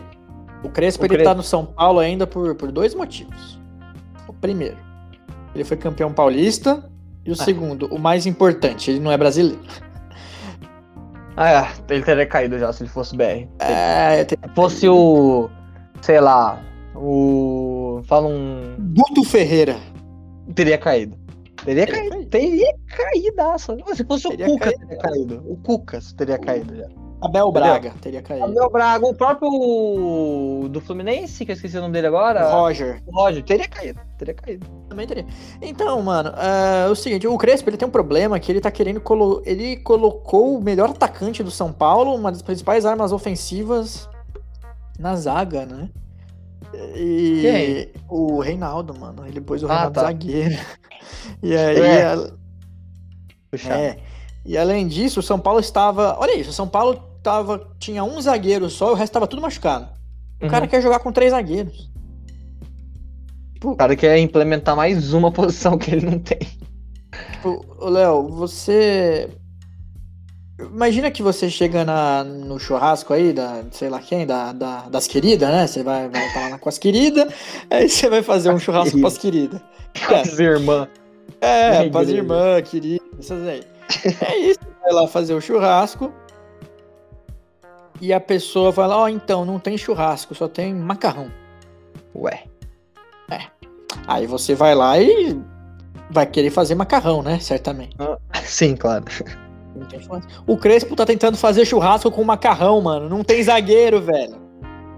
o 0.63 0.69
Crespo, 0.69 1.03
O 1.03 1.05
ele 1.05 1.13
Crespo. 1.15 1.29
tá 1.29 1.35
no 1.35 1.43
São 1.43 1.65
Paulo 1.65 1.99
ainda 1.99 2.25
por, 2.27 2.55
por 2.55 2.71
dois 2.71 2.93
motivos. 2.93 3.59
O 4.27 4.33
primeiro, 4.33 4.77
ele 5.55 5.63
foi 5.63 5.77
campeão 5.77 6.11
paulista. 6.11 6.83
E 7.25 7.29
o 7.29 7.33
Ah. 7.33 7.43
segundo, 7.43 7.87
o 7.87 7.99
mais 7.99 8.25
importante, 8.25 8.89
ele 8.89 8.99
não 9.01 9.11
é 9.11 9.17
brasileiro. 9.17 9.59
Ah, 11.35 11.51
é, 11.51 11.93
ele 11.93 12.03
teria 12.03 12.25
caído 12.25 12.57
já 12.57 12.71
se 12.73 12.83
ele 12.83 12.89
fosse 12.89 13.15
BR. 13.15 13.47
É, 13.59 14.25
Se 14.27 14.37
fosse 14.55 14.87
o. 14.89 15.49
Sei 16.01 16.19
lá. 16.19 16.59
O. 16.95 17.76
Fala 18.03 18.27
um. 18.27 18.75
Guto 18.95 19.23
Ferreira. 19.23 19.77
Teria 20.55 20.77
caído. 20.77 21.17
Teria 21.65 21.85
Teria 21.85 21.99
caído. 22.01 22.11
caído. 22.11 22.29
Teria 22.29 22.73
caídaço. 22.95 23.77
Se 23.95 24.03
fosse 24.05 24.29
Teria 24.29 24.45
o 24.47 24.49
Cuca, 24.51 24.65
caído. 24.65 24.79
teria 24.87 24.97
caído. 25.01 25.43
O 25.47 25.57
Cucas 25.57 26.13
teria 26.13 26.37
caído 26.37 26.75
já. 26.75 26.87
Abel 27.19 27.51
Braga 27.51 27.93
teria 27.99 28.21
caído. 28.21 28.45
Abel 28.45 28.69
Braga, 28.69 29.03
o 29.07 29.13
próprio 29.13 30.69
do 30.69 30.79
Fluminense, 30.79 31.43
que 31.43 31.51
eu 31.51 31.55
esqueci 31.55 31.75
o 31.75 31.81
nome 31.81 31.93
dele 31.93 32.05
agora. 32.07 32.47
Roger 32.51 33.01
O 33.07 33.11
Roger, 33.15 33.43
teria 33.43 33.67
caído. 33.67 33.99
Teria 34.19 34.33
caído. 34.35 34.67
também 34.87 35.07
teria. 35.07 35.25
Então, 35.59 35.99
mano, 36.03 36.29
é 36.37 36.87
o 36.87 36.93
seguinte, 36.95 37.27
o 37.27 37.35
Crespo 37.37 37.69
ele 37.71 37.77
tem 37.77 37.87
um 37.87 37.91
problema 37.91 38.39
que 38.39 38.51
ele 38.51 38.61
tá 38.61 38.69
querendo 38.69 39.01
colo 39.01 39.41
ele 39.45 39.77
colocou 39.77 40.57
o 40.59 40.61
melhor 40.63 40.91
atacante 40.91 41.41
do 41.41 41.49
São 41.49 41.73
Paulo, 41.73 42.13
uma 42.13 42.31
das 42.31 42.43
principais 42.43 42.85
armas 42.85 43.11
ofensivas 43.11 44.07
na 44.99 45.15
zaga, 45.15 45.65
né? 45.65 45.89
E 46.95 47.39
Quem? 47.41 48.03
o 48.09 48.39
Reinaldo, 48.39 48.97
mano, 48.97 49.25
ele 49.25 49.39
pôs 49.41 49.63
o 49.63 49.67
Ah, 49.67 49.69
Reinaldo 49.73 49.93
tá. 49.95 50.01
zagueiro. 50.01 50.55
E 51.43 51.55
aí, 51.55 51.79
É. 51.79 52.05
a- 52.05 52.31
Puxa. 53.51 53.73
é. 53.73 53.97
E 54.45 54.57
além 54.57 54.87
disso, 54.87 55.19
o 55.19 55.23
São 55.23 55.39
Paulo 55.39 55.59
estava, 55.59 56.15
olha 56.19 56.35
isso, 56.35 56.49
o 56.49 56.53
São 56.53 56.67
Paulo 56.67 56.95
tava 57.23 57.67
tinha 57.79 58.03
um 58.03 58.19
zagueiro 58.21 58.69
só, 58.69 58.91
o 58.91 58.95
resto 58.95 59.13
tava 59.13 59.27
tudo 59.27 59.41
machucado. 59.41 59.87
O 60.41 60.45
Uhum. 60.45 60.49
cara 60.51 60.67
quer 60.67 60.81
jogar 60.81 60.99
com 60.99 61.11
três 61.11 61.31
zagueiros. 61.31 61.89
O 63.63 63.75
cara 63.75 63.95
quer 63.95 64.17
implementar 64.19 64.75
mais 64.75 65.13
uma 65.13 65.31
posição 65.31 65.77
que 65.77 65.91
ele 65.91 66.05
não 66.05 66.19
tem. 66.19 66.39
Tipo, 67.33 67.65
Léo, 67.89 68.27
você. 68.29 69.29
Imagina 70.59 71.11
que 71.11 71.21
você 71.21 71.49
chega 71.49 71.85
na, 71.85 72.23
no 72.23 72.59
churrasco 72.59 73.13
aí, 73.13 73.31
da, 73.31 73.63
sei 73.71 73.89
lá 73.89 73.99
quem, 73.99 74.25
da, 74.25 74.51
da- 74.53 74.89
das 74.89 75.07
queridas, 75.07 75.49
né? 75.49 75.67
Você 75.67 75.83
vai, 75.83 76.09
vai 76.09 76.49
lá 76.49 76.57
com 76.57 76.67
as 76.67 76.79
queridas, 76.79 77.31
aí 77.69 77.87
você 77.87 78.09
vai 78.09 78.23
fazer 78.23 78.49
um 78.49 78.55
As 78.55 78.63
churrasco 78.63 78.99
com 78.99 79.05
as 79.07 79.17
queridas. 79.17 79.61
É, 80.09 80.15
As 80.21 80.39
irmãs. 80.39 80.87
é 81.41 81.83
Na 81.85 81.89
pras 81.91 82.09
igreja. 82.09 82.17
irmãs, 82.17 82.69
queridas, 82.69 83.07
essas 83.19 83.47
aí. 83.47 83.63
É 84.29 84.37
isso, 84.37 84.59
vai 84.81 84.91
lá 84.93 85.07
fazer 85.07 85.33
o 85.35 85.41
churrasco. 85.41 86.11
E 88.01 88.11
a 88.13 88.19
pessoa 88.19 88.71
vai 88.71 88.87
lá, 88.87 88.97
ó, 88.97 89.07
então, 89.07 89.45
não 89.45 89.59
tem 89.59 89.77
churrasco, 89.77 90.33
só 90.35 90.47
tem 90.47 90.73
macarrão. 90.73 91.31
Ué. 92.15 92.43
Aí 94.07 94.25
você 94.27 94.53
vai 94.55 94.73
lá 94.75 94.99
e 94.99 95.39
vai 96.09 96.25
querer 96.25 96.49
fazer 96.49 96.75
macarrão, 96.75 97.21
né? 97.21 97.39
Certamente. 97.39 97.95
Sim, 98.45 98.75
claro. 98.75 99.05
O 100.45 100.57
Crespo 100.57 100.95
tá 100.95 101.05
tentando 101.05 101.37
fazer 101.37 101.65
churrasco 101.65 102.11
com 102.11 102.23
macarrão, 102.23 102.81
mano. 102.81 103.09
Não 103.09 103.23
tem 103.23 103.41
zagueiro, 103.43 104.01
velho. 104.01 104.35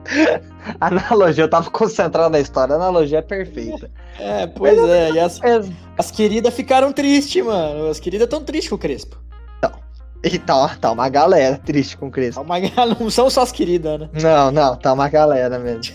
Analogia, 0.79 1.43
eu 1.43 1.49
tava 1.49 1.69
concentrado 1.69 2.29
na 2.29 2.39
história, 2.39 2.75
analogia 2.75 3.19
é 3.19 3.21
perfeita. 3.21 3.91
É, 4.19 4.47
pois 4.47 4.77
é. 4.77 5.11
E 5.11 5.19
as, 5.19 5.39
as 5.97 6.11
queridas 6.11 6.53
ficaram 6.53 6.91
tristes, 6.91 7.43
mano. 7.43 7.87
As 7.87 7.99
queridas 7.99 8.27
tão 8.27 8.43
tristes 8.43 8.69
com 8.69 8.75
o 8.75 8.79
Crespo. 8.79 9.17
E 10.21 10.37
tá, 10.37 10.75
tá 10.81 10.91
uma 10.91 11.07
galera 11.07 11.57
triste 11.57 11.95
com 11.95 12.07
o 12.07 12.11
Crespo. 12.11 12.35
Tá 12.35 12.41
uma- 12.41 12.59
Não 12.99 13.09
são 13.09 13.29
só 13.29 13.41
as 13.41 13.51
queridas, 13.51 13.99
né? 13.99 14.09
Não, 14.21 14.51
não, 14.51 14.75
tá 14.75 14.91
uma 14.91 15.07
galera 15.07 15.57
mesmo. 15.57 15.93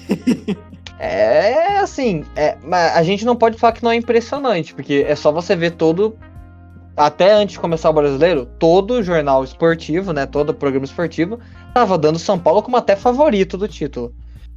é 0.98 1.78
assim, 1.78 2.24
é, 2.34 2.56
mas 2.64 2.96
a 2.96 3.02
gente 3.02 3.24
não 3.24 3.36
pode 3.36 3.58
falar 3.58 3.74
que 3.74 3.84
não 3.84 3.90
é 3.90 3.96
impressionante, 3.96 4.74
porque 4.74 5.04
é 5.06 5.14
só 5.14 5.30
você 5.30 5.54
ver 5.54 5.72
todo. 5.72 6.16
Até 6.96 7.33
antes 7.33 7.54
de 7.54 7.61
começar 7.61 7.90
o 7.90 7.92
brasileiro, 7.92 8.46
todo 8.59 9.02
jornal 9.02 9.42
esportivo, 9.42 10.12
né? 10.12 10.26
Todo 10.26 10.54
programa 10.54 10.85
esportivo, 10.85 11.40
tava 11.72 11.98
dando 11.98 12.18
São 12.18 12.38
Paulo 12.38 12.62
como 12.62 12.76
até 12.76 12.94
favorito 12.94 13.59
do 13.59 13.66
título. 13.66 14.14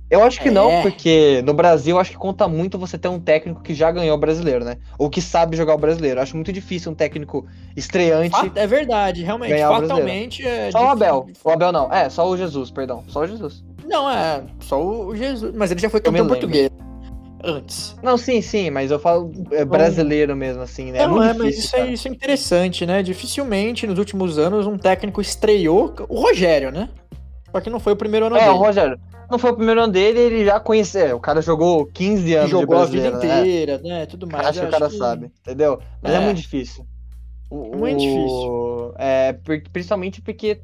Eu 0.10 0.23
acho 0.23 0.39
que 0.39 0.50
não, 0.50 0.69
É. 0.71 0.82
porque 0.84 1.41
no 1.45 1.54
Brasil 1.54 2.00
acho 2.00 2.12
que 2.12 2.17
conta 2.17 2.47
muito 2.47 2.78
você 2.78 2.97
ter 2.97 3.10
um 3.10 3.19
técnico 3.19 3.62
que 3.62 3.73
já 3.73 3.91
ganhou 3.91 4.15
o 4.15 4.19
brasileiro, 4.19 4.63
né? 4.63 4.78
Ou 4.97 5.10
que 5.10 5.21
sabe 5.21 5.58
jogar 5.58 5.76
o 5.76 5.78
brasileiro. 5.78 6.21
Acho 6.21 6.34
muito 6.36 6.54
difícil 6.54 6.93
um 6.93 6.95
técnico 6.95 7.45
estreante. 7.76 8.30
Fat- 8.30 8.56
É 8.56 8.65
verdade, 8.65 9.21
realmente. 9.23 9.50
Ganhar 9.50 9.69
o. 9.69 9.82
Fatalmente 9.82 10.47
é. 10.47 10.71
Só 10.71 10.86
o 10.86 10.88
Abel. 10.89 11.28
O 11.43 11.50
Abel 11.50 11.71
não. 11.73 11.91
É, 11.91 12.10
só 12.10 12.26
o 12.30 12.38
Jesus, 12.38 12.71
perdão. 12.71 13.04
Só 13.10 13.21
o 13.23 13.28
Jesus. 13.28 13.62
Não, 13.86 14.10
é. 14.10 14.43
Só 14.62 14.82
o 14.82 15.13
Jesus. 15.13 15.54
Mas 15.54 15.71
ele 15.71 15.82
já 15.82 15.89
foi 15.89 16.00
campeão 16.00 16.26
lembro. 16.26 16.39
Antes. 17.43 17.95
Não, 18.02 18.17
sim, 18.17 18.41
sim, 18.41 18.69
mas 18.69 18.89
eu 18.89 18.97
falo 19.00 19.32
é 19.52 19.63
brasileiro 19.63 20.36
mesmo, 20.36 20.62
assim, 20.63 20.91
né? 20.91 21.00
É 21.00 21.08
não, 21.08 21.21
é, 21.21 21.34
mas 21.34 21.47
difícil. 21.56 21.60
isso 21.63 21.76
é, 21.76 21.93
isso 21.93 22.08
é 22.08 22.12
interessante, 22.12 22.86
né? 22.86 23.04
Dificilmente 23.04 23.86
nos 23.86 24.00
últimos 24.00 24.38
anos 24.39 24.65
um 24.65 24.78
técnico 24.78 25.21
estreou. 25.21 25.93
O 26.10 26.19
Rogério, 26.19 26.71
né? 26.71 26.89
Só 27.52 27.62
que 27.62 27.69
não 27.69 27.80
foi 27.80 27.93
o 27.93 27.95
primeiro 27.95 28.26
ano 28.26 28.36
É, 28.36 28.39
dele. 28.39 28.52
o 28.52 28.58
Rogério. 28.58 29.00
Não 29.30 29.38
foi 29.38 29.52
o 29.52 29.56
primeiro 29.56 29.82
ano 29.82 29.91
dele, 29.93 30.19
ele 30.19 30.45
já 30.45 30.60
conhecia. 30.60 31.15
O 31.15 31.19
cara 31.19 31.41
jogou 31.41 31.86
15 31.86 32.23
Ele 32.23 32.36
anos 32.36 32.50
jogou 32.50 32.78
de 32.78 32.82
a 32.82 32.86
vida 32.86 33.12
né? 33.12 33.17
inteira, 33.39 33.78
né? 33.84 34.06
Tudo 34.06 34.26
mais. 34.28 34.47
Acho 34.47 34.62
que 34.62 34.65
o 34.65 34.69
cara 34.71 34.89
que- 34.89 34.97
sabe, 34.97 35.32
entendeu? 35.41 35.80
Mas 36.02 36.13
é, 36.13 36.15
É. 36.15 36.19
muito 36.19 36.38
difícil. 36.38 36.86
O- 37.50 37.78
Muito 37.78 37.97
o- 37.97 38.00
difícil. 38.00 38.93
É, 38.97 39.34
principalmente 39.71 40.21
porque. 40.21 40.60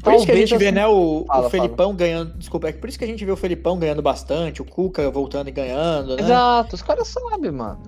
Por 0.00 0.14
isso 0.14 0.24
que 0.24 0.30
a 0.30 0.34
talvez, 0.34 0.48
gente 0.50 0.58
vê, 0.58 0.66
assim- 0.66 0.74
né, 0.74 0.86
o, 0.86 1.24
Fala, 1.26 1.46
o 1.46 1.50
Felipão 1.50 1.94
ganhando. 1.94 2.34
Desculpa, 2.38 2.68
é 2.68 2.72
por 2.72 2.88
isso 2.88 2.98
que 2.98 3.04
a 3.04 3.08
gente 3.08 3.24
vê 3.24 3.30
o 3.32 3.36
Felipão 3.36 3.78
ganhando 3.78 4.02
bastante, 4.02 4.62
o 4.62 4.64
Cuca 4.64 5.10
voltando 5.10 5.48
e 5.48 5.52
ganhando, 5.52 6.16
né? 6.16 6.22
Exato, 6.22 6.74
os 6.74 6.82
caras 6.82 7.08
sabem, 7.08 7.50
mano. 7.50 7.80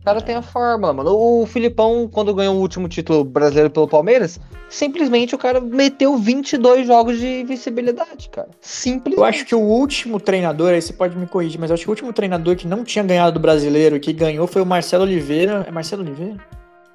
O 0.00 0.04
cara 0.04 0.20
tem 0.20 0.34
a 0.34 0.42
fórmula, 0.42 0.92
mano. 0.92 1.10
O 1.16 1.46
Filipão, 1.46 2.06
quando 2.12 2.34
ganhou 2.34 2.56
o 2.56 2.60
último 2.60 2.86
título 2.88 3.24
brasileiro 3.24 3.70
pelo 3.70 3.88
Palmeiras, 3.88 4.38
simplesmente 4.68 5.34
o 5.34 5.38
cara 5.38 5.62
meteu 5.62 6.18
22 6.18 6.86
jogos 6.86 7.18
de 7.18 7.42
visibilidade, 7.44 8.28
cara. 8.28 8.48
Simplesmente. 8.60 9.18
Eu 9.18 9.24
acho 9.24 9.46
que 9.46 9.54
o 9.54 9.60
último 9.60 10.20
treinador, 10.20 10.72
aí 10.74 10.82
você 10.82 10.92
pode 10.92 11.16
me 11.16 11.26
corrigir, 11.26 11.58
mas 11.58 11.70
eu 11.70 11.74
acho 11.74 11.84
que 11.84 11.88
o 11.88 11.92
último 11.92 12.12
treinador 12.12 12.54
que 12.54 12.66
não 12.66 12.84
tinha 12.84 13.02
ganhado 13.02 13.32
do 13.32 13.40
brasileiro 13.40 13.96
e 13.96 14.00
que 14.00 14.12
ganhou 14.12 14.46
foi 14.46 14.60
o 14.60 14.66
Marcelo 14.66 15.04
Oliveira. 15.04 15.64
É 15.66 15.70
Marcelo 15.70 16.02
Oliveira? 16.02 16.36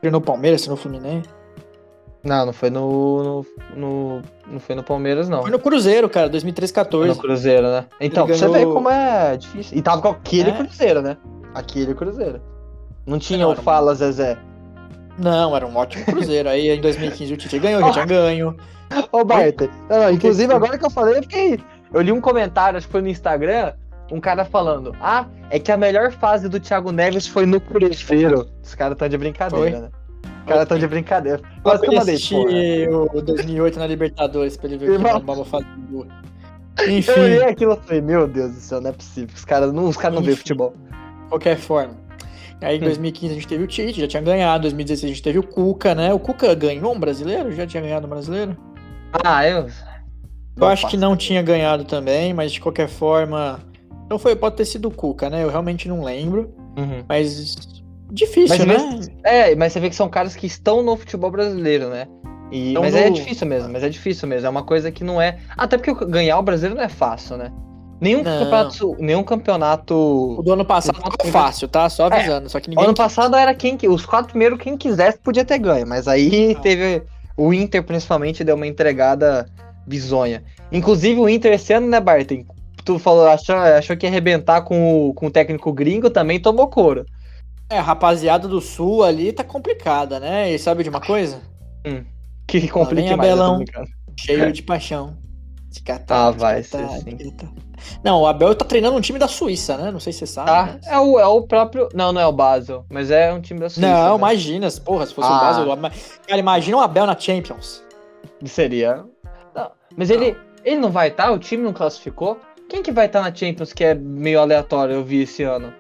Treinou 0.02 0.22
o 0.22 0.24
Palmeiras, 0.24 0.62
treinou 0.62 0.78
Fluminense. 0.78 1.28
Não, 2.24 2.46
não 2.48 2.54
foi 2.54 2.70
no, 2.70 3.24
no, 3.24 3.46
no- 3.76 4.22
Não 4.52 4.60
foi 4.60 4.76
no 4.76 4.84
Palmeiras, 4.84 5.30
não. 5.30 5.42
Foi 5.42 5.52
no 5.52 5.60
Cruzeiro, 5.60 6.10
cara, 6.10 6.28
2013, 6.30 6.74
Foi 6.74 6.84
14. 6.84 7.10
no 7.10 7.16
Cruzeiro, 7.16 7.68
né? 7.68 7.86
Então, 8.02 8.26
pra 8.26 8.36
você 8.36 8.46
ganhou- 8.48 8.68
ver 8.70 8.74
como 8.74 8.90
é 8.90 9.38
difícil. 9.38 9.78
E 9.78 9.82
tava 9.82 10.02
com 10.02 10.10
aquele 10.10 10.50
É. 10.50 10.54
Cruzeiro, 10.54 11.02
né? 11.02 11.18
Aquele 11.56 11.94
Cruzeiro. 11.94 12.42
Não 13.06 13.18
tinha 13.18 13.40
Não, 13.40 13.50
o 13.50 13.52
era 13.54 13.62
um- 13.62 13.64
Fala 13.64 13.96
Zezé. 13.96 14.38
Não, 15.18 15.56
era 15.56 15.66
um 15.66 15.76
ótimo 15.76 16.06
Cruzeiro. 16.06 16.50
Aí 16.50 16.70
em 16.70 16.82
2015 16.82 17.34
o 17.34 17.38
Tite 17.38 17.58
ganhou, 17.60 17.82
já 17.82 17.92
tinha 17.92 18.06
ganho. 18.06 18.56
Ô, 19.12 19.24
Bart, 19.24 19.56
não, 19.90 20.12
inclusive 20.12 20.52
agora 20.54 20.78
que 20.78 20.86
eu 20.86 20.90
falei, 20.90 21.18
eu 21.20 21.24
fiquei. 21.24 21.60
Eu 21.94 22.02
li 22.02 22.12
um 22.12 22.22
comentário, 22.22 22.78
acho 22.78 22.88
que 22.88 22.92
foi 22.92 23.02
no 23.02 23.08
Instagram, 23.08 23.74
um 24.12 24.20
cara 24.20 24.44
falando: 24.46 24.96
Ah, 25.02 25.26
é 25.50 25.60
que 25.60 25.72
a 25.72 25.78
melhor 25.78 26.12
fase 26.12 26.50
do 26.50 26.60
Thiago 26.60 26.92
Neves 26.92 27.28
foi 27.28 27.46
no 27.46 27.60
Cruzeiro. 27.62 28.48
Os 28.64 28.76
caras 28.76 28.94
estão 28.94 29.08
de 29.10 29.18
brincadeira, 29.18 29.72
Foi. 29.72 29.80
né? 29.82 29.90
Os 30.50 30.54
caras 30.54 30.64
estão 30.64 30.78
de 30.80 30.88
brincadeira. 30.88 31.40
Quase 31.64 31.82
que 31.82 31.88
eu 31.90 32.00
mandei, 32.00 32.88
porra. 32.88 33.20
o 33.20 33.22
2008 33.22 33.80
na 33.80 33.88
Libertadores, 33.88 34.58
pra 34.58 34.68
ele 34.68 34.78
ver 34.78 34.92
o 34.92 35.00
que 35.00 35.08
era 35.08 35.18
uma 35.18 35.46
fase 35.46 35.66
boa. 35.90 36.08
Eu 36.78 36.84
olhei 36.86 36.98
Enfim, 37.00 37.44
aquilo 37.50 37.74
e 37.74 37.86
falei: 37.88 38.02
Meu 38.02 38.28
Deus 38.28 38.52
do 38.54 38.60
céu, 38.60 38.82
não 38.82 38.90
é 38.90 38.94
possível. 38.94 39.30
Os 39.36 39.46
caras 39.46 39.72
não, 39.74 39.86
os 39.86 39.98
caras 39.98 40.16
não 40.16 40.22
veem 40.22 40.34
Enfim. 40.34 40.42
futebol. 40.42 40.74
qualquer 41.30 41.58
forma. 41.58 41.94
Aí 42.62 42.78
em 42.78 42.82
Hum. 42.82 42.86
2015 42.86 43.32
a 43.32 43.36
gente 43.36 43.48
teve 43.48 43.64
o 43.64 43.68
Tite, 43.68 44.02
já 44.02 44.08
tinha 44.08 44.22
ganhado. 44.22 44.60
Em 44.60 44.70
2016 44.72 45.12
a 45.12 45.14
gente 45.14 45.24
teve 45.24 45.40
o 45.40 45.44
Cuca, 45.44 45.94
né? 45.96 46.14
O 46.14 46.20
Cuca 46.20 46.54
ganhou 46.56 46.94
um 46.94 47.00
brasileiro? 47.00 47.52
Já 47.52 47.66
tinha 47.68 47.82
ganhado 47.82 48.06
um 48.08 48.10
brasileiro? 48.10 48.58
Ah, 49.24 49.48
eu. 49.48 49.68
Eu 50.58 50.68
acho 50.68 50.88
que 50.90 50.98
não 50.98 51.16
tinha 51.16 51.42
ganhado 51.42 51.86
também, 51.86 52.34
mas 52.34 52.52
de 52.52 52.60
qualquer 52.60 52.90
forma. 52.90 53.60
Então 54.06 54.20
foi, 54.20 54.36
pode 54.36 54.56
ter 54.58 54.66
sido 54.66 54.88
o 54.90 54.92
Cuca, 54.92 55.30
né? 55.30 55.44
Eu 55.44 55.50
realmente 55.50 55.88
não 55.88 56.04
lembro. 56.04 56.54
Uhum. 56.78 57.04
Mas. 57.08 57.79
Difícil, 58.12 58.66
Mas, 58.66 59.08
né? 59.08 59.14
é, 59.24 59.56
mas 59.56 59.72
você 59.74 59.80
vê 59.80 59.90
que 59.90 59.96
são 59.96 60.10
caras 60.10 60.36
que 60.36 60.48
estão 60.48 60.82
no 60.82 60.96
futebol 60.98 61.30
brasileiro, 61.32 61.90
né? 61.90 62.08
E, 62.52 62.74
mas 62.74 62.96
é 62.96 63.10
difícil 63.12 63.46
mesmo, 63.46 63.72
mas 63.72 63.84
é 63.84 63.90
difícil 63.90 64.28
mesmo. 64.28 64.48
É 64.48 64.50
uma 64.50 64.64
coisa 64.64 64.92
que 64.92 65.04
não 65.04 65.22
é. 65.22 65.38
Até 65.56 65.78
porque 65.78 65.92
o- 65.92 66.08
ganhar 66.08 66.40
o 66.40 66.42
brasileiro 66.42 66.76
não 66.76 66.84
é 66.84 66.90
fácil, 66.90 67.38
né? 67.38 67.52
Nenhum 68.02 68.24
Não. 68.24 68.40
campeonato. 68.40 68.96
Nenhum 68.98 69.20
O 69.20 69.24
campeonato. 69.24 70.42
do 70.44 70.54
ano 70.54 70.66
passado 70.66 71.00
foi 71.22 71.30
fácil, 71.32 71.68
tá? 71.68 71.88
Só 71.90 72.06
avisando. 72.08 72.50
Só 72.50 72.60
que 72.60 72.70
ninguém. 72.70 72.86
Ano 72.86 72.94
passado 72.96 73.36
era 73.36 73.54
quem. 73.54 73.78
que- 73.78 73.88
Os 73.88 74.06
quatro 74.06 74.30
primeiros, 74.30 74.58
quem 74.60 74.76
quisesse 74.78 75.20
podia 75.20 75.46
ter 75.46 75.60
ganho. 75.60 75.86
Mas 75.86 76.08
aí 76.08 76.56
Ah. 76.58 76.62
teve. 76.62 77.04
O 77.38 77.54
Inter, 77.54 77.84
principalmente, 77.84 78.44
deu 78.44 78.56
uma 78.56 78.66
entregada 78.68 79.46
bizonha. 79.86 80.44
Inclusive, 80.72 81.20
o 81.20 81.30
Inter 81.30 81.54
esse 81.54 81.72
ano, 81.74 81.88
né, 81.88 82.00
Barton? 82.00 82.44
Tu 82.84 82.98
falou, 82.98 83.28
achou, 83.28 83.56
achou 83.56 83.96
que 83.96 84.06
ia 84.06 84.10
arrebentar 84.10 84.62
com 84.62 85.10
o, 85.10 85.14
com 85.14 85.28
o 85.28 85.32
técnico 85.32 85.72
gringo, 85.72 86.10
também 86.10 86.40
tomou 86.40 86.68
couro. 86.68 87.06
É, 87.70 87.78
a 87.78 87.82
rapaziada 87.82 88.48
do 88.48 88.60
Sul 88.60 89.04
ali 89.04 89.32
tá 89.32 89.44
complicada, 89.44 90.20
né? 90.20 90.52
E 90.52 90.58
sabe 90.60 90.84
de 90.84 90.90
uma 90.90 91.00
coisa? 91.02 91.42
Que 92.48 92.68
complica 92.68 93.08
vem 93.10 93.18
mais, 93.18 93.30
Abelão. 93.32 93.58
brincando. 93.58 93.88
Cheio 94.20 94.52
de 94.54 94.64
paixão. 94.64 95.18
De 95.70 95.84
catar, 95.84 96.16
É. 96.16 96.28
Ah, 96.30 96.32
de 96.32 96.38
vai 96.40 96.64
catar, 96.64 96.88
ser 96.90 97.04
de 97.16 97.24
sim. 97.24 97.30
catar. 97.32 97.52
Não, 98.04 98.22
o 98.22 98.28
Abel 98.28 98.54
tá 98.56 98.66
treinando 98.66 98.98
um 98.98 99.02
time 99.02 99.20
da 99.20 99.28
Suíça, 99.28 99.78
né? 99.78 99.92
Não 99.92 100.00
sei 100.00 100.12
se 100.12 100.20
você 100.20 100.28
sabe. 100.28 100.48
Tá, 100.50 100.66
né? 100.66 100.80
é 100.86 101.00
o, 101.00 101.20
é 101.20 101.26
o 101.28 101.44
próprio. 101.44 101.88
Não, 101.94 102.12
não 102.12 102.20
é 102.20 102.26
o 102.26 102.32
Basel, 102.32 102.86
mas 102.90 103.12
é 103.12 103.32
um 103.32 103.40
time 103.40 103.60
da 103.60 103.70
Suíça. 103.70 103.88
Não, 103.88 104.10
né? 104.10 104.16
imagina, 104.18 104.68
porra, 104.84 105.06
se 105.06 105.14
fosse 105.14 105.28
Ah. 105.30 105.38
o 105.38 105.40
Basel. 105.40 105.72
ama- 105.72 105.92
Cara, 106.28 106.40
imagina 106.40 106.76
o 106.78 106.82
Abel 106.82 107.06
na 107.06 107.18
Champions. 107.18 107.84
Seria. 108.46 109.06
Não, 109.56 109.72
mas 109.96 110.10
ele, 110.10 110.36
ele 110.66 110.78
não 110.78 110.90
vai 110.90 111.10
estar? 111.10 111.32
O 111.32 111.38
time 111.40 111.64
não 111.64 111.72
classificou? 111.74 112.38
Quem 112.68 112.82
que 112.84 112.92
vai 112.92 113.06
estar 113.06 113.22
na 113.22 113.34
Champions 113.34 113.72
que 113.74 113.84
é 113.84 113.94
meio 113.94 114.40
aleatório, 114.42 114.96
eu 114.96 115.04
vi 115.04 115.22
esse 115.22 115.44
ano? 115.44 115.72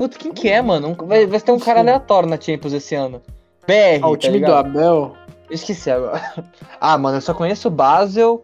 Putz, 0.00 0.16
quem 0.16 0.32
que 0.32 0.48
é, 0.48 0.62
mano? 0.62 0.88
Um- 0.98 1.06
Vai, 1.06 1.26
vai 1.26 1.38
ter 1.38 1.52
um 1.52 1.56
Não 1.56 1.60
cara 1.62 1.80
aleatório 1.80 2.26
na 2.26 2.40
Champions 2.40 2.72
esse 2.72 2.94
ano. 2.94 3.20
BR, 3.66 4.00
Ah, 4.02 4.08
o 4.08 4.12
tá 4.12 4.18
time 4.20 4.38
do 4.38 4.46
ligado? 4.46 4.66
Abel. 4.66 5.14
Eu 5.50 5.54
Esqueci 5.54 5.90
agora. 5.90 6.22
Ah, 6.80 6.96
mano, 6.96 7.18
eu 7.18 7.20
só 7.20 7.34
conheço 7.34 7.68
o 7.68 7.70
Basel 7.70 8.42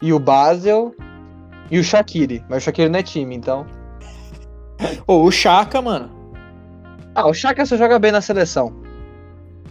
e 0.00 0.14
o 0.14 0.18
Basel 0.18 0.94
e 1.70 1.78
o 1.78 1.84
Shaqiri. 1.84 2.42
Mas 2.48 2.62
o 2.62 2.64
Shaqiri 2.64 2.88
não 2.88 2.98
é 3.00 3.02
time, 3.02 3.34
então. 3.36 3.66
Ô, 5.06 5.24
o 5.24 5.30
Chaka, 5.30 5.82
mano. 5.82 6.08
Ah, 7.14 7.28
o 7.28 7.34
Shaqiri 7.34 7.66
só 7.66 7.76
joga 7.76 7.98
bem 7.98 8.10
na 8.10 8.22
seleção. 8.22 8.72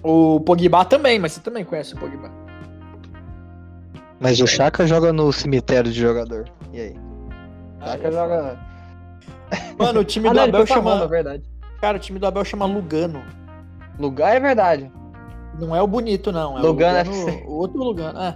O 0.04 0.40
Pogba 0.42 0.86
também, 0.86 1.18
mas 1.18 1.32
você 1.32 1.40
também 1.42 1.66
conhece 1.66 1.96
o 1.96 1.98
Pogba. 1.98 2.30
Mas 4.20 4.40
o 4.40 4.46
Chaka 4.46 4.86
joga 4.86 5.12
no 5.12 5.34
cemitério 5.34 5.92
de 5.92 6.00
jogador. 6.00 6.46
E 6.72 6.80
aí? 6.80 6.96
Ah, 7.82 7.88
Chaka 7.94 8.08
é 8.08 8.12
joga. 8.12 8.60
Mano, 9.78 10.00
o 10.00 10.04
time 10.04 10.28
Ah, 10.28 10.32
do 10.32 10.36
não, 10.38 10.44
Abel 10.44 10.66
Roma, 10.66 10.92
chama. 10.92 11.04
é 11.04 11.08
verdade. 11.08 11.44
Cara, 11.82 11.98
o 11.98 12.00
time 12.00 12.20
do 12.20 12.26
Abel 12.28 12.46
chama 12.46 12.66
Lugano. 12.66 13.22
Lugar 14.00 14.36
é 14.36 14.40
verdade. 14.40 14.92
Não 15.60 15.76
é 15.76 15.82
o 15.82 15.88
bonito, 15.88 16.32
não. 16.32 16.58
É 16.58 16.62
Lugano 16.62 17.10
o, 17.10 17.14
Lugano, 17.14 17.30
FC. 17.30 17.44
o 17.48 17.52
outro 17.52 17.78
Lugano. 17.84 18.20
É. 18.20 18.36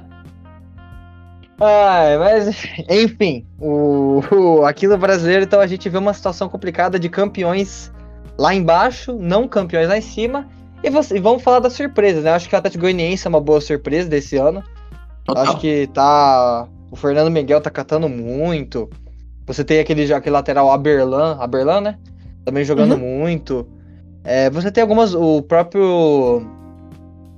Ai, 1.60 2.18
mas, 2.20 2.64
enfim, 2.90 3.46
o, 3.60 4.22
o- 4.32 4.66
aqui 4.66 4.88
no 4.88 4.98
brasileiro, 4.98 5.44
então 5.44 5.60
a 5.60 5.66
gente 5.66 5.90
vê 5.90 5.98
uma 5.98 6.14
situação 6.14 6.48
complicada 6.48 7.00
de 7.00 7.10
campeões 7.10 7.92
lá 8.38 8.54
embaixo, 8.54 9.14
não 9.20 9.48
campeões 9.48 9.88
lá 9.88 9.98
em 9.98 10.02
cima. 10.02 10.48
E, 10.84 10.90
você- 10.92 11.18
e 11.18 11.20
vamos 11.20 11.42
falar 11.42 11.60
das 11.60 11.74
surpresas, 11.74 12.24
né? 12.24 12.32
Acho 12.32 12.48
que 12.48 12.54
o 12.54 12.58
Atlético 12.58 12.84
Goianiense 12.84 13.26
é 13.26 13.30
uma 13.30 13.42
boa 13.42 13.60
surpresa 13.60 14.08
desse 14.08 14.38
ano. 14.38 14.64
Acho 15.36 15.58
que 15.58 15.88
tá. 15.88 16.68
O 16.92 16.96
Fernando 16.96 17.32
Miguel 17.32 17.60
tá 17.60 17.70
catando 17.72 18.08
muito. 18.08 18.88
Você 19.48 19.64
tem 19.64 19.80
aquele, 19.80 20.14
aquele 20.14 20.34
lateral 20.34 20.72
Aberlan, 20.72 21.38
Aberlan, 21.40 21.82
né? 21.82 21.98
Também 22.46 22.64
jogando 22.64 22.94
Uhum. 22.94 23.20
muito. 23.20 23.68
É, 24.24 24.50
você 24.50 24.70
tem 24.70 24.82
algumas. 24.84 25.16
O 25.16 25.42
próprio. 25.42 26.46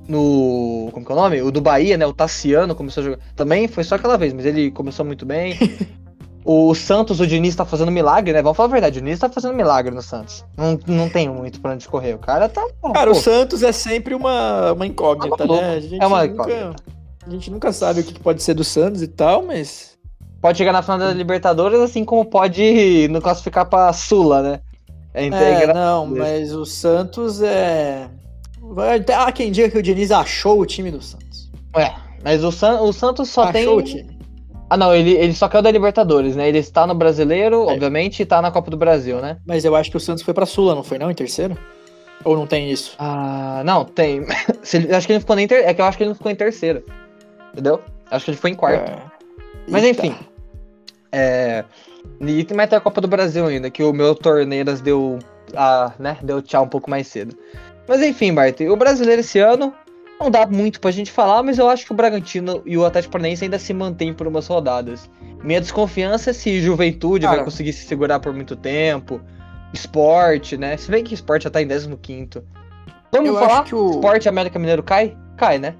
No. 0.07 0.89
Como 0.91 1.05
que 1.05 1.11
é 1.11 1.15
o 1.15 1.17
nome? 1.17 1.41
O 1.41 1.51
do 1.51 1.61
Bahia, 1.61 1.97
né? 1.97 2.05
O 2.05 2.13
Tassiano 2.13 2.73
começou 2.75 3.01
a 3.01 3.03
jogar. 3.05 3.19
Também 3.35 3.67
foi 3.67 3.83
só 3.83 3.95
aquela 3.95 4.17
vez, 4.17 4.33
mas 4.33 4.45
ele 4.45 4.71
começou 4.71 5.05
muito 5.05 5.25
bem. 5.25 5.55
o 6.43 6.73
Santos, 6.73 7.19
o 7.19 7.27
Diniz 7.27 7.55
tá 7.55 7.63
fazendo 7.63 7.91
milagre, 7.91 8.33
né? 8.33 8.41
Vamos 8.41 8.57
falar 8.57 8.69
a 8.69 8.71
verdade, 8.71 8.97
o 8.97 9.01
Diniz 9.03 9.19
tá 9.19 9.29
fazendo 9.29 9.53
milagre 9.53 9.93
no 9.93 10.01
Santos. 10.01 10.43
Não, 10.57 10.79
não 10.87 11.09
tem 11.09 11.29
muito 11.29 11.59
pra 11.61 11.73
onde 11.73 11.87
correr. 11.87 12.15
O 12.15 12.19
cara 12.19 12.49
tá. 12.49 12.65
Cara, 12.93 13.11
o 13.11 13.13
pô, 13.13 13.19
Santos 13.19 13.61
é 13.61 13.71
sempre 13.71 14.15
uma, 14.15 14.73
uma 14.73 14.87
incógnita, 14.87 15.37
Tá 15.37 15.45
né? 15.45 15.73
A 15.75 15.79
gente 15.79 16.01
É 16.03 16.07
uma 16.07 16.25
nunca, 16.25 16.33
incógnita. 16.33 16.83
A 17.25 17.29
gente 17.29 17.51
nunca 17.51 17.71
sabe 17.71 18.01
o 18.01 18.03
que 18.03 18.19
pode 18.19 18.41
ser 18.41 18.55
do 18.55 18.63
Santos 18.63 19.03
e 19.03 19.07
tal, 19.07 19.43
mas. 19.43 19.98
Pode 20.41 20.57
chegar 20.57 20.71
na 20.71 20.81
final 20.81 20.97
da 20.99 21.11
Libertadores, 21.13 21.79
assim 21.79 22.03
como 22.05 22.25
pode 22.25 23.07
não 23.09 23.21
classificar 23.21 23.65
pra 23.65 23.91
Sula, 23.93 24.41
né? 24.41 24.59
É, 25.13 25.25
É, 25.27 25.73
não, 25.73 26.05
mas 26.05 26.53
o 26.53 26.65
Santos 26.65 27.41
é. 27.41 28.07
Vai- 28.61 29.03
Há 29.15 29.31
quem 29.31 29.51
diga 29.51 29.69
que 29.69 29.77
o 29.77 29.81
Diniz 29.83 30.11
achou 30.11 30.59
o 30.59 30.65
time 30.65 30.91
do 30.91 31.01
Santos. 31.01 31.49
é, 31.75 31.91
mas 32.23 32.43
o, 32.43 32.51
San... 32.51 32.79
o 32.81 32.93
Santos 32.93 33.29
só 33.29 33.43
achou 33.43 33.53
tem. 33.53 33.67
o 33.67 33.81
time. 33.81 34.19
Ah, 34.69 34.77
não, 34.77 34.93
ele, 34.93 35.11
ele 35.13 35.33
só 35.33 35.49
quer 35.49 35.57
o 35.57 35.61
da 35.63 35.71
Libertadores, 35.71 36.35
né? 36.35 36.47
Ele 36.47 36.59
está 36.59 36.85
no 36.85 36.93
Brasileiro, 36.93 37.67
É. 37.67 37.73
obviamente, 37.73 38.21
e 38.21 38.25
tá 38.25 38.39
na 38.39 38.51
Copa 38.51 38.69
do 38.69 38.77
Brasil, 38.77 39.17
né? 39.19 39.37
Mas 39.47 39.65
eu 39.65 39.75
acho 39.75 39.89
que 39.89 39.97
o 39.97 39.99
Santos 39.99 40.21
foi 40.23 40.31
pra 40.33 40.45
Sula, 40.45 40.75
não 40.75 40.83
foi 40.83 40.99
não? 40.99 41.09
Em 41.09 41.15
terceiro? 41.15 41.57
Ou 42.23 42.37
não 42.37 42.45
tem 42.45 42.69
isso? 42.69 42.93
Ah, 42.99 43.63
não, 43.65 43.83
tem. 43.83 44.25
Acho 44.61 45.07
que 45.07 45.13
ele 45.13 45.17
não 45.17 45.19
ficou 45.21 45.35
nem 45.37 45.47
ter... 45.47 45.63
É 45.65 45.73
que 45.73 45.81
eu 45.81 45.85
acho 45.85 45.97
que 45.97 46.03
ele 46.03 46.09
não 46.09 46.15
ficou 46.15 46.31
em 46.31 46.35
terceiro. 46.35 46.83
Entendeu? 47.53 47.79
Acho 48.11 48.25
que 48.25 48.31
ele 48.31 48.37
foi 48.37 48.51
em 48.51 48.55
quarto. 48.55 48.91
É. 48.91 49.01
Mas 49.69 49.83
Eita. 49.83 50.05
enfim. 50.07 50.15
É, 51.11 51.63
E 52.21 52.43
tem 52.43 52.55
mais 52.55 52.69
ter 52.69 52.75
a 52.75 52.79
Copa 52.81 53.01
do 53.01 53.07
Brasil 53.07 53.45
ainda, 53.45 53.69
que 53.69 53.83
o 53.83 53.91
meu 53.93 54.13
Torneiras 54.15 54.81
deu, 54.81 55.19
a, 55.55 55.91
né, 55.99 56.17
deu 56.21 56.41
tchau 56.41 56.63
um 56.65 56.67
pouco 56.67 56.89
mais 56.89 57.07
cedo. 57.07 57.35
Mas 57.87 58.01
enfim, 58.01 58.33
Bart, 58.33 58.59
o 58.61 58.75
brasileiro 58.75 59.21
esse 59.21 59.39
ano 59.39 59.73
não 60.19 60.29
dá 60.29 60.45
muito 60.45 60.79
pra 60.79 60.91
gente 60.91 61.11
falar, 61.11 61.41
mas 61.43 61.57
eu 61.57 61.67
acho 61.69 61.85
que 61.85 61.91
o 61.91 61.95
Bragantino 61.95 62.61
e 62.65 62.77
o 62.77 62.85
Atlético 62.85 63.13
Paranaense 63.13 63.43
ainda 63.45 63.57
se 63.57 63.73
mantêm 63.73 64.13
por 64.13 64.27
umas 64.27 64.45
rodadas. 64.47 65.09
Minha 65.43 65.61
desconfiança 65.61 66.29
é 66.29 66.33
se 66.33 66.59
Juventude 66.61 67.25
Cara. 67.25 67.37
vai 67.37 67.45
conseguir 67.45 67.73
se 67.73 67.85
segurar 67.87 68.19
por 68.19 68.33
muito 68.33 68.55
tempo. 68.55 69.21
Esporte, 69.73 70.57
né? 70.57 70.75
Se 70.77 70.91
bem 70.91 71.03
que 71.03 71.13
esporte 71.13 71.43
já 71.43 71.49
tá 71.49 71.61
em 71.61 71.67
15. 71.67 72.43
Vamos 73.11 73.29
Eu 73.29 73.35
falar? 73.35 73.53
acho 73.61 73.63
que 73.63 73.75
o- 73.75 73.91
Esporte 73.91 74.27
América 74.29 74.59
Mineiro 74.59 74.83
cai? 74.83 75.17
Cai, 75.37 75.57
né? 75.57 75.73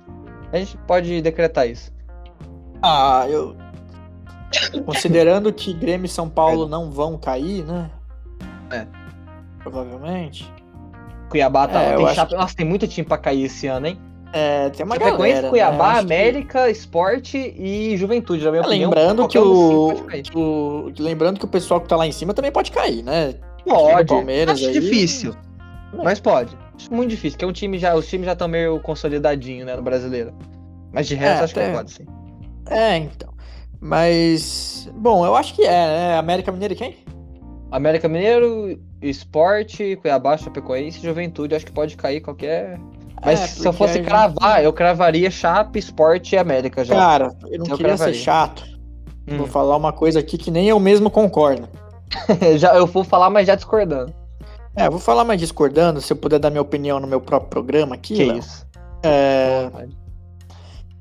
A 0.53 0.57
gente 0.57 0.77
pode 0.87 1.21
decretar 1.21 1.67
isso. 1.69 1.91
Ah, 2.81 3.25
eu. 3.29 3.55
Considerando 4.85 5.51
que 5.53 5.73
Grêmio 5.73 6.05
e 6.05 6.09
São 6.09 6.29
Paulo 6.29 6.67
não 6.67 6.89
vão 6.91 7.17
cair, 7.17 7.63
né? 7.65 7.89
É. 8.71 8.85
Provavelmente. 9.59 10.51
Cuiabá 11.29 11.67
tá. 11.67 11.81
É, 11.81 11.95
tem 11.95 12.05
acho 12.05 12.15
chapa- 12.15 12.35
Nossa, 12.35 12.55
tem 12.55 12.65
muito 12.65 12.87
time 12.87 13.07
pra 13.07 13.17
cair 13.17 13.43
esse 13.45 13.67
ano, 13.67 13.87
hein? 13.87 13.99
É, 14.31 14.69
tem 14.69 14.85
uma 14.85 14.95
Chapecoense, 14.95 15.33
galera. 15.33 15.49
Cuiabá, 15.49 15.77
né? 15.77 15.83
Acho 15.83 16.07
que- 16.07 16.13
América, 16.13 16.69
Esporte 16.69 17.37
e 17.37 17.97
Juventude, 17.97 18.43
na 18.45 18.51
minha 18.51 18.61
opinião. 18.63 18.89
Lembrando 18.89 19.27
que 19.27 19.37
o, 19.39 19.93
que 20.23 20.37
o- 20.37 20.91
Lembrando 20.99 21.39
que 21.39 21.45
o 21.45 21.47
pessoal 21.47 21.81
que 21.81 21.87
tá 21.87 21.95
lá 21.95 22.05
em 22.07 22.11
cima 22.11 22.33
também 22.33 22.51
pode 22.51 22.71
cair, 22.71 23.03
né? 23.03 23.33
Pode. 23.65 24.07
Palmeiras 24.07 24.55
Acho 24.59 24.67
aí- 24.67 24.73
difícil, 24.79 25.35
É. 25.97 26.03
mas 26.03 26.19
pode. 26.19 26.55
Acho 26.75 26.93
muito 26.93 27.09
difícil, 27.09 27.31
porque 27.37 27.45
é 27.45 27.47
um 27.47 27.51
time 27.53 27.77
já, 27.77 27.93
os 27.95 28.07
times 28.07 28.25
já 28.25 28.33
estão 28.33 28.47
meio 28.47 28.79
consolidadinho, 28.79 29.65
né, 29.65 29.75
no 29.75 29.81
brasileiro. 29.81 30.33
Mas 30.93 31.07
de 31.07 31.15
resto, 31.15 31.41
É, 31.41 31.43
acho 31.43 31.53
que 31.53 31.59
até- 31.59 31.73
pode 31.73 31.91
sim. 31.91 32.05
É, 32.67 32.97
então. 32.97 33.29
Mas. 33.81 34.89
Bom, 34.95 35.25
eu 35.25 35.35
acho 35.35 35.53
que 35.55 35.63
é, 35.63 35.69
né? 35.87 36.17
América 36.17 36.51
Mineira 36.51 36.73
e 36.73 36.77
quem? 36.77 36.97
América 37.71 38.07
Mineiro, 38.09 38.79
Esporte, 39.01 39.95
Cuiabá, 39.97 40.35
Chapecoense, 40.37 40.99
Juventude, 41.01 41.55
acho 41.55 41.65
que 41.65 41.71
pode 41.71 41.95
cair 41.95 42.19
qualquer. 42.21 42.79
Mas 43.23 43.41
É, 43.41 43.47
se 43.47 43.65
eu 43.67 43.73
fosse 43.73 43.95
gente- 43.95 44.05
cravar, 44.07 44.63
eu 44.63 44.73
cravaria 44.73 45.29
Chape, 45.29 45.77
Esporte 45.77 46.33
e 46.35 46.37
América 46.37 46.83
já. 46.83 46.95
Cara, 46.95 47.25
eu 47.49 47.59
não 47.59 47.65
Eu 47.67 47.77
queria 47.77 47.93
cravaria. 47.93 48.13
ser 48.13 48.19
chato. 48.19 48.63
Hum. 49.29 49.37
Vou 49.37 49.47
falar 49.47 49.75
uma 49.75 49.93
coisa 49.93 50.19
aqui 50.19 50.37
que 50.37 50.49
nem 50.49 50.67
eu 50.67 50.79
mesmo 50.79 51.09
concordo. 51.11 51.67
já, 52.57 52.73
eu 52.75 52.87
vou 52.87 53.03
falar, 53.03 53.29
mas 53.29 53.45
já 53.45 53.55
discordando. 53.55 54.13
É, 54.75 54.87
eu 54.87 54.91
vou 54.91 54.99
falar 54.99 55.23
mais 55.25 55.39
discordando, 55.39 55.99
se 56.01 56.11
eu 56.11 56.17
puder 56.17 56.39
dar 56.39 56.49
minha 56.49 56.61
opinião 56.61 56.99
no 56.99 57.07
meu 57.07 57.19
próprio 57.21 57.49
programa 57.49 57.95
aqui. 57.95 58.15
Que 58.15 58.25
Léo. 58.25 58.37
isso? 58.39 58.65
É, 59.03 59.69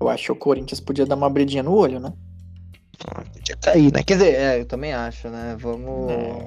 eu 0.00 0.08
acho 0.08 0.24
que 0.24 0.32
o 0.32 0.36
Corinthians 0.36 0.80
podia 0.80 1.06
dar 1.06 1.14
uma 1.14 1.30
bridinha 1.30 1.62
no 1.62 1.72
olho, 1.74 1.98
né? 2.00 2.12
Podia 3.32 3.56
cair, 3.56 3.92
né? 3.92 4.02
Quer 4.02 4.14
dizer, 4.14 4.34
é, 4.34 4.60
eu 4.60 4.66
também 4.66 4.92
acho, 4.92 5.28
né? 5.28 5.56
Vamos. 5.58 6.10
É, 6.10 6.46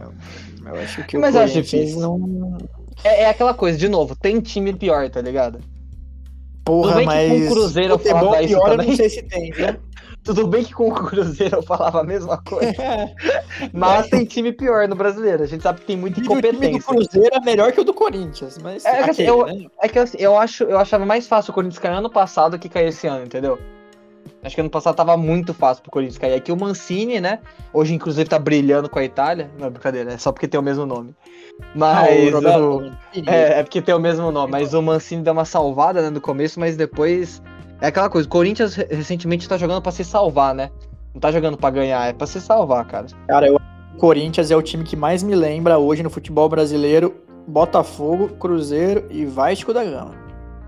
eu 0.65 0.75
acho 0.81 1.03
que 1.05 1.17
Mas 1.17 1.35
o 1.35 1.39
acho 1.39 1.53
difícil. 1.61 1.99
não. 1.99 2.57
É, 3.03 3.23
é 3.23 3.29
aquela 3.29 3.53
coisa, 3.53 3.77
de 3.77 3.87
novo, 3.87 4.15
tem 4.15 4.39
time 4.41 4.73
pior, 4.73 5.09
tá 5.09 5.21
ligado? 5.21 5.59
Porra, 6.63 6.93
Tudo 6.93 6.97
bem 6.97 7.07
que 7.07 7.29
com 7.29 7.39
mas. 7.39 7.45
o 7.45 7.53
Cruzeiro 7.53 7.93
eu 7.93 7.99
falava 7.99 8.41
isso 8.43 8.47
pior, 8.53 8.65
eu 8.67 8.71
também. 8.71 8.87
não 8.89 8.95
sei 8.95 9.09
se 9.09 9.23
tem, 9.23 9.51
viu? 9.51 9.75
Tudo 10.23 10.45
bem 10.45 10.63
que 10.63 10.71
com 10.73 10.89
o 10.89 10.93
Cruzeiro 10.93 11.55
eu 11.57 11.63
falava 11.63 12.01
a 12.01 12.03
mesma 12.03 12.37
coisa, 12.43 12.71
mas 13.73 14.07
tem 14.07 14.23
time 14.23 14.51
pior 14.51 14.87
no 14.87 14.95
brasileiro. 14.95 15.41
A 15.41 15.47
gente 15.47 15.63
sabe 15.63 15.79
que 15.79 15.87
tem 15.87 15.97
muita 15.97 16.19
E 16.19 16.23
o 16.23 16.27
time 16.27 16.41
do 16.41 16.47
incompetência. 16.47 16.83
Cruzeiro 16.93 17.35
é 17.35 17.39
melhor 17.39 17.71
que 17.71 17.81
o 17.81 17.83
do 17.83 17.93
Corinthians, 17.93 18.59
mas. 18.59 18.85
É, 18.85 18.99
assim, 18.99 19.09
aquele, 19.23 19.29
eu- 19.29 19.45
né? 19.47 19.65
É 19.81 19.89
que 19.89 19.97
assim, 19.97 20.17
eu 20.19 20.37
acho, 20.37 20.63
eu 20.65 20.77
achava 20.77 21.05
mais 21.07 21.25
fácil 21.27 21.49
o 21.51 21.53
Corinthians 21.55 21.79
cair 21.79 21.95
ano 21.95 22.11
passado 22.11 22.59
que 22.59 22.69
cair 22.69 22.89
esse 22.89 23.07
ano, 23.07 23.25
entendeu? 23.25 23.57
Acho 24.43 24.55
que 24.55 24.61
ano 24.61 24.69
passado 24.69 24.95
tava 24.95 25.15
muito 25.15 25.53
fácil 25.53 25.83
pro 25.83 25.91
Corinthians 25.91 26.17
cair. 26.17 26.33
Aqui 26.33 26.51
o 26.51 26.57
Mancini, 26.57 27.19
né? 27.21 27.39
Hoje, 27.71 27.93
inclusive, 27.93 28.27
tá 28.27 28.39
brilhando 28.39 28.89
com 28.89 28.97
a 28.97 29.03
Itália. 29.03 29.51
Não 29.59 29.67
é 29.67 29.69
brincadeira, 29.69 30.13
é 30.13 30.17
só 30.17 30.31
porque 30.31 30.47
tem 30.47 30.59
o 30.59 30.63
mesmo 30.63 30.85
nome. 30.85 31.13
Ah, 31.61 31.65
Mas. 31.75 32.27
o 32.33 32.35
Roberto 32.35 32.59
o-. 32.59 32.91
É, 33.29 33.59
é 33.59 33.63
porque 33.63 33.81
tem 33.81 33.93
o 33.93 33.99
mesmo 33.99 34.31
nome, 34.31 34.51
mas 34.51 34.73
o 34.73 34.81
Mancini 34.81 35.21
deu 35.21 35.33
uma 35.33 35.45
salvada 35.45 36.01
né, 36.01 36.09
no 36.09 36.19
começo, 36.21 36.59
mas 36.59 36.75
depois. 36.75 37.41
É 37.79 37.87
aquela 37.87 38.09
coisa, 38.09 38.27
o 38.27 38.31
Corinthians 38.31 38.75
re- 38.75 38.87
recentemente 38.91 39.47
tá 39.49 39.57
jogando 39.57 39.81
pra 39.81 39.91
se 39.91 40.03
salvar, 40.03 40.53
né? 40.55 40.69
Não 41.13 41.19
tá 41.19 41.31
jogando 41.31 41.57
pra 41.57 41.69
ganhar, 41.69 42.07
é 42.09 42.13
pra 42.13 42.25
se 42.27 42.39
salvar, 42.39 42.85
cara. 42.85 43.07
Cara, 43.27 43.47
eu 43.47 43.55
o 43.93 43.97
Corinthians 43.97 44.49
é 44.49 44.55
o 44.55 44.61
time 44.61 44.83
que 44.83 44.95
mais 44.95 45.21
me 45.21 45.35
lembra 45.35 45.77
hoje 45.77 46.01
no 46.01 46.09
futebol 46.09 46.47
brasileiro. 46.49 47.13
Botafogo, 47.47 48.29
Cruzeiro 48.29 49.05
e 49.09 49.25
Vasco 49.25 49.73
da 49.73 49.83
Gama. 49.83 50.15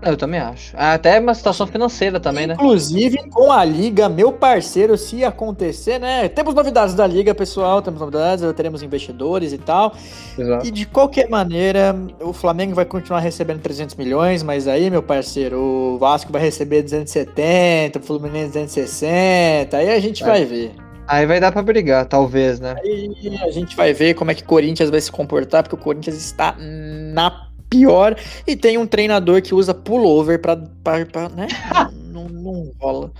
Eu 0.04 0.16
também 0.16 0.38
acho. 0.40 0.74
Até 0.76 1.18
uma 1.18 1.34
situação 1.34 1.66
financeira 1.66 2.20
também, 2.20 2.46
né? 2.46 2.54
Inclusive 2.54 3.28
com 3.30 3.50
a 3.50 3.64
Liga, 3.64 4.08
meu 4.08 4.32
parceiro, 4.32 4.96
se 4.98 5.24
acontecer, 5.24 5.98
né? 5.98 6.28
Temos 6.28 6.54
novidades 6.54 6.94
da 6.94 7.06
Liga, 7.06 7.34
pessoal, 7.34 7.80
temos 7.82 8.00
novidades, 8.00 8.44
teremos 8.54 8.82
investidores 8.82 9.52
e 9.52 9.58
tal. 9.58 9.94
Exato. 10.38 10.66
E 10.66 10.70
de 10.70 10.86
qualquer 10.86 11.28
maneira, 11.28 11.96
o 12.20 12.32
Flamengo 12.32 12.74
vai 12.74 12.84
continuar 12.84 13.20
recebendo 13.20 13.60
300 13.60 13.94
milhões, 13.96 14.42
mas 14.42 14.68
aí, 14.68 14.90
meu 14.90 15.02
parceiro, 15.02 15.58
o 15.58 15.98
Vasco 15.98 16.32
vai 16.32 16.42
receber 16.42 16.82
270, 16.82 17.98
o 17.98 18.02
Fluminense 18.02 18.48
260, 18.52 19.76
aí 19.76 19.90
a 19.90 20.00
gente 20.00 20.22
É. 20.22 20.26
vai 20.26 20.44
ver. 20.44 20.72
Aí 21.06 21.26
vai 21.26 21.38
dar 21.38 21.52
pra 21.52 21.62
brigar, 21.62 22.06
talvez, 22.06 22.58
né? 22.60 22.76
Aí 22.82 23.38
a 23.42 23.50
gente 23.50 23.76
vai 23.76 23.92
ver 23.92 24.14
como 24.14 24.30
é 24.30 24.34
que 24.34 24.42
o 24.42 24.46
Corinthians 24.46 24.88
vai 24.88 25.00
se 25.00 25.12
comportar, 25.12 25.62
porque 25.62 25.74
o 25.74 25.78
Corinthians 25.78 26.16
está 26.16 26.56
na 26.58 27.48
pior 27.78 28.16
e 28.46 28.56
tem 28.56 28.78
um 28.78 28.86
treinador 28.86 29.42
que 29.42 29.54
usa 29.54 29.74
pullover 29.74 30.40
pra, 30.40 30.56
pra, 30.56 31.04
pra 31.06 31.28
né? 31.28 31.48
não, 32.12 32.28
não 32.28 32.70
rola. 32.80 33.10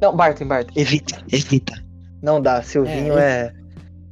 Não, 0.00 0.14
Barton, 0.16 0.46
Barton, 0.46 0.72
evita, 0.76 1.22
evita. 1.30 1.74
Não 2.22 2.40
dá, 2.40 2.62
Silvinho 2.62 3.16
é. 3.18 3.52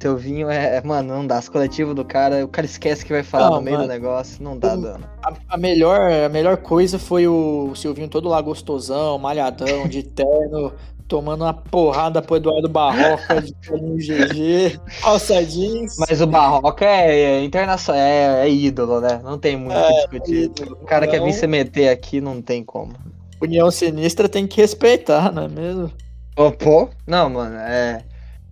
Silvinho 0.01 0.49
é. 0.49 0.81
Mano, 0.83 1.13
não 1.13 1.27
dá. 1.27 1.37
As 1.37 1.47
coletivas 1.47 1.93
do 1.95 2.03
cara, 2.03 2.43
o 2.43 2.47
cara 2.47 2.65
esquece 2.65 3.05
que 3.05 3.13
vai 3.13 3.23
falar 3.23 3.49
Não, 3.51 3.57
no 3.57 3.61
meio 3.61 3.77
mano. 3.77 3.87
do 3.87 3.93
negócio. 3.93 4.43
Não 4.43 4.57
dá 4.57 4.73
O- 4.73 4.81
dano. 4.81 5.03
A, 5.23 5.33
a 5.49 5.57
melhor, 5.57 6.11
a 6.11 6.27
melhor 6.29 6.57
coisa 6.57 6.97
foi 6.97 7.27
o 7.27 7.73
Silvinho 7.75 8.07
todo 8.07 8.27
lá 8.27 8.41
gostosão, 8.41 9.17
malhadão, 9.19 9.87
de 9.87 10.01
terno, 10.03 10.73
tomando 11.11 11.43
uma 11.43 11.53
porrada 11.53 12.21
pro 12.21 12.37
Eduardo 12.37 12.69
Barroca 12.69 13.41
de 13.41 13.53
no 13.69 13.97
GG, 13.97 14.79
calça 15.01 15.43
jeans. 15.43 15.97
Mas 15.99 16.21
o 16.21 16.25
Barroca 16.25 16.85
é, 16.85 17.11
é 17.11 17.43
internacional, 17.43 18.01
é, 18.01 18.47
é 18.47 18.49
ídolo, 18.49 19.01
né? 19.01 19.19
Não 19.21 19.37
tem 19.37 19.57
muito 19.57 19.75
o 19.75 19.87
que 20.09 20.19
discutir. 20.19 20.51
O 20.71 20.85
cara 20.85 21.05
quer 21.05 21.19
vir 21.19 21.27
Então, 21.27 21.39
se 21.39 21.47
meter 21.47 21.89
aqui, 21.89 22.21
não 22.21 22.41
tem 22.41 22.63
como. 22.63 22.93
União 23.41 23.69
Sinistra 23.69 24.29
tem 24.29 24.47
que 24.47 24.61
respeitar, 24.61 25.33
não 25.33 25.43
é 25.43 25.47
mesmo? 25.49 25.91
Ô, 26.37 26.49
pô, 26.49 26.87
não, 27.05 27.29
mano, 27.29 27.57
é. 27.57 28.05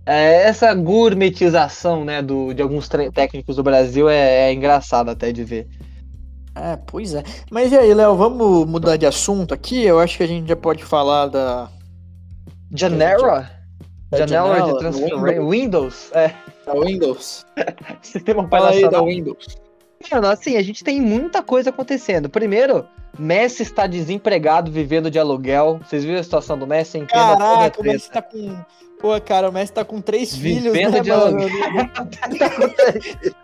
é 0.05 0.43
essa 0.43 0.73
gourmetização, 0.73 2.03
né, 2.03 2.21
do, 2.21 2.53
de 2.53 2.61
alguns 2.61 2.89
técnicos 2.89 3.55
do 3.55 3.63
Brasil 3.63 4.09
é, 4.09 4.49
é 4.49 4.53
engraçado 4.53 5.09
até 5.09 5.31
de 5.31 5.45
ver. 5.45 5.65
É, 6.53 6.75
pois 6.75 7.13
é. 7.13 7.23
Mas 7.49 7.71
e 7.71 7.77
aí, 7.77 7.93
Léo, 7.93 8.17
vamos 8.17 8.67
mudar 8.67 8.97
de 8.97 9.05
assunto 9.05 9.53
aqui? 9.53 9.81
Eu 9.81 9.97
acho 9.97 10.17
que 10.17 10.23
a 10.23 10.27
gente 10.27 10.49
já 10.49 10.57
pode 10.57 10.83
falar 10.83 11.27
da, 11.27 11.69
Janela? 12.73 13.49
da 14.09 14.25
Janela 14.25 14.61
de 14.61 14.79
transferência. 14.79 15.41
do 15.41 15.49
Windows? 15.49 16.11
É. 16.13 16.33
da 16.65 16.73
Windows. 16.73 17.45
Sistema 18.01 18.47
Fala 18.47 18.69
aí 18.69 18.81
da 18.81 18.87
operacional. 18.87 19.05
Windows. 19.05 19.57
Mano, 20.11 20.27
assim, 20.27 20.55
a 20.55 20.61
gente 20.61 20.83
tem 20.83 21.01
muita 21.01 21.43
coisa 21.43 21.69
acontecendo. 21.69 22.29
Primeiro, 22.29 22.87
Messi 23.17 23.63
está 23.63 23.85
desempregado, 23.85 24.71
vivendo 24.71 25.11
de 25.11 25.19
aluguel. 25.19 25.79
Vocês 25.83 26.05
viram 26.05 26.19
a 26.19 26.23
situação 26.23 26.57
do 26.57 26.65
Messi? 26.65 26.99
Em 26.99 27.05
Caraca, 27.05 27.81
o. 27.81 27.83
Messi 27.83 28.09
tá 28.09 28.21
com. 28.21 28.57
Pô, 28.99 29.19
cara, 29.21 29.49
o 29.49 29.51
Messi 29.51 29.73
tá 29.73 29.83
com 29.83 30.01
três 30.01 30.33
Vivendo 30.33 30.73
filhos, 30.73 30.93
né, 30.93 31.01
de 31.01 31.11
mano? 31.11 31.39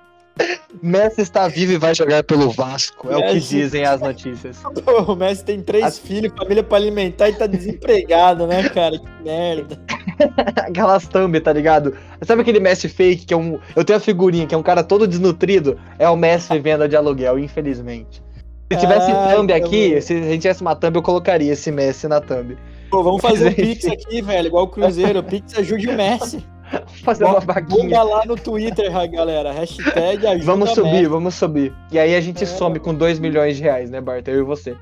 Messi 0.81 1.21
está 1.21 1.47
vivo 1.47 1.73
e 1.73 1.77
vai 1.77 1.93
jogar 1.95 2.23
pelo 2.23 2.49
Vasco. 2.49 3.09
É 3.11 3.15
o 3.17 3.21
que 3.27 3.33
Messi- 3.35 3.55
dizem 3.57 3.83
as 3.85 3.99
notícias. 4.01 4.57
Pô, 4.83 5.01
o 5.13 5.15
Messi 5.15 5.43
tem 5.43 5.61
três 5.61 5.83
As- 5.85 5.99
filhos, 5.99 6.31
família 6.38 6.63
pra 6.63 6.77
alimentar 6.77 7.29
e 7.29 7.33
tá 7.33 7.45
desempregado, 7.47 8.45
né, 8.47 8.67
cara? 8.69 8.97
Que 8.97 9.05
merda. 9.23 9.79
Aquelas 10.67 11.07
thumb, 11.07 11.39
tá 11.39 11.51
ligado? 11.53 11.93
Sabe 12.23 12.41
aquele 12.41 12.59
Messi 12.59 12.88
fake 12.88 13.25
que 13.25 13.33
é 13.33 13.38
um. 13.38 13.59
Eu 13.75 13.83
tenho 13.83 13.97
a 13.97 13.99
figurinha, 13.99 14.45
que 14.47 14.55
é 14.55 14.57
um 14.57 14.63
cara 14.63 14.83
todo 14.83 15.07
desnutrido? 15.07 15.79
É 15.99 16.07
o 16.09 16.15
Messi 16.15 16.53
vivendo 16.53 16.88
de 16.88 16.95
aluguel, 16.95 17.38
infelizmente. 17.39 18.23
Se 18.71 18.79
tivesse 18.79 19.11
Ai, 19.11 19.35
thumb 19.35 19.53
aqui, 19.53 20.01
se 20.01 20.13
a 20.13 20.21
gente 20.21 20.41
tivesse 20.41 20.61
uma 20.61 20.75
thumb, 20.75 20.95
eu 20.95 21.01
colocaria 21.03 21.53
esse 21.53 21.71
Messi 21.71 22.07
na 22.07 22.19
thumb. 22.19 22.57
Pô, 22.89 23.03
vamos 23.03 23.21
fazer 23.21 23.43
um 23.43 23.45
Mas, 23.45 23.59
enfim. 23.59 23.73
Pix 23.73 23.85
aqui, 23.85 24.21
velho, 24.21 24.47
igual 24.47 24.63
o 24.63 24.67
Cruzeiro. 24.67 25.21
Pix 25.23 25.57
ajude 25.57 25.88
o 25.89 25.93
Messi. 25.93 26.43
Fazer 27.04 27.23
uma 27.25 27.39
vaquinha. 27.39 27.99
Bomba 27.99 28.04
lá 28.04 28.25
no 28.25 28.36
Twitter, 28.36 28.91
galera. 29.12 29.51
Hashtag 29.51 30.25
ajuda 30.28 30.45
Vamos 30.45 30.71
subir, 30.71 30.91
Messi. 30.91 31.06
vamos 31.08 31.36
subir. 31.36 31.73
E 31.91 31.99
aí 31.99 32.15
a 32.15 32.21
gente 32.21 32.43
É. 32.43 32.47
some 32.47 32.80
com 32.80 32.93
2 32.93 33.19
milhões 33.19 33.58
de 33.58 33.63
reais, 33.63 33.89
né, 33.89 34.01
Bart? 34.01 34.28
Eu 34.28 34.39
e 34.39 34.43
você. 34.43 34.75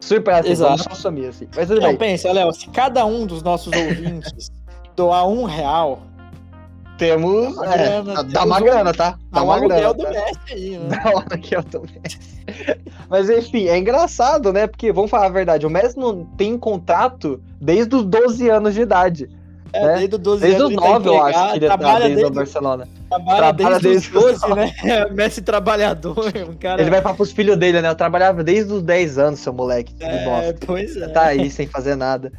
Surpresa, 0.00 0.48
Exato. 0.48 0.84
vamos 0.84 0.98
sumir 0.98 1.28
assim. 1.28 1.48
Mas 1.56 1.66
tudo 1.68 1.80
Não, 1.80 1.88
bem. 1.88 1.96
pensa, 1.96 2.30
Léo, 2.32 2.52
se 2.52 2.68
cada 2.68 3.04
um 3.04 3.26
dos 3.26 3.42
nossos 3.42 3.72
ouvintes 3.76 4.50
doar 4.96 5.26
um 5.28 5.44
real, 5.44 6.00
Temos. 6.96 7.54
Dá 7.54 7.62
uma 7.62 7.74
é, 7.74 7.78
grana, 7.78 8.14
dá 8.14 8.24
temos 8.24 8.44
uma 8.46 8.56
um- 8.58 8.64
grana, 8.64 8.94
tá? 8.94 9.10
dá 9.10 9.18
Dá 9.30 9.42
um 9.42 9.44
uma 9.46 9.60
grana. 9.60 9.94
do 9.94 10.02
tá? 10.02 10.10
Messi 10.10 10.38
aí, 10.50 10.78
né? 10.78 10.88
Dá 11.04 11.10
um 11.10 11.18
aluguel 11.18 11.62
do 11.62 11.80
Messi. 11.82 12.38
Mas 13.08 13.30
enfim, 13.30 13.66
é 13.68 13.78
engraçado, 13.78 14.52
né? 14.52 14.66
Porque, 14.66 14.92
vamos 14.92 15.08
falar 15.10 15.26
a 15.26 15.30
verdade, 15.30 15.64
o 15.64 15.70
Messi 15.70 15.96
não 15.96 16.24
tem 16.24 16.58
contrato 16.58 17.40
desde 17.60 17.94
os 17.94 18.04
12 18.04 18.48
anos 18.50 18.74
de 18.74 18.80
idade. 18.80 19.30
É, 19.72 19.86
né? 19.86 19.96
desde 19.98 20.16
os 20.16 20.20
12 20.22 20.40
Desde 20.40 20.60
anos 20.62 20.68
os 20.68 20.72
ele 20.72 20.80
tá 20.82 20.88
9, 20.98 21.08
eu 21.08 21.22
acho 21.22 21.38
que 21.50 21.56
ele 21.58 21.66
tá 21.68 21.78
trabalha 21.78 21.98
desde 22.00 22.14
o 22.14 22.16
desde, 22.18 22.34
Barcelona. 22.34 22.88
trabalha 23.08 23.36
trabalha 23.54 23.78
desde, 23.80 23.88
desde 23.88 24.16
os 24.16 24.24
os 24.24 24.40
12, 24.40 24.54
né? 24.54 25.06
Messi 25.12 25.42
trabalhador, 25.42 26.32
um 26.48 26.54
cara... 26.54 26.80
Ele 26.80 26.90
vai 26.90 27.02
falar 27.02 27.14
pros 27.14 27.32
filhos 27.32 27.56
dele, 27.56 27.80
né? 27.82 27.88
Eu 27.90 27.94
trabalhava 27.94 28.42
desde 28.42 28.72
os 28.72 28.82
10 28.82 29.18
anos, 29.18 29.40
seu 29.40 29.52
moleque. 29.52 29.92
de 29.94 30.04
É, 30.04 30.24
bosta. 30.24 30.66
pois 30.66 30.96
é. 30.96 31.08
Tá 31.08 31.24
aí 31.26 31.50
sem 31.50 31.66
fazer 31.66 31.96
nada. 31.96 32.32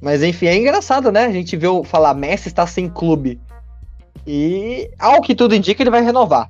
Mas 0.00 0.22
enfim, 0.22 0.46
é 0.46 0.56
engraçado, 0.56 1.10
né? 1.10 1.24
A 1.24 1.32
gente 1.32 1.56
viu 1.56 1.82
falar 1.84 2.12
Messi 2.14 2.48
está 2.48 2.66
sem 2.66 2.88
clube. 2.88 3.40
E 4.26 4.90
ao 4.98 5.20
que 5.22 5.34
tudo 5.34 5.54
indica, 5.54 5.82
ele 5.82 5.90
vai 5.90 6.02
renovar. 6.02 6.48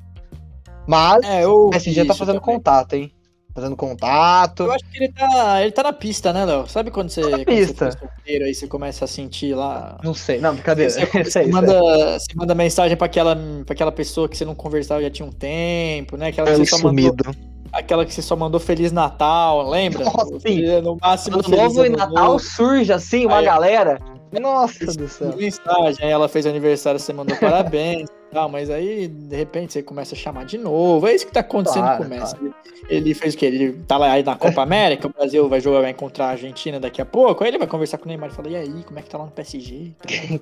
Mas 0.86 1.24
É, 1.24 1.46
o 1.46 1.70
PSG 1.70 2.04
tá 2.04 2.14
fazendo 2.14 2.40
também. 2.40 2.56
contato, 2.56 2.94
hein? 2.94 3.12
Fazendo 3.54 3.76
contato. 3.76 4.64
Eu 4.64 4.72
acho 4.72 4.84
que 4.90 4.96
ele 5.04 5.12
tá, 5.12 5.62
ele 5.62 5.70
tá 5.70 5.84
na 5.84 5.92
pista, 5.92 6.32
né, 6.32 6.44
Léo? 6.44 6.66
Sabe 6.66 6.90
quando 6.90 7.10
você, 7.10 7.20
quando 7.22 7.44
pista. 7.44 7.90
você 7.92 7.98
solteiro 7.98 8.44
aí 8.46 8.52
você 8.54 8.66
começa 8.66 9.04
a 9.04 9.08
sentir 9.08 9.54
lá. 9.54 9.96
Não 10.02 10.12
sei. 10.12 10.40
Não, 10.40 10.54
brincadeira. 10.54 10.90
Você, 10.90 11.06
você 11.22 11.30
sei. 11.30 11.46
manda, 11.46 11.72
você 12.18 12.26
manda 12.34 12.52
mensagem 12.52 12.96
pra 12.96 13.06
aquela, 13.06 13.36
pra 13.64 13.72
aquela 13.72 13.92
pessoa 13.92 14.28
que 14.28 14.36
você 14.36 14.44
não 14.44 14.56
conversava 14.56 15.00
já 15.02 15.10
tinha 15.10 15.26
um 15.26 15.30
tempo, 15.30 16.16
né? 16.16 16.28
Aquela 16.28 16.50
que, 16.50 16.56
você 16.56 16.66
só 16.66 16.78
mandou, 16.78 16.90
sumido. 16.90 17.24
aquela 17.72 18.04
que 18.04 18.12
você 18.12 18.22
só 18.22 18.34
mandou 18.34 18.58
Feliz 18.58 18.90
Natal, 18.90 19.70
lembra? 19.70 20.04
Nossa, 20.04 20.40
sim. 20.40 20.80
No 20.82 20.98
máximo 21.00 21.38
Ano 21.38 21.48
novo 21.56 21.86
e 21.86 21.90
Natal 21.90 22.24
Novo. 22.32 22.38
surge 22.40 22.92
assim, 22.92 23.24
uma 23.26 23.38
Aí- 23.38 23.44
galera. 23.44 24.00
Nossa 24.40 24.86
do 24.86 25.06
céu. 25.06 25.32
mensagem, 25.36 26.04
aí 26.04 26.10
ela 26.10 26.28
fez 26.28 26.44
aniversário, 26.44 26.98
você 26.98 27.12
mandou 27.12 27.36
parabéns 27.36 28.08
tal, 28.34 28.48
mas 28.48 28.68
aí 28.68 29.08
de 29.08 29.36
repente 29.36 29.72
você 29.72 29.82
começa 29.82 30.14
a 30.14 30.18
chamar 30.18 30.44
de 30.44 30.58
novo. 30.58 31.06
É 31.06 31.14
isso 31.14 31.26
que 31.26 31.32
tá 31.32 31.40
acontecendo 31.40 31.84
Claro, 31.84 31.98
com 31.98 32.04
o 32.04 32.08
Messi. 32.08 32.36
Ele, 32.40 32.52
ele 32.88 33.14
fez 33.14 33.34
o 33.34 33.38
quê? 33.38 33.46
Ele 33.46 33.72
tá 33.86 33.96
lá 33.96 34.10
aí 34.12 34.22
na 34.22 34.36
Copa 34.36 34.60
América, 34.62 35.06
o 35.06 35.10
Brasil 35.12 35.48
vai 35.48 35.60
jogar, 35.60 35.80
vai 35.80 35.90
encontrar 35.90 36.26
a 36.26 36.30
Argentina 36.30 36.78
daqui 36.78 37.00
a 37.00 37.06
pouco, 37.06 37.42
aí 37.44 37.50
ele 37.50 37.58
vai 37.58 37.66
conversar 37.66 37.96
com 37.98 38.04
o 38.04 38.08
Neymar 38.08 38.28
e 38.30 38.32
fala: 38.32 38.48
e 38.48 38.56
aí, 38.56 38.82
como 38.84 38.98
é 38.98 39.02
que 39.02 39.08
tá 39.08 39.16
lá 39.18 39.24
no 39.24 39.30
PSG? 39.30 39.92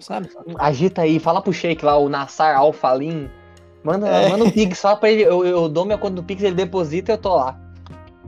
Sabe? 0.01 0.29
Agita 0.59 1.03
aí, 1.03 1.19
fala 1.19 1.41
pro 1.41 1.53
Sheik 1.53 1.85
lá, 1.85 1.97
o 1.99 2.09
Nassar 2.09 2.57
Alfalim. 2.57 3.29
Manda, 3.85 4.09
É. 4.09 4.29
manda 4.29 4.45
um 4.45 4.51
pix 4.51 4.79
só 4.79 4.97
pra 4.97 5.11
ele. 5.11 5.23
Eu, 5.23 5.45
eu 5.45 5.69
dou 5.69 5.85
minha 5.85 5.99
conta 5.99 6.15
do 6.15 6.23
pix, 6.23 6.43
ele 6.43 6.55
deposita 6.55 7.11
e 7.11 7.15
eu 7.15 7.19
tô 7.19 7.35
lá. 7.35 7.59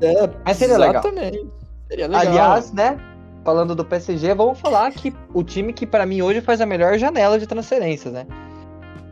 É, 0.00 0.28
Mas 0.44 0.56
seria 0.56 0.76
legal. 0.76 1.02
Exatamente. 1.02 1.46
Seria 1.88 2.06
legal. 2.08 2.20
Aliás, 2.20 2.72
né? 2.72 2.98
Falando 3.44 3.74
do 3.74 3.84
PSG, 3.84 4.34
vamos 4.34 4.58
falar 4.58 4.90
que 4.90 5.14
o 5.32 5.44
time 5.44 5.72
que 5.72 5.86
pra 5.86 6.06
mim 6.06 6.22
hoje 6.22 6.40
faz 6.40 6.60
a 6.60 6.66
melhor 6.66 6.98
janela 6.98 7.38
de 7.38 7.46
transferências, 7.46 8.12
né? 8.12 8.26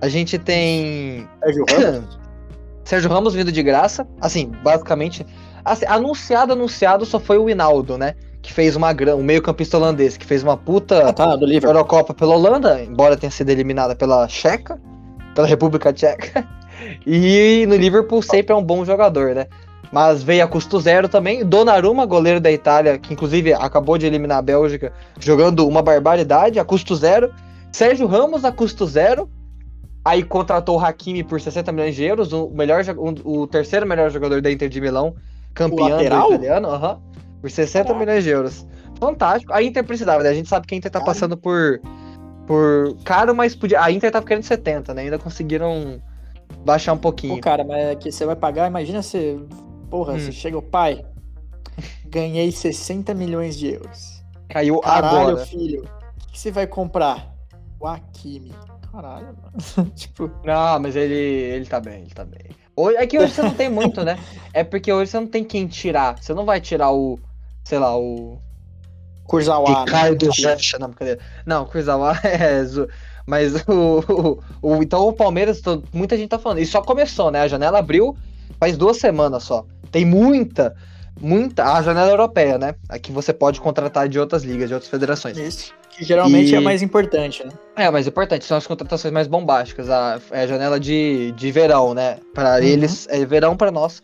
A 0.02 0.08
gente 0.08 0.36
tem 0.36 1.28
Sérgio 1.44 1.64
Ramos, 1.70 2.18
Sérgio 2.84 3.08
Ramos 3.08 3.34
vindo 3.34 3.52
de 3.52 3.62
graça, 3.62 4.04
assim, 4.20 4.50
basicamente, 4.60 5.24
assim, 5.64 5.86
anunciado, 5.86 6.52
anunciado 6.54 7.06
só 7.06 7.20
foi 7.20 7.38
o 7.38 7.48
Hinaldo, 7.48 7.96
né? 7.96 8.14
Que 8.42 8.52
fez 8.52 8.74
uma 8.74 8.92
grana, 8.92 9.16
um 9.16 9.22
meio-campista 9.22 9.76
holandês, 9.76 10.16
que 10.16 10.26
fez 10.26 10.42
uma 10.42 10.56
puta 10.56 11.08
ah, 11.08 11.12
tá, 11.12 11.36
do 11.36 11.46
Liverpool. 11.46 11.70
Eurocopa 11.70 12.12
pela 12.12 12.34
Holanda, 12.34 12.82
embora 12.82 13.16
tenha 13.16 13.30
sido 13.30 13.50
eliminada 13.50 13.94
pela 13.94 14.28
Checa, 14.28 14.80
pela 15.36 15.46
República 15.46 15.92
Tcheca. 15.92 16.46
E 17.06 17.64
no 17.68 17.76
Liverpool 17.76 18.20
sempre 18.22 18.52
é 18.52 18.56
um 18.56 18.62
bom 18.62 18.84
jogador, 18.84 19.36
né? 19.36 19.46
Mas 19.92 20.20
veio 20.20 20.42
a 20.42 20.48
custo 20.48 20.80
zero 20.80 21.08
também. 21.08 21.44
Donnarumma, 21.44 22.04
goleiro 22.04 22.40
da 22.40 22.50
Itália, 22.50 22.98
que 22.98 23.12
inclusive 23.12 23.52
acabou 23.52 23.96
de 23.96 24.04
eliminar 24.04 24.38
a 24.38 24.42
Bélgica, 24.42 24.92
jogando 25.20 25.68
uma 25.68 25.80
barbaridade, 25.80 26.58
a 26.58 26.64
custo 26.64 26.96
zero. 26.96 27.32
Sérgio 27.70 28.08
Ramos 28.08 28.44
a 28.44 28.50
custo 28.50 28.84
zero. 28.84 29.30
Aí 30.04 30.22
contratou 30.24 30.78
o 30.78 30.84
Hakimi 30.84 31.22
por 31.22 31.40
60 31.40 31.70
milhões 31.70 31.94
de 31.94 32.02
euros, 32.04 32.32
o, 32.32 32.48
melhor, 32.50 32.82
um- 32.98 33.14
o 33.42 33.46
terceiro 33.46 33.86
melhor 33.86 34.10
jogador 34.10 34.40
da 34.42 34.50
Inter 34.50 34.68
de 34.68 34.80
Milão, 34.80 35.14
campeão 35.54 36.00
italiano, 36.00 36.68
por 37.40 37.50
60 37.50 37.84
Caraca. 37.84 38.00
milhões 38.04 38.24
de 38.24 38.30
euros. 38.30 38.66
Fantástico. 38.98 39.52
A 39.52 39.62
Inter 39.62 39.84
precisava, 39.84 40.22
né? 40.22 40.30
A 40.30 40.34
gente 40.34 40.48
sabe 40.48 40.66
que 40.66 40.74
a 40.74 40.78
Inter 40.78 40.90
tá 40.90 41.00
passando 41.00 41.36
por, 41.36 41.80
por 42.46 42.96
caro, 43.04 43.34
mas 43.34 43.54
podia. 43.54 43.80
A 43.82 43.90
Inter 43.92 44.10
tava 44.10 44.26
querendo 44.26 44.44
70, 44.44 44.92
né? 44.94 45.02
Ainda 45.02 45.18
conseguiram 45.18 46.00
baixar 46.64 46.92
um 46.92 46.98
pouquinho. 46.98 47.34
Pô, 47.36 47.40
cara, 47.40 47.64
mas 47.64 47.78
é 47.86 47.94
que 47.96 48.10
você 48.10 48.24
vai 48.26 48.36
pagar, 48.36 48.66
imagina 48.68 49.02
você. 49.02 49.38
Porra, 49.90 50.14
Hum. 50.14 50.18
você 50.18 50.32
chega 50.32 50.56
o 50.58 50.62
pai. 50.62 51.04
Ganhei 52.06 52.50
60 52.52 53.14
milhões 53.14 53.56
de 53.56 53.68
euros. 53.74 54.22
Caiu 54.48 54.80
Caralho, 54.80 55.30
agora. 55.30 55.46
filho. 55.46 55.82
O 55.82 56.32
que 56.32 56.38
você 56.38 56.50
vai 56.50 56.66
comprar? 56.66 57.32
O 57.80 57.86
Akimi. 57.86 58.52
Caralho, 58.92 59.26
mano. 59.26 59.90
tipo, 59.96 60.30
Não, 60.44 60.78
mas 60.78 60.94
ele, 60.94 61.14
ele 61.14 61.64
tá 61.66 61.80
bem, 61.80 62.02
ele 62.02 62.10
tá 62.10 62.24
bem. 62.24 62.50
Hoje, 62.76 62.96
é 62.98 63.06
que 63.06 63.18
hoje 63.18 63.32
você 63.32 63.42
não 63.42 63.54
tem 63.54 63.68
muito, 63.70 64.04
né? 64.04 64.18
É 64.54 64.62
porque 64.62 64.92
hoje 64.92 65.10
você 65.10 65.18
não 65.18 65.26
tem 65.26 65.42
quem 65.42 65.66
tirar. 65.66 66.22
Você 66.22 66.34
não 66.34 66.44
vai 66.44 66.60
tirar 66.60 66.92
o, 66.92 67.18
sei 67.64 67.78
lá, 67.78 67.96
o 67.98 68.38
Kurzawa. 69.24 69.70
né? 69.70 69.84
Ricardo 69.86 70.26
Rocha, 70.26 70.78
não, 70.78 70.88
brincadeira. 70.88 71.20
Não, 71.46 71.64
Kurzawa 71.64 72.12
é 72.22 72.62
mas 73.26 73.54
o, 73.66 74.40
o, 74.62 74.74
o- 74.76 74.82
então 74.82 75.08
o 75.08 75.12
Palmeiras, 75.12 75.62
muita 75.92 76.16
gente 76.16 76.28
tá 76.28 76.38
falando, 76.38 76.58
e 76.58 76.66
só 76.66 76.82
começou, 76.82 77.30
né? 77.30 77.40
A 77.40 77.48
janela 77.48 77.78
abriu 77.78 78.16
faz 78.58 78.76
duas 78.76 78.98
semanas 78.98 79.44
só. 79.44 79.64
Tem 79.90 80.04
muita, 80.04 80.74
muita, 81.20 81.64
a 81.74 81.82
janela 81.82 82.10
europeia, 82.10 82.58
né? 82.58 82.74
Aqui 82.88 83.12
você 83.12 83.32
pode 83.32 83.60
contratar 83.60 84.08
de 84.08 84.18
outras 84.18 84.42
ligas, 84.44 84.68
de 84.68 84.74
outras 84.74 84.90
federações. 84.90 85.36
Isso. 85.36 85.72
Que 85.90 86.04
geralmente 86.04 86.52
E- 86.52 86.54
é 86.56 86.60
mais 86.60 86.80
importante, 86.82 87.44
né? 87.44 87.52
É, 87.76 87.90
mas 87.90 88.06
importante, 88.06 88.44
são 88.44 88.56
as 88.56 88.66
contratações 88.66 89.12
mais 89.12 89.26
bombásticas. 89.26 89.90
A, 89.90 90.18
é 90.30 90.42
a 90.42 90.46
janela 90.46 90.80
de, 90.80 91.32
de 91.32 91.52
verão, 91.52 91.92
né? 91.94 92.18
Para 92.34 92.56
Uhum. 92.56 92.62
eles 92.62 93.06
é 93.10 93.24
verão, 93.26 93.56
para 93.56 93.70
nós 93.70 94.02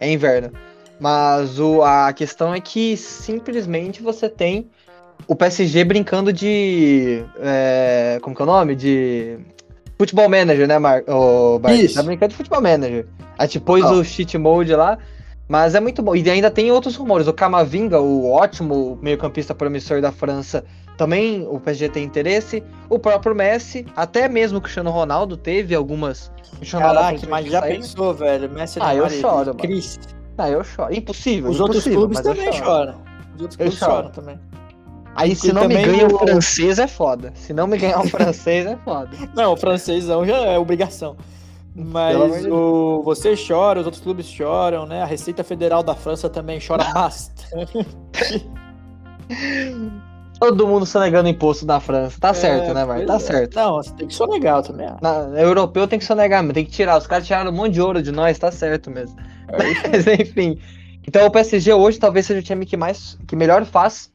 é 0.00 0.10
inverno. 0.10 0.50
Mas 0.98 1.60
o, 1.60 1.82
a 1.82 2.12
questão 2.12 2.52
é 2.54 2.60
que 2.60 2.96
simplesmente 2.96 4.02
você 4.02 4.28
tem 4.28 4.68
o 5.26 5.36
PSG 5.36 5.84
brincando 5.84 6.32
de. 6.32 7.22
é, 7.40 8.18
como 8.22 8.34
que 8.34 8.40
é 8.42 8.44
o 8.44 8.46
nome? 8.46 8.74
De. 8.74 9.38
Futebol 9.98 10.28
Manager, 10.28 10.66
né, 10.68 10.78
Mar 10.78 11.02
o 11.08 11.58
Bart? 11.58 11.76
Isso. 11.76 11.94
Tá 11.96 12.02
brincando 12.04 12.30
de 12.30 12.36
Futebol 12.36 12.60
Manager. 12.62 13.04
Aí 13.36 13.48
te 13.48 13.58
pôs 13.60 13.84
Ó. 13.84 13.94
o 13.94 14.04
cheat 14.04 14.38
mode 14.38 14.72
lá. 14.74 14.96
Mas 15.48 15.74
é 15.74 15.80
muito 15.80 16.02
bom. 16.02 16.14
E 16.14 16.28
ainda 16.30 16.50
tem 16.50 16.70
outros 16.70 16.94
rumores. 16.94 17.26
O 17.26 17.32
Camavinga, 17.32 18.00
o 18.00 18.30
ótimo 18.30 18.98
meio-campista 19.00 19.54
promissor 19.54 20.00
da 20.02 20.12
França, 20.12 20.62
também 20.98 21.46
o 21.48 21.58
PSG 21.58 21.88
tem 21.88 22.04
interesse. 22.04 22.62
O 22.90 22.98
próprio 22.98 23.34
Messi, 23.34 23.86
até 23.96 24.28
mesmo 24.28 24.58
o 24.58 24.60
Cristiano 24.60 24.90
Ronaldo 24.90 25.36
teve 25.36 25.74
algumas. 25.74 26.30
Caraca, 26.70 27.18
mas 27.28 27.46
já 27.46 27.62
pensou, 27.62 28.12
velho? 28.14 28.50
Messi 28.50 28.78
Ah, 28.82 28.94
eu 28.94 29.08
choro, 29.08 29.46
mano. 29.46 29.58
Cris. 29.58 29.98
Ah, 30.36 30.50
eu 30.50 30.62
choro. 30.62 30.92
Impossível. 30.94 31.50
Os 31.50 31.60
outros 31.60 31.84
clubes 31.84 32.20
também 32.20 32.52
choram. 32.52 32.94
Os 33.36 33.40
outros 33.42 33.56
clubes 33.56 33.78
choram 33.78 34.10
também. 34.10 34.38
Aí 35.16 35.34
se 35.34 35.48
E 35.48 35.52
não 35.52 35.66
me 35.66 35.74
ganha 35.82 36.06
o 36.06 36.14
o- 36.14 36.18
francês 36.18 36.78
é 36.78 36.86
foda. 36.86 37.32
Se 37.34 37.52
não 37.52 37.66
me 37.66 37.76
ganhar 37.78 37.98
o 38.00 38.06
francês 38.08 38.66
é 38.66 38.76
foda. 38.84 39.10
Não, 39.34 39.54
o 39.54 39.56
francêsão 39.56 40.24
já 40.26 40.36
é 40.36 40.58
obrigação. 40.58 41.16
Mas 41.74 42.44
o, 42.46 43.02
você 43.04 43.34
chora, 43.36 43.80
os 43.80 43.86
outros 43.86 44.02
clubes 44.02 44.26
choram, 44.26 44.84
né? 44.86 45.02
A 45.02 45.06
Receita 45.06 45.44
Federal 45.44 45.82
da 45.82 45.94
França 45.94 46.28
também 46.28 46.58
chora 46.64 46.84
bastante. 46.92 47.86
Todo 50.40 50.68
mundo 50.68 50.86
sonegando 50.86 51.28
imposto 51.28 51.66
na 51.66 51.80
França. 51.80 52.18
Tá 52.20 52.32
certo, 52.32 52.70
É, 52.70 52.74
né, 52.74 52.84
Mar? 52.84 52.96
pois 52.96 53.06
Tá 53.08 53.16
é. 53.16 53.18
certo. 53.18 53.54
Não, 53.56 53.74
você 53.74 53.92
tem 53.94 54.06
que 54.06 54.14
ser 54.14 54.26
legal 54.26 54.62
também. 54.62 54.88
Na, 55.02 55.40
europeu 55.40 55.86
tem 55.88 55.98
que 55.98 56.04
sonegar, 56.04 56.42
mas 56.44 56.52
tem 56.52 56.64
que 56.64 56.70
tirar. 56.70 56.96
Os 56.96 57.06
caras 57.06 57.26
tiraram 57.26 57.50
um 57.50 57.54
monte 57.54 57.74
de 57.74 57.80
ouro 57.80 58.00
de 58.02 58.12
nós, 58.12 58.38
tá 58.38 58.50
certo 58.52 58.90
mesmo. 58.90 59.16
Mas 59.50 60.06
enfim. 60.20 60.58
Então 61.06 61.26
o 61.26 61.30
PSG 61.30 61.72
hoje 61.72 61.98
talvez 61.98 62.26
seja 62.26 62.40
o 62.40 62.42
time 62.42 62.66
que 62.66 62.76
mais 62.76 63.18
que 63.26 63.34
melhor 63.34 63.64
faz. 63.64 64.12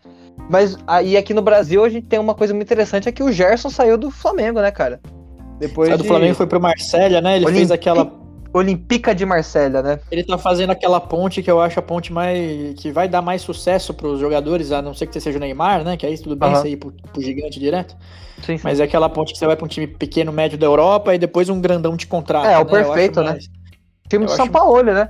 Mas 0.50 0.78
aí 0.88 1.18
aqui 1.18 1.34
no 1.34 1.42
Brasil 1.42 1.84
a 1.84 1.90
gente 1.90 2.08
tem 2.08 2.20
uma 2.20 2.34
coisa 2.36 2.54
muito 2.54 2.68
interessante, 2.68 3.08
é 3.10 3.12
que 3.12 3.24
o 3.24 3.32
Gerson 3.32 3.70
saiu 3.70 3.98
do 3.98 4.10
Flamengo, 4.10 4.62
né, 4.62 4.72
cara? 4.72 5.00
Depois 5.60 5.88
Saiu 5.88 5.98
do 5.98 6.02
de 6.04 6.08
Flamengo 6.08 6.36
foi 6.36 6.48
pro 6.48 6.60
Marselha, 6.62 7.22
né? 7.22 7.38
Ele 7.38 7.48
fez 7.52 7.72
aquela. 7.72 8.22
Olympica 8.56 9.16
de 9.16 9.26
Marselha, 9.26 9.82
né? 9.82 10.00
Ele 10.12 10.24
tá 10.24 10.38
fazendo 10.38 10.70
aquela 10.70 11.02
ponte 11.02 11.42
que 11.42 11.50
eu 11.50 11.60
acho 11.60 11.80
a 11.80 11.82
ponte 11.82 12.14
mais. 12.14 12.76
que 12.80 12.92
vai 12.92 13.10
dar 13.10 13.20
mais 13.20 13.42
sucesso 13.42 13.96
pros 13.96 14.20
jogadores, 14.20 14.72
a 14.72 14.80
não 14.80 14.94
ser 14.94 15.08
que 15.08 15.14
você 15.14 15.20
seja 15.20 15.38
o 15.40 15.42
Neymar, 15.42 15.84
né? 15.84 15.98
Que 15.98 16.06
aí 16.06 16.16
tudo 16.20 16.36
bem 16.36 16.50
Aham. 16.50 16.62
você 16.62 16.70
ir 16.70 16.78
pro, 16.78 16.92
pro 16.92 17.20
gigante 17.20 17.60
direto. 17.60 17.96
Sim, 18.44 18.58
sim. 18.58 18.62
Mas 18.64 18.80
é 18.80 18.84
aquela 18.84 19.10
ponte 19.10 19.34
que 19.34 19.40
você 19.40 19.48
vai 19.48 19.56
pra 19.56 19.66
um 19.66 19.68
time 19.68 19.88
pequeno, 19.88 20.32
médio 20.32 20.56
da 20.56 20.68
Europa 20.68 21.16
e 21.16 21.18
depois 21.18 21.50
um 21.50 21.60
grandão 21.60 21.98
te 21.98 22.06
contrata. 22.06 22.48
É, 22.48 22.60
o 22.60 22.64
né? 22.66 22.70
Perfeito, 22.70 23.22
né? 23.24 23.32
mais- 23.32 23.50
time 24.08 24.26
eu 24.26 24.28
de 24.28 24.36
São 24.36 24.44
acho- 24.44 24.52
Paulo, 24.52 24.84
né? 24.84 25.10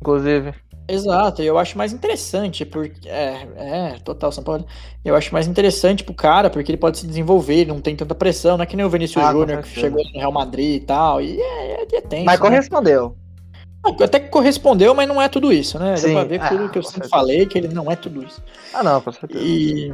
Inclusive. 0.00 0.54
Exato, 0.88 1.42
eu 1.42 1.58
acho 1.58 1.76
mais 1.76 1.92
interessante, 1.92 2.64
porque. 2.64 3.08
É, 3.08 3.46
é, 3.56 3.96
total, 4.04 4.30
São 4.30 4.44
Paulo. 4.44 4.64
Eu 5.04 5.16
acho 5.16 5.32
mais 5.32 5.48
interessante 5.48 6.04
pro 6.04 6.14
cara, 6.14 6.48
porque 6.48 6.70
ele 6.70 6.78
pode 6.78 6.98
se 6.98 7.06
desenvolver, 7.06 7.56
ele 7.56 7.72
não 7.72 7.80
tem 7.80 7.96
tanta 7.96 8.14
pressão, 8.14 8.56
não 8.56 8.62
é 8.62 8.66
que 8.66 8.76
nem 8.76 8.86
o 8.86 8.90
Vinícius 8.90 9.24
Ah, 9.24 9.32
Júnior 9.32 9.62
que 9.62 9.68
chegou 9.68 10.04
no 10.04 10.12
Real 10.12 10.32
Madrid 10.32 10.82
e 10.82 10.86
tal. 10.86 11.20
E 11.20 11.40
é, 11.40 11.72
é, 11.72 11.86
é 11.92 12.00
tenso. 12.00 12.24
Mas 12.24 12.38
né? 12.38 12.46
correspondeu. 12.46 13.16
Até 14.02 14.18
que 14.18 14.28
correspondeu, 14.28 14.94
mas 14.94 15.06
não 15.06 15.22
é 15.22 15.28
tudo 15.28 15.52
isso, 15.52 15.78
né? 15.78 15.96
Sim, 15.96 16.14
Dá 16.14 16.20
pra 16.20 16.24
ver 16.24 16.40
ah, 16.40 16.48
tudo 16.48 16.68
que 16.68 16.78
eu 16.78 16.82
sempre 16.82 17.08
falei, 17.08 17.46
que 17.46 17.56
ele 17.56 17.68
não 17.68 17.90
é 17.90 17.94
tudo 17.94 18.22
isso. 18.24 18.42
Ah, 18.74 18.82
não, 18.82 19.00
com 19.00 19.12
certeza. 19.12 19.44
E. 19.44 19.92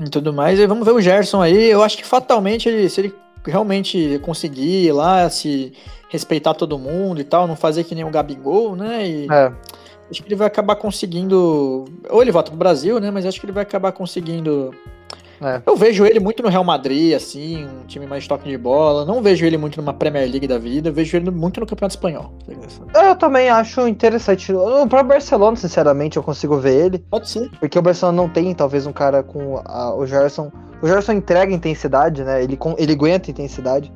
E 0.00 0.10
tudo 0.10 0.32
mais. 0.32 0.58
E 0.58 0.66
vamos 0.66 0.86
ver 0.86 0.92
o 0.92 1.00
Gerson 1.00 1.40
aí. 1.40 1.70
Eu 1.70 1.82
acho 1.82 1.96
que 1.96 2.04
fatalmente, 2.04 2.68
ele, 2.68 2.88
se 2.88 3.00
ele 3.00 3.14
realmente 3.44 4.18
conseguir 4.22 4.86
ir 4.86 4.92
lá, 4.92 5.28
se 5.30 5.72
respeitar 6.08 6.54
todo 6.54 6.78
mundo 6.78 7.20
e 7.20 7.24
tal, 7.24 7.46
não 7.46 7.56
fazer 7.56 7.84
que 7.84 7.94
nem 7.94 8.04
o 8.04 8.10
Gabigol, 8.10 8.74
né? 8.76 9.06
E 9.06 9.26
É. 9.30 9.52
acho 10.10 10.22
que 10.22 10.28
ele 10.28 10.36
vai 10.36 10.46
acabar 10.46 10.76
conseguindo. 10.76 11.84
Ou 12.08 12.22
ele 12.22 12.32
volta 12.32 12.50
pro 12.50 12.58
Brasil, 12.58 12.98
né? 13.00 13.10
Mas 13.10 13.26
acho 13.26 13.38
que 13.40 13.46
ele 13.46 13.52
vai 13.52 13.62
acabar 13.62 13.92
conseguindo 13.92 14.74
É. 15.40 15.62
Eu 15.66 15.76
vejo 15.76 16.04
ele 16.04 16.20
muito 16.20 16.42
no 16.42 16.48
Real 16.48 16.64
Madrid, 16.64 17.14
assim, 17.14 17.64
um 17.64 17.86
time 17.86 18.06
mais 18.06 18.26
toque 18.26 18.48
de 18.48 18.58
bola. 18.58 19.04
Não 19.04 19.22
vejo 19.22 19.44
ele 19.46 19.56
muito 19.56 19.80
numa 19.80 19.94
Premier 19.94 20.28
League 20.28 20.46
da 20.46 20.58
vida. 20.58 20.88
Eu 20.88 20.92
vejo 20.92 21.16
ele 21.16 21.30
muito 21.30 21.60
no 21.60 21.66
Campeonato 21.66 21.94
Espanhol. 21.94 22.32
Eu 22.94 23.16
também 23.16 23.48
acho 23.48 23.86
interessante. 23.86 24.52
Próprio 24.52 25.04
Barcelona, 25.04 25.56
sinceramente, 25.56 26.16
eu 26.16 26.22
consigo 26.22 26.56
ver 26.58 26.86
ele. 26.86 26.98
Pode 26.98 27.28
ser. 27.28 27.50
Porque 27.60 27.78
o 27.78 27.82
Barcelona 27.82 28.16
não 28.16 28.28
tem, 28.28 28.54
talvez, 28.54 28.86
um 28.86 28.92
cara 28.92 29.22
com 29.22 29.60
a, 29.64 29.94
o 29.94 30.06
Gerson. 30.06 30.50
O 30.82 30.86
Gerson 30.86 31.12
entrega 31.12 31.52
intensidade, 31.52 32.22
né? 32.22 32.42
Ele, 32.42 32.58
ele 32.76 32.92
aguenta 32.92 33.30
intensidade. 33.30 33.92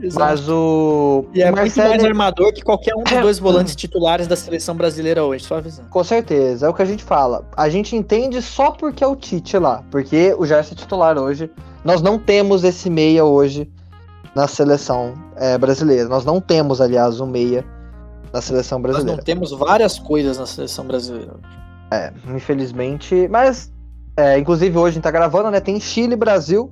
Exato. 0.00 0.26
Mas 0.26 0.48
o. 0.48 1.24
E 1.32 1.42
é 1.42 1.50
Marcelo... 1.50 1.88
muito 1.88 2.02
mais 2.02 2.04
armador 2.04 2.52
que 2.52 2.62
qualquer 2.62 2.94
um 2.94 3.02
dos 3.02 3.12
dois 3.20 3.38
volantes 3.38 3.74
titulares 3.74 4.26
da 4.26 4.36
seleção 4.36 4.74
brasileira 4.74 5.24
hoje, 5.24 5.44
só 5.44 5.56
avisando. 5.56 5.88
Com 5.88 6.04
certeza, 6.04 6.66
é 6.66 6.68
o 6.68 6.74
que 6.74 6.82
a 6.82 6.86
gente 6.86 7.02
fala. 7.02 7.44
A 7.56 7.68
gente 7.68 7.96
entende 7.96 8.42
só 8.42 8.70
porque 8.70 9.02
é 9.02 9.06
o 9.06 9.16
Tite 9.16 9.58
lá. 9.58 9.82
Porque 9.90 10.34
o 10.38 10.44
Gerson 10.44 10.74
é 10.74 10.76
titular 10.76 11.18
hoje. 11.18 11.50
Nós 11.84 12.02
não 12.02 12.18
temos 12.18 12.62
esse 12.64 12.90
meia 12.90 13.24
hoje 13.24 13.70
na 14.34 14.46
seleção 14.46 15.14
é, 15.36 15.56
brasileira. 15.56 16.08
Nós 16.08 16.24
não 16.24 16.40
temos, 16.40 16.80
aliás, 16.80 17.20
um 17.20 17.26
meia 17.26 17.64
na 18.32 18.42
seleção 18.42 18.82
brasileira. 18.82 19.12
Nós 19.12 19.16
não 19.16 19.24
temos 19.24 19.50
várias 19.52 19.98
coisas 19.98 20.36
na 20.36 20.44
seleção 20.44 20.86
brasileira. 20.86 21.34
É, 21.90 22.12
infelizmente. 22.34 23.28
Mas, 23.28 23.72
é, 24.16 24.38
inclusive 24.38 24.76
hoje 24.76 24.88
a 24.88 24.94
gente 24.94 25.04
tá 25.04 25.10
gravando, 25.10 25.50
né? 25.50 25.60
Tem 25.60 25.80
Chile 25.80 26.12
e 26.12 26.16
Brasil. 26.16 26.70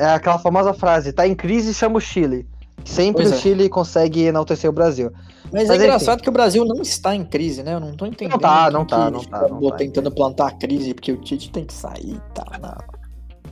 É 0.00 0.06
aquela 0.06 0.38
famosa 0.38 0.72
frase, 0.72 1.12
tá 1.12 1.28
em 1.28 1.34
crise, 1.34 1.74
chama 1.74 1.98
o 1.98 2.00
Chile. 2.00 2.46
Sempre 2.86 3.24
pois 3.24 3.32
o 3.32 3.34
é. 3.34 3.38
Chile 3.38 3.68
consegue 3.68 4.22
enaltecer 4.22 4.70
o 4.70 4.72
Brasil. 4.72 5.12
Mas, 5.52 5.68
Mas 5.68 5.78
é 5.78 5.84
engraçado 5.84 6.14
enfim. 6.14 6.22
que 6.22 6.28
o 6.30 6.32
Brasil 6.32 6.64
não 6.64 6.80
está 6.80 7.14
em 7.14 7.22
crise, 7.22 7.62
né? 7.62 7.74
Eu 7.74 7.80
não 7.80 7.92
tô 7.92 8.06
entendendo. 8.06 8.32
Não 8.32 8.38
tá, 8.38 8.70
não 8.70 8.86
tá, 8.86 9.10
não 9.10 9.20
tá. 9.22 9.46
Não 9.46 9.68
tá 9.68 9.76
tentando 9.76 10.10
plantar 10.10 10.48
a 10.48 10.50
crise 10.52 10.94
porque 10.94 11.12
o 11.12 11.18
Tite 11.18 11.50
tem 11.50 11.66
que 11.66 11.74
sair 11.74 12.18
tá, 12.32 12.46
não. 12.62 12.99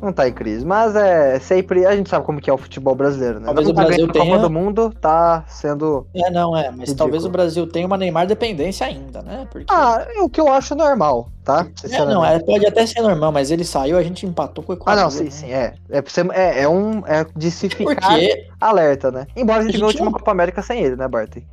Não 0.01 0.13
tá 0.13 0.29
em 0.29 0.33
crise, 0.33 0.65
mas 0.65 0.95
é 0.95 1.41
sempre. 1.41 1.85
A 1.85 1.97
gente 1.97 2.09
sabe 2.09 2.25
como 2.25 2.41
que 2.41 2.49
é 2.49 2.53
o 2.53 2.59
futebol 2.59 2.95
brasileiro, 2.95 3.41
né? 3.41 3.47
Talvez 3.47 3.67
não 3.67 3.73
o 3.73 3.77
tá 3.77 3.85
Brasil 3.85 4.09
tenha. 4.09 4.25
Copa 4.25 4.39
do 4.39 4.51
Mundo 4.51 4.95
tá 5.01 5.45
sendo. 5.49 6.07
É, 6.15 6.31
não, 6.31 6.57
é, 6.57 6.71
mas 6.71 6.91
ridículo. 6.91 6.97
talvez 6.97 7.25
o 7.25 7.31
Brasil 7.31 7.67
tenha 7.67 7.87
uma 7.87 7.97
Neymar 7.97 8.27
dependência 8.27 8.87
ainda, 8.87 9.23
né? 9.23 9.49
Porque... 9.51 9.67
Ah, 9.69 10.07
é 10.15 10.21
o 10.21 10.29
que 10.29 10.41
eu 10.41 10.53
acho 10.53 10.77
normal, 10.77 11.29
tá? 11.45 11.67
É, 11.91 12.05
não, 12.05 12.25
é, 12.25 12.39
pode 12.39 12.65
até 12.65 12.87
ser 12.87 13.01
normal, 13.01 13.33
mas 13.33 13.51
ele 13.51 13.65
saiu, 13.65 13.99
a 13.99 14.03
gente 14.03 14.25
empatou 14.25 14.63
com 14.63 14.73
o 14.73 14.77
Equador. 14.77 15.01
Ah, 15.01 15.05
não, 15.05 15.11
sim, 15.11 15.25
né? 15.25 15.31
sim, 15.31 15.53
é. 15.53 15.75
É, 15.91 16.03
é, 16.33 16.63
é 16.63 16.69
um. 16.69 17.05
É 17.05 17.27
de 17.37 17.51
se 17.51 17.69
ficar 17.69 18.19
alerta, 18.61 19.11
né? 19.11 19.27
Embora 19.37 19.61
a 19.61 19.63
gente, 19.63 19.71
a 19.71 19.73
gente 19.73 19.83
a 19.83 19.87
última 19.87 20.13
Copa 20.13 20.31
América 20.31 20.63
sem 20.63 20.81
ele, 20.81 20.95
né, 20.95 21.09
Barty? 21.09 21.45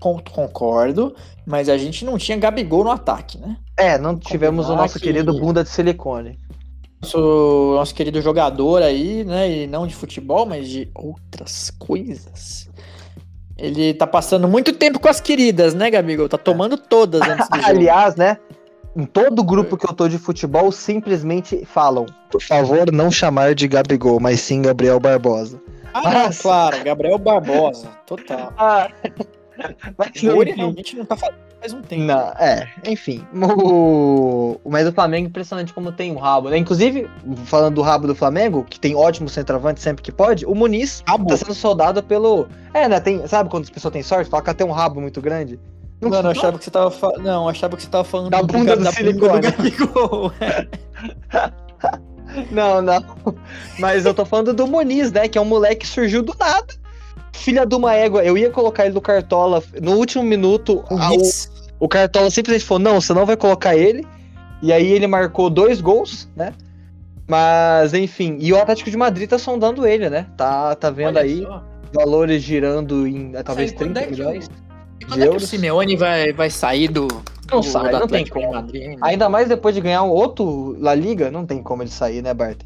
Concordo, 0.00 1.14
mas 1.46 1.68
a 1.68 1.78
gente 1.78 2.04
não 2.04 2.18
tinha 2.18 2.36
Gabigol 2.36 2.82
no 2.82 2.90
ataque, 2.90 3.38
né? 3.38 3.56
É, 3.76 3.96
não 3.96 4.18
tivemos 4.18 4.68
o 4.68 4.74
nosso 4.74 4.98
querido 4.98 5.32
bunda 5.38 5.62
de 5.62 5.70
silicone 5.70 6.36
nosso, 7.02 7.74
nosso 7.74 7.94
querido 7.94 8.20
jogador 8.22 8.82
aí, 8.82 9.24
né? 9.24 9.50
E 9.50 9.66
não 9.66 9.86
de 9.86 9.94
futebol, 9.94 10.46
mas 10.46 10.68
de 10.68 10.88
outras 10.94 11.70
coisas. 11.78 12.70
Ele 13.58 13.92
tá 13.92 14.06
passando 14.06 14.48
muito 14.48 14.72
tempo 14.72 14.98
com 14.98 15.08
as 15.08 15.20
queridas, 15.20 15.74
né, 15.74 15.90
Gabigol? 15.90 16.28
Tá 16.28 16.38
tomando 16.38 16.76
todas 16.78 17.20
antes 17.22 17.48
do 17.48 17.56
jogo. 17.60 17.68
Aliás, 17.68 18.16
né? 18.16 18.38
Em 18.96 19.04
todo 19.04 19.42
grupo 19.42 19.76
que 19.76 19.86
eu 19.86 19.94
tô 19.94 20.08
de 20.08 20.18
futebol, 20.18 20.70
simplesmente 20.70 21.64
falam: 21.64 22.06
por 22.30 22.42
favor, 22.42 22.92
não 22.92 23.10
chamar 23.10 23.54
de 23.54 23.66
Gabigol, 23.66 24.20
mas 24.20 24.40
sim 24.40 24.62
Gabriel 24.62 25.00
Barbosa. 25.00 25.60
Ah, 25.94 26.02
Mas... 26.04 26.40
claro, 26.40 26.82
Gabriel 26.82 27.18
Barbosa, 27.18 27.88
total. 28.06 28.52
Ah. 28.56 28.88
Mas, 29.96 30.22
o 30.22 30.42
realmente 30.42 30.96
não 30.96 31.04
tá 31.04 31.16
fazendo 31.16 31.52
faz 31.62 31.72
um 31.72 31.80
tempo. 31.80 32.02
Não, 32.02 32.28
é, 32.38 32.68
enfim. 32.84 33.24
O... 33.32 34.60
Mas 34.68 34.86
o 34.86 34.92
Flamengo 34.92 35.26
é 35.26 35.28
impressionante 35.28 35.72
como 35.72 35.92
tem 35.92 36.10
um 36.10 36.18
rabo, 36.18 36.50
né? 36.50 36.58
Inclusive, 36.58 37.08
falando 37.44 37.76
do 37.76 37.82
rabo 37.82 38.08
do 38.08 38.14
Flamengo, 38.14 38.66
que 38.68 38.80
tem 38.80 38.96
ótimo 38.96 39.28
centroavante 39.28 39.80
sempre 39.80 40.02
que 40.02 40.10
pode, 40.10 40.44
o 40.44 40.54
Muniz 40.54 41.02
rabo. 41.06 41.28
tá 41.28 41.36
sendo 41.36 41.54
soldado 41.54 42.02
pelo. 42.02 42.48
É, 42.74 42.88
né? 42.88 42.98
Tem... 42.98 43.26
Sabe 43.28 43.48
quando 43.48 43.64
as 43.64 43.70
pessoas 43.70 43.92
têm 43.92 44.02
sorte? 44.02 44.28
Fala 44.28 44.42
que 44.42 44.54
tem 44.54 44.66
um 44.66 44.72
rabo 44.72 45.00
muito 45.00 45.20
grande. 45.20 45.58
Não, 46.00 46.10
Mano, 46.10 46.28
eu 46.28 46.32
achava 46.32 46.58
que 46.58 46.64
você 46.64 46.70
tava 46.70 46.90
fa... 46.90 47.12
Não, 47.18 47.48
achava 47.48 47.76
que 47.76 47.82
você 47.84 47.88
tava 47.88 48.02
falando 48.02 48.30
da 48.30 48.42
bunda 48.42 48.76
do, 48.76 48.82
do 48.82 48.92
silicone. 48.92 49.40
Do 49.40 50.32
não, 52.50 52.82
não. 52.82 53.04
Mas 53.78 54.04
eu 54.04 54.12
tô 54.12 54.24
falando 54.24 54.52
do 54.52 54.66
Muniz, 54.66 55.12
né? 55.12 55.28
Que 55.28 55.38
é 55.38 55.40
um 55.40 55.44
moleque 55.44 55.82
que 55.82 55.86
surgiu 55.86 56.20
do 56.20 56.34
nada 56.36 56.81
filha 57.32 57.66
de 57.66 57.74
uma 57.74 57.94
égua. 57.94 58.24
Eu 58.24 58.36
ia 58.36 58.50
colocar 58.50 58.84
ele 58.84 58.94
no 58.94 59.00
Cartola 59.00 59.62
no 59.80 59.92
último 59.92 60.22
minuto. 60.22 60.84
A, 60.90 61.12
o, 61.12 61.22
o 61.80 61.88
Cartola 61.88 62.30
simplesmente 62.30 62.64
falou: 62.64 62.82
não, 62.82 63.00
você 63.00 63.12
não 63.12 63.26
vai 63.26 63.36
colocar 63.36 63.76
ele. 63.76 64.06
E 64.62 64.72
aí 64.72 64.92
ele 64.92 65.06
marcou 65.06 65.50
dois 65.50 65.80
gols, 65.80 66.28
né? 66.36 66.54
Mas, 67.26 67.94
enfim. 67.94 68.36
E 68.40 68.52
o 68.52 68.60
Atlético 68.60 68.90
de 68.90 68.96
Madrid 68.96 69.28
tá 69.28 69.38
sondando 69.38 69.86
ele, 69.86 70.08
né? 70.08 70.26
Tá, 70.36 70.74
tá 70.74 70.90
vendo 70.90 71.16
Olha 71.16 71.22
aí 71.22 71.42
só. 71.42 71.64
valores 71.92 72.42
girando 72.42 73.06
em 73.06 73.32
talvez 73.44 73.72
30 73.72 74.00
é 74.00 74.06
milhões. 74.10 74.50
E 75.00 75.04
quando 75.04 75.22
é 75.22 75.28
que 75.28 75.36
o 75.36 75.40
Simeone 75.40 75.96
vai, 75.96 76.32
vai 76.32 76.50
sair 76.50 76.88
do. 76.88 77.08
Não 77.50 77.60
do, 77.60 77.66
sai, 77.66 77.90
do 77.90 77.98
não 77.98 78.06
tem 78.06 78.26
como. 78.26 78.52
Madrid, 78.52 78.90
né? 78.90 78.96
Ainda 79.00 79.28
mais 79.28 79.48
depois 79.48 79.74
de 79.74 79.80
ganhar 79.80 80.04
um 80.04 80.10
outro 80.10 80.76
La 80.78 80.94
Liga, 80.94 81.30
não 81.30 81.44
tem 81.44 81.60
como 81.62 81.82
ele 81.82 81.90
sair, 81.90 82.22
né, 82.22 82.32
Bart? 82.32 82.58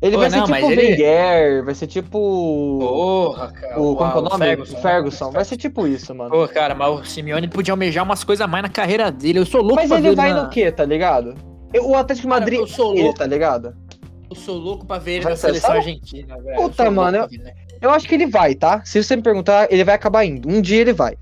Ele 0.00 0.12
Pô, 0.12 0.18
vai 0.20 0.30
não, 0.30 0.46
ser 0.46 0.52
tipo 0.52 0.66
o 0.66 0.72
ele... 0.72 0.92
Wenger, 0.92 1.64
vai 1.64 1.74
ser 1.74 1.86
tipo. 1.88 2.78
Porra, 2.80 3.50
cara. 3.50 3.80
O, 3.80 3.96
como 3.96 4.10
é 4.10 4.14
o 4.14 4.22
nome? 4.22 4.44
Ferguson. 4.44 4.76
Ferguson. 4.76 5.30
Vai 5.32 5.44
ser 5.44 5.56
tipo 5.56 5.86
isso, 5.88 6.14
mano. 6.14 6.30
Pô, 6.30 6.46
cara, 6.46 6.72
mas 6.72 7.00
o 7.00 7.04
Simeone 7.04 7.48
podia 7.48 7.72
almejar 7.72 8.04
umas 8.04 8.22
coisas 8.22 8.44
a 8.44 8.46
mais 8.46 8.62
na 8.62 8.68
carreira 8.68 9.10
dele. 9.10 9.40
Eu 9.40 9.46
sou 9.46 9.60
louco 9.60 9.76
Mas 9.76 9.90
ele 9.90 10.14
vai 10.14 10.32
na... 10.32 10.44
no 10.44 10.50
quê, 10.50 10.70
tá 10.70 10.84
ligado? 10.84 11.34
Eu, 11.74 11.88
o 11.88 11.96
Atlético 11.96 12.28
cara, 12.28 12.40
Madrid, 12.40 12.60
eu 12.60 12.66
sou 12.68 12.86
louco. 12.86 13.00
Ele, 13.00 13.12
tá 13.12 13.26
ligado? 13.26 13.76
Eu 14.30 14.36
sou 14.36 14.56
louco 14.56 14.86
pra 14.86 14.98
ver 14.98 15.14
ele 15.14 15.24
vai 15.24 15.32
na 15.32 15.36
seleção 15.36 15.72
argentina, 15.72 16.40
velho. 16.40 16.56
Puta, 16.56 16.90
mano. 16.92 17.18
Eu, 17.18 17.28
eu 17.80 17.90
acho 17.90 18.06
que 18.06 18.14
ele 18.14 18.26
vai, 18.26 18.54
tá? 18.54 18.82
Se 18.84 19.02
você 19.02 19.16
me 19.16 19.22
perguntar, 19.22 19.66
ele 19.68 19.82
vai 19.82 19.96
acabar 19.96 20.24
indo. 20.24 20.48
Um 20.48 20.60
dia 20.60 20.80
ele 20.80 20.92
vai. 20.92 21.16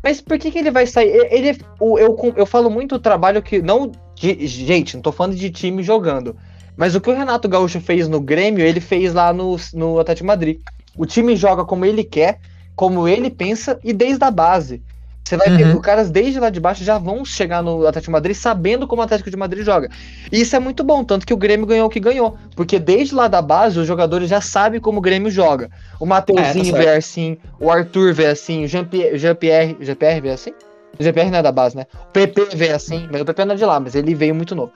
Mas 0.00 0.20
por 0.20 0.38
que, 0.38 0.50
que 0.50 0.58
ele 0.58 0.70
vai 0.70 0.86
sair? 0.86 1.10
Ele, 1.30 1.58
eu, 1.80 1.98
eu, 1.98 2.34
eu 2.36 2.46
falo 2.46 2.70
muito 2.70 2.94
o 2.94 3.00
trabalho 3.00 3.42
que. 3.42 3.60
Não. 3.60 3.90
De, 4.14 4.46
gente, 4.46 4.94
não 4.94 5.02
tô 5.02 5.10
falando 5.10 5.34
de 5.34 5.50
time 5.50 5.82
jogando. 5.82 6.36
Mas 6.76 6.94
o 6.94 7.00
que 7.00 7.10
o 7.10 7.14
Renato 7.14 7.48
Gaúcho 7.48 7.80
fez 7.80 8.08
no 8.08 8.20
Grêmio, 8.20 8.64
ele 8.64 8.80
fez 8.80 9.12
lá 9.12 9.32
no, 9.32 9.56
no 9.74 9.98
Atlético 9.98 10.26
Madrid. 10.26 10.58
O 10.96 11.06
time 11.06 11.36
joga 11.36 11.64
como 11.64 11.84
ele 11.84 12.04
quer, 12.04 12.38
como 12.74 13.06
ele 13.06 13.30
pensa 13.30 13.78
e 13.84 13.92
desde 13.92 14.24
a 14.24 14.30
base. 14.30 14.82
Você 15.24 15.36
vai 15.36 15.48
uhum. 15.48 15.56
ver, 15.56 15.76
os 15.76 15.80
caras 15.80 16.10
desde 16.10 16.40
lá 16.40 16.50
de 16.50 16.58
baixo 16.58 16.82
já 16.82 16.98
vão 16.98 17.24
chegar 17.24 17.62
no 17.62 17.86
Atlético 17.86 18.10
de 18.10 18.10
Madrid 18.10 18.36
sabendo 18.36 18.88
como 18.88 19.00
o 19.00 19.04
Atlético 19.04 19.30
de 19.30 19.36
Madrid 19.36 19.64
joga. 19.64 19.88
E 20.32 20.40
isso 20.40 20.56
é 20.56 20.58
muito 20.58 20.82
bom, 20.82 21.04
tanto 21.04 21.24
que 21.24 21.32
o 21.32 21.36
Grêmio 21.36 21.64
ganhou 21.64 21.86
o 21.86 21.90
que 21.90 22.00
ganhou. 22.00 22.36
Porque 22.56 22.78
desde 22.78 23.14
lá 23.14 23.28
da 23.28 23.40
base, 23.40 23.78
os 23.78 23.86
jogadores 23.86 24.28
já 24.28 24.40
sabem 24.40 24.80
como 24.80 24.98
o 24.98 25.00
Grêmio 25.00 25.30
joga. 25.30 25.70
O 26.00 26.06
Mateuzinho 26.06 26.70
é, 26.70 26.72
tá 26.72 26.78
vê 26.78 26.88
assim, 26.96 27.38
o 27.60 27.70
Arthur 27.70 28.12
vê 28.12 28.26
assim, 28.26 28.64
o 28.64 28.68
Jean-Pierre, 28.68 29.16
Jean-Pierre, 29.16 29.76
Jean-Pierre 29.80 30.20
vê 30.20 30.30
assim? 30.30 30.52
O 30.98 31.02
Jean-Pierre 31.02 31.30
não 31.30 31.38
é 31.38 31.42
da 31.42 31.52
base, 31.52 31.76
né? 31.76 31.86
O 31.94 32.12
PP 32.12 32.48
vê 32.56 32.70
assim, 32.72 33.08
mas 33.10 33.20
o 33.20 33.24
PP 33.24 33.44
não 33.44 33.54
é 33.54 33.56
de 33.56 33.64
lá, 33.64 33.78
mas 33.78 33.94
ele 33.94 34.14
veio 34.14 34.34
muito 34.34 34.56
novo. 34.56 34.72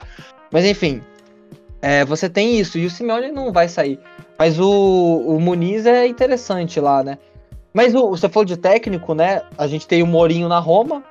Mas 0.49 0.65
enfim, 0.65 1.01
é, 1.81 2.03
você 2.05 2.29
tem 2.29 2.59
isso, 2.59 2.77
e 2.77 2.85
o 2.85 2.89
Simeone 2.89 3.31
não 3.31 3.51
vai 3.51 3.67
sair. 3.67 3.99
Mas 4.37 4.59
o, 4.59 5.23
o 5.27 5.39
Muniz 5.39 5.85
é 5.85 6.07
interessante 6.07 6.79
lá, 6.79 7.03
né? 7.03 7.17
Mas 7.73 7.93
o, 7.93 8.09
você 8.09 8.27
falou 8.27 8.45
de 8.45 8.57
técnico, 8.57 9.13
né? 9.13 9.41
A 9.57 9.67
gente 9.67 9.87
tem 9.87 10.01
o 10.01 10.07
Mourinho 10.07 10.47
na 10.47 10.59
Roma, 10.59 11.03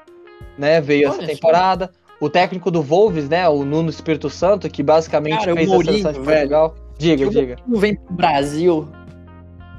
né? 0.58 0.80
Veio 0.80 1.10
Olha, 1.10 1.18
essa 1.18 1.26
temporada. 1.26 1.90
O 2.20 2.30
técnico 2.30 2.70
do 2.70 2.82
Wolves, 2.82 3.28
né? 3.28 3.48
O 3.48 3.64
Nuno 3.64 3.90
Espírito 3.90 4.30
Santo, 4.30 4.68
que 4.70 4.82
basicamente 4.82 5.44
Cara, 5.44 5.54
fez 5.54 5.68
Mourinho, 5.68 5.92
a 5.92 5.98
seleção 5.98 6.12
de 6.12 6.20
Portugal. 6.20 6.74
Diga, 6.98 7.28
diga. 7.28 7.56
Não 7.66 7.78
vem 7.78 7.94
pro 7.94 8.14
Brasil. 8.14 8.88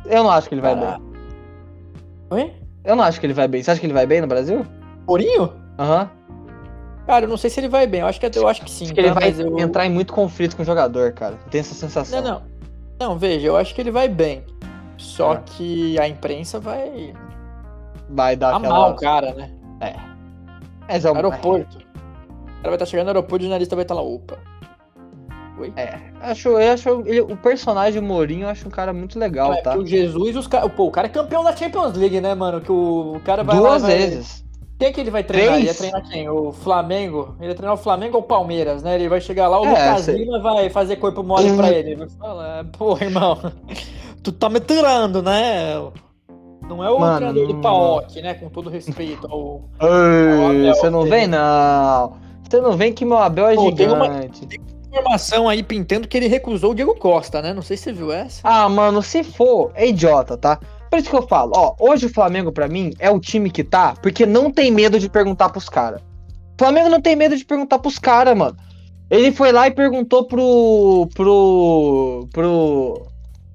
Eu 0.06 0.24
não 0.24 0.32
acho 0.32 0.48
que 0.48 0.54
ele 0.54 0.62
vai 0.62 0.74
ah. 0.74 0.76
bem. 0.76 1.08
Oi? 2.30 2.54
Eu 2.86 2.96
não 2.96 3.04
acho 3.04 3.20
que 3.20 3.26
ele 3.26 3.34
vai 3.34 3.48
bem. 3.48 3.62
Você 3.64 3.72
acha 3.72 3.80
que 3.80 3.86
ele 3.86 3.94
vai 3.94 4.06
bem 4.06 4.22
no 4.22 4.28
Brasil? 4.28 4.66
Mourinho? 5.08 5.52
Aham. 5.80 6.02
Uhum. 6.04 6.17
Cara, 7.08 7.24
eu 7.24 7.30
não 7.30 7.38
sei 7.38 7.50
se 7.50 7.58
ele 7.62 7.70
vai 7.70 7.88
bem. 7.88 8.02
Eu 8.02 8.08
acho 8.08 8.20
que, 8.20 8.30
eu 8.38 8.48
acho 8.50 8.62
que 8.62 8.70
sim. 8.70 8.84
Acho 8.84 8.94
que 8.94 9.02
tá? 9.02 9.08
ele 9.08 9.14
vai 9.14 9.34
eu... 9.42 9.58
entrar 9.58 9.86
em 9.86 9.90
muito 9.90 10.12
conflito 10.12 10.58
com 10.58 10.62
o 10.62 10.66
jogador, 10.66 11.14
cara. 11.14 11.36
Tenho 11.50 11.62
essa 11.62 11.74
sensação. 11.74 12.22
Não, 12.22 12.32
não. 12.32 12.42
Não, 13.00 13.18
veja, 13.18 13.48
eu 13.48 13.56
acho 13.56 13.74
que 13.74 13.80
ele 13.80 13.92
vai 13.92 14.10
bem. 14.10 14.44
Só 14.98 15.36
é. 15.36 15.42
que 15.46 15.98
a 16.00 16.08
imprensa 16.08 16.60
vai. 16.60 17.14
Vai 18.10 18.36
dar 18.36 18.56
Amar 18.56 18.72
aquela... 18.72 18.88
o 18.90 18.96
cara, 18.96 19.34
né? 19.34 19.52
É. 19.80 19.96
Mas 20.88 21.06
é 21.06 21.12
o... 21.12 21.16
Aeroporto. 21.16 21.78
O 21.78 21.82
cara 22.58 22.64
vai 22.64 22.74
estar 22.74 22.86
chegando 22.86 23.06
no 23.06 23.12
aeroporto 23.12 23.44
e 23.44 23.46
o 23.46 23.48
jornalista 23.48 23.76
vai 23.76 23.84
estar 23.84 23.94
lá, 23.94 24.02
opa. 24.02 24.38
Oi? 25.60 25.72
É, 25.78 25.98
acho, 26.22 26.50
eu 26.50 26.74
acho 26.74 27.04
ele, 27.06 27.22
o 27.22 27.38
personagem 27.38 28.02
Mourinho 28.02 28.44
eu 28.44 28.50
acho 28.50 28.68
um 28.68 28.72
cara 28.72 28.94
muito 28.94 29.18
legal, 29.18 29.54
é, 29.54 29.62
tá? 29.62 29.76
o 29.76 29.86
Jesus, 29.86 30.36
os. 30.36 30.48
Pô, 30.76 30.86
o 30.86 30.92
cara 30.92 31.08
é 31.08 31.10
campeão 31.10 31.44
da 31.44 31.56
Champions 31.56 31.94
League, 31.94 32.20
né, 32.22 32.36
mano? 32.36 32.62
Que 32.62 32.72
o, 32.72 33.14
o 33.16 33.20
cara 33.22 33.44
vai 33.44 33.56
Duas 33.56 33.82
lá, 33.82 33.88
vezes. 33.88 34.46
Quem 34.78 34.90
é 34.90 34.92
que 34.92 35.02
ele 35.02 35.10
vai 35.10 35.24
treinar? 35.24 35.56
Três? 35.56 35.82
Ele 35.82 35.92
vai 35.92 36.02
treinar 36.02 36.10
quem? 36.12 36.30
O 36.30 36.52
Flamengo? 36.52 37.36
Ele 37.40 37.48
vai 37.48 37.56
treinar 37.56 37.74
o 37.74 37.78
Flamengo 37.78 38.18
ou 38.18 38.24
o 38.24 38.26
Palmeiras, 38.26 38.84
né? 38.84 38.96
Ele 38.96 39.10
vai 39.10 39.20
chegar 39.20 39.48
lá, 39.48 39.60
o 39.60 39.66
é, 39.66 39.70
Lucas 39.70 40.02
sei. 40.02 40.18
Lima 40.18 40.40
vai 40.40 40.70
fazer 40.70 40.98
corpo 40.98 41.24
mole 41.24 41.56
pra 41.56 41.70
ele. 41.70 41.92
Ele 41.92 41.96
vai 41.96 42.10
falar, 42.10 42.66
pô, 42.66 42.96
irmão, 43.02 43.40
tu 44.22 44.32
tá 44.32 44.50
me 44.50 44.60
tirando, 44.60 45.24
né? 45.24 45.74
Não 46.68 46.84
é 46.84 46.92
o 46.92 47.00
Mano, 47.00 47.16
treinador 47.16 47.48
do 47.48 47.62
Paok, 47.62 48.22
né? 48.22 48.34
Com 48.36 48.50
todo 48.50 48.70
respeito 48.70 49.26
ao. 49.32 49.64
Ao 49.80 50.74
você 50.76 50.90
não 50.90 51.04
vem, 51.04 51.26
não. 51.26 52.14
Você 52.48 52.62
não 52.62 52.78
vem 52.78 52.94
que 52.94 53.04
meu 53.04 53.18
Abel 53.18 53.48
é 53.48 53.56
pô, 53.56 53.66
gigante. 53.66 54.46
Tem 54.46 54.60
uma, 54.60 54.78
informação 54.98 55.48
aí 55.48 55.64
pintando 55.64 56.08
que 56.08 56.18
ele 56.18 56.28
recusou 56.28 56.72
o 56.72 56.76
Diego 56.76 56.96
Costa, 56.96 57.42
né? 57.42 57.54
Não 57.54 57.62
sei 57.62 57.78
se 57.78 57.84
você 57.84 57.94
viu 57.94 58.12
essa. 58.12 58.42
Ah, 58.44 58.68
mano, 58.68 59.02
se 59.02 59.24
for, 59.24 59.72
é 59.76 59.88
idiota, 59.88 60.38
tá? 60.38 60.60
Por 60.90 61.00
isso 61.00 61.10
que 61.10 61.16
eu 61.16 61.28
falo, 61.28 61.52
ó, 61.56 61.76
hoje 61.80 62.06
o 62.06 62.14
Flamengo, 62.14 62.52
pra 62.52 62.68
mim, 62.68 62.94
é 63.00 63.10
o 63.10 63.20
time 63.20 63.50
que 63.50 63.64
tá, 63.64 63.96
porque 64.02 64.26
não 64.26 64.52
tem 64.52 64.72
medo 64.72 65.00
de 65.00 65.10
perguntar 65.10 65.50
pros 65.50 65.70
caras. 65.70 66.02
Flamengo 66.58 66.90
não 66.90 67.02
tem 67.02 67.16
medo 67.16 67.36
de 67.36 67.46
perguntar 67.46 67.80
pros 67.80 68.00
caras, 68.00 68.36
mano. 68.36 68.58
Ele 69.10 69.32
foi 69.32 69.52
lá 69.52 69.68
e 69.68 69.72
perguntou 69.72 70.26
pro. 70.26 71.08
pro. 71.14 72.28
pro. 72.34 73.08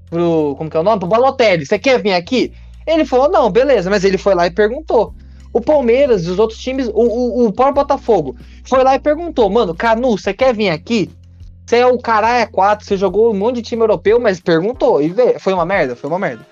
pro. 0.08 0.54
como 0.56 0.70
que 0.70 0.76
é 0.76 0.80
o 0.80 0.82
nome? 0.82 1.00
Pro 1.00 1.08
Balotelli, 1.08 1.66
você 1.66 1.78
quer 1.78 2.00
vir 2.00 2.14
aqui? 2.14 2.52
Ele 2.86 3.04
falou, 3.04 3.30
não, 3.30 3.50
beleza, 3.50 3.90
mas 3.90 4.04
ele 4.04 4.18
foi 4.18 4.34
lá 4.34 4.46
e 4.46 4.50
perguntou. 4.50 5.14
O 5.52 5.60
Palmeiras 5.60 6.24
e 6.24 6.30
os 6.30 6.38
outros 6.38 6.58
times, 6.58 6.88
o, 6.88 6.92
o, 6.92 7.46
o 7.46 7.52
próprio 7.52 7.74
Botafogo, 7.74 8.36
foi 8.64 8.82
lá 8.82 8.94
e 8.94 8.98
perguntou, 8.98 9.50
mano, 9.50 9.74
Canu, 9.74 10.16
você 10.16 10.32
quer 10.32 10.54
vir 10.54 10.70
aqui? 10.70 11.10
Você 11.66 11.76
é 11.76 11.86
o 11.86 11.98
caralho 11.98 12.50
4, 12.50 12.86
você 12.86 12.96
jogou 12.96 13.30
um 13.30 13.38
monte 13.38 13.56
de 13.56 13.62
time 13.62 13.82
europeu, 13.82 14.18
mas 14.18 14.40
perguntou. 14.40 15.02
E 15.02 15.08
vê, 15.08 15.38
foi 15.38 15.52
uma 15.52 15.64
merda, 15.64 15.94
foi 15.94 16.08
uma 16.08 16.18
merda. 16.18 16.46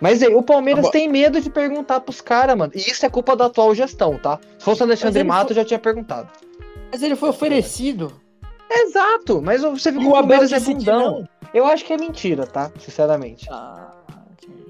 Mas 0.00 0.22
aí, 0.22 0.34
o 0.34 0.42
Palmeiras 0.42 0.86
Ah, 0.86 0.90
tem 0.90 1.08
medo 1.08 1.40
de 1.40 1.48
perguntar 1.48 2.00
pros 2.00 2.20
caras, 2.20 2.56
mano. 2.56 2.72
E 2.74 2.78
isso 2.78 3.04
é 3.06 3.08
culpa 3.08 3.34
da 3.36 3.46
atual 3.46 3.74
gestão, 3.74 4.18
tá? 4.18 4.38
Se 4.58 4.64
fosse 4.64 4.80
o 4.82 4.84
Alexandre 4.84 5.22
Mato, 5.24 5.48
foi- 5.48 5.56
já 5.56 5.64
tinha 5.64 5.78
perguntado. 5.78 6.28
Mas 6.92 7.02
ele 7.02 7.16
foi 7.16 7.28
oferecido. 7.30 8.12
Exato, 8.70 9.40
mas 9.42 9.62
você 9.62 9.90
viu 9.92 10.00
que 10.00 10.06
o 10.08 10.12
Palmeiras 10.12 10.52
é 10.52 10.60
bundão. 10.60 11.28
Eu 11.52 11.66
acho 11.66 11.84
que 11.84 11.92
é 11.92 11.96
mentira, 11.96 12.46
tá? 12.46 12.70
Sinceramente. 12.78 13.46
Ah, 13.50 13.90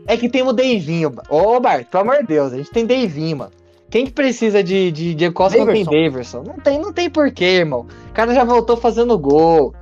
É 0.06 0.16
que 0.18 0.28
tem 0.28 0.42
o 0.42 0.52
Deivinho. 0.52 1.14
Ô, 1.30 1.58
Bart, 1.58 1.86
pelo 1.86 2.02
amor 2.02 2.18
de 2.18 2.24
Deus, 2.26 2.52
a 2.52 2.56
gente 2.58 2.70
tem 2.70 2.84
Deivinho, 2.84 3.38
mano. 3.38 3.50
Quem 3.90 4.04
que 4.04 4.12
precisa 4.12 4.62
de, 4.62 4.90
de, 4.92 5.14
de 5.14 5.30
Costa 5.30 5.56
não 5.58 5.66
tem 5.66 5.84
Daverson? 5.84 6.42
Não 6.42 6.54
tem, 6.58 6.78
não 6.78 6.92
tem 6.92 7.08
porquê, 7.08 7.44
irmão. 7.44 7.86
O 8.10 8.12
cara 8.12 8.34
já 8.34 8.44
voltou 8.44 8.76
fazendo 8.76 9.16
gol. 9.18 9.72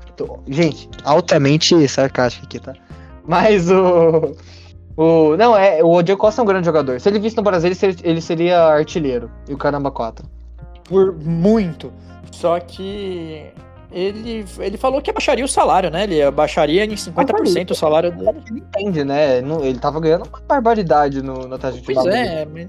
Gente, 0.46 0.88
altamente 1.02 1.88
sarcástico 1.88 2.44
aqui, 2.46 2.60
tá? 2.60 2.74
Mas 3.26 3.68
o. 3.70 4.36
O, 4.96 5.36
não, 5.36 5.56
é, 5.56 5.82
o 5.82 6.02
Diego 6.02 6.20
Costa 6.20 6.40
é 6.40 6.44
um 6.44 6.46
grande 6.46 6.66
jogador. 6.66 7.00
Se 7.00 7.08
ele 7.08 7.18
visse 7.18 7.36
no 7.36 7.42
Brasil, 7.42 7.68
ele 7.68 7.74
seria, 7.74 7.96
ele 8.02 8.20
seria 8.20 8.60
artilheiro. 8.66 9.30
E 9.48 9.54
o 9.54 9.56
caramba 9.58 9.90
4. 9.90 10.24
por 10.84 11.14
muito. 11.14 11.92
Só 12.30 12.58
que 12.60 13.46
ele, 13.90 14.44
ele 14.58 14.76
falou 14.76 15.00
que 15.00 15.10
abaixaria 15.10 15.44
o 15.44 15.48
salário, 15.48 15.90
né? 15.90 16.04
Ele 16.04 16.22
abaixaria 16.22 16.84
em 16.84 16.90
50% 16.90 17.70
o 17.70 17.74
salário 17.74 18.10
dele. 18.12 18.42
Ele 18.50 18.60
entende, 18.60 19.04
né? 19.04 19.38
Ele 19.38 19.78
tava 19.78 20.00
ganhando 20.00 20.26
uma 20.28 20.40
barbaridade 20.46 21.22
no, 21.22 21.46
na 21.46 21.58
taxa 21.58 21.78
de 21.78 21.84
Pois 21.84 22.06
é, 22.06 22.44
mas- 22.46 22.68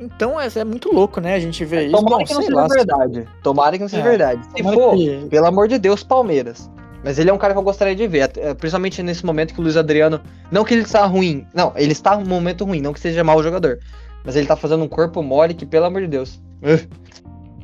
então 0.00 0.40
é, 0.40 0.48
é 0.54 0.64
muito 0.64 0.90
louco, 0.94 1.20
né? 1.20 1.34
A 1.34 1.38
gente 1.40 1.62
vê 1.64 1.86
isso. 1.86 1.96
Tomara 1.96 2.16
Bom, 2.18 2.24
que 2.24 2.32
não 2.34 2.40
seja 2.42 2.54
lá, 2.56 2.66
verdade. 2.68 3.28
Tomara 3.42 3.72
que 3.76 3.82
não 3.82 3.88
seja 3.88 4.02
É, 4.02 4.08
verdade. 4.08 4.40
Se 4.56 4.62
for, 4.62 4.96
que- 4.96 5.26
pelo 5.28 5.46
amor 5.46 5.68
de 5.68 5.78
Deus, 5.78 6.02
Palmeiras. 6.02 6.70
Mas 7.02 7.18
ele 7.18 7.30
é 7.30 7.32
um 7.32 7.38
cara 7.38 7.54
que 7.54 7.58
eu 7.58 7.62
gostaria 7.62 7.94
de 7.96 8.06
ver, 8.06 8.22
até- 8.22 8.52
principalmente 8.54 9.02
nesse 9.02 9.24
momento 9.24 9.54
que 9.54 9.60
o 9.60 9.62
Luiz 9.62 9.76
Adriano. 9.76 10.20
Não 10.50 10.64
que 10.64 10.74
ele 10.74 10.82
está 10.82 11.04
ruim. 11.06 11.46
Não, 11.54 11.72
ele 11.76 11.92
está 11.92 12.16
num 12.18 12.26
momento 12.26 12.64
ruim, 12.64 12.80
não 12.80 12.92
que 12.92 13.00
seja 13.00 13.24
mau 13.24 13.42
jogador. 13.42 13.78
Mas 14.24 14.36
ele 14.36 14.46
tá 14.46 14.54
fazendo 14.54 14.84
um 14.84 14.88
corpo 14.88 15.22
mole 15.22 15.54
que, 15.54 15.64
pelo 15.64 15.86
amor 15.86 16.02
de 16.02 16.08
Deus. 16.08 16.40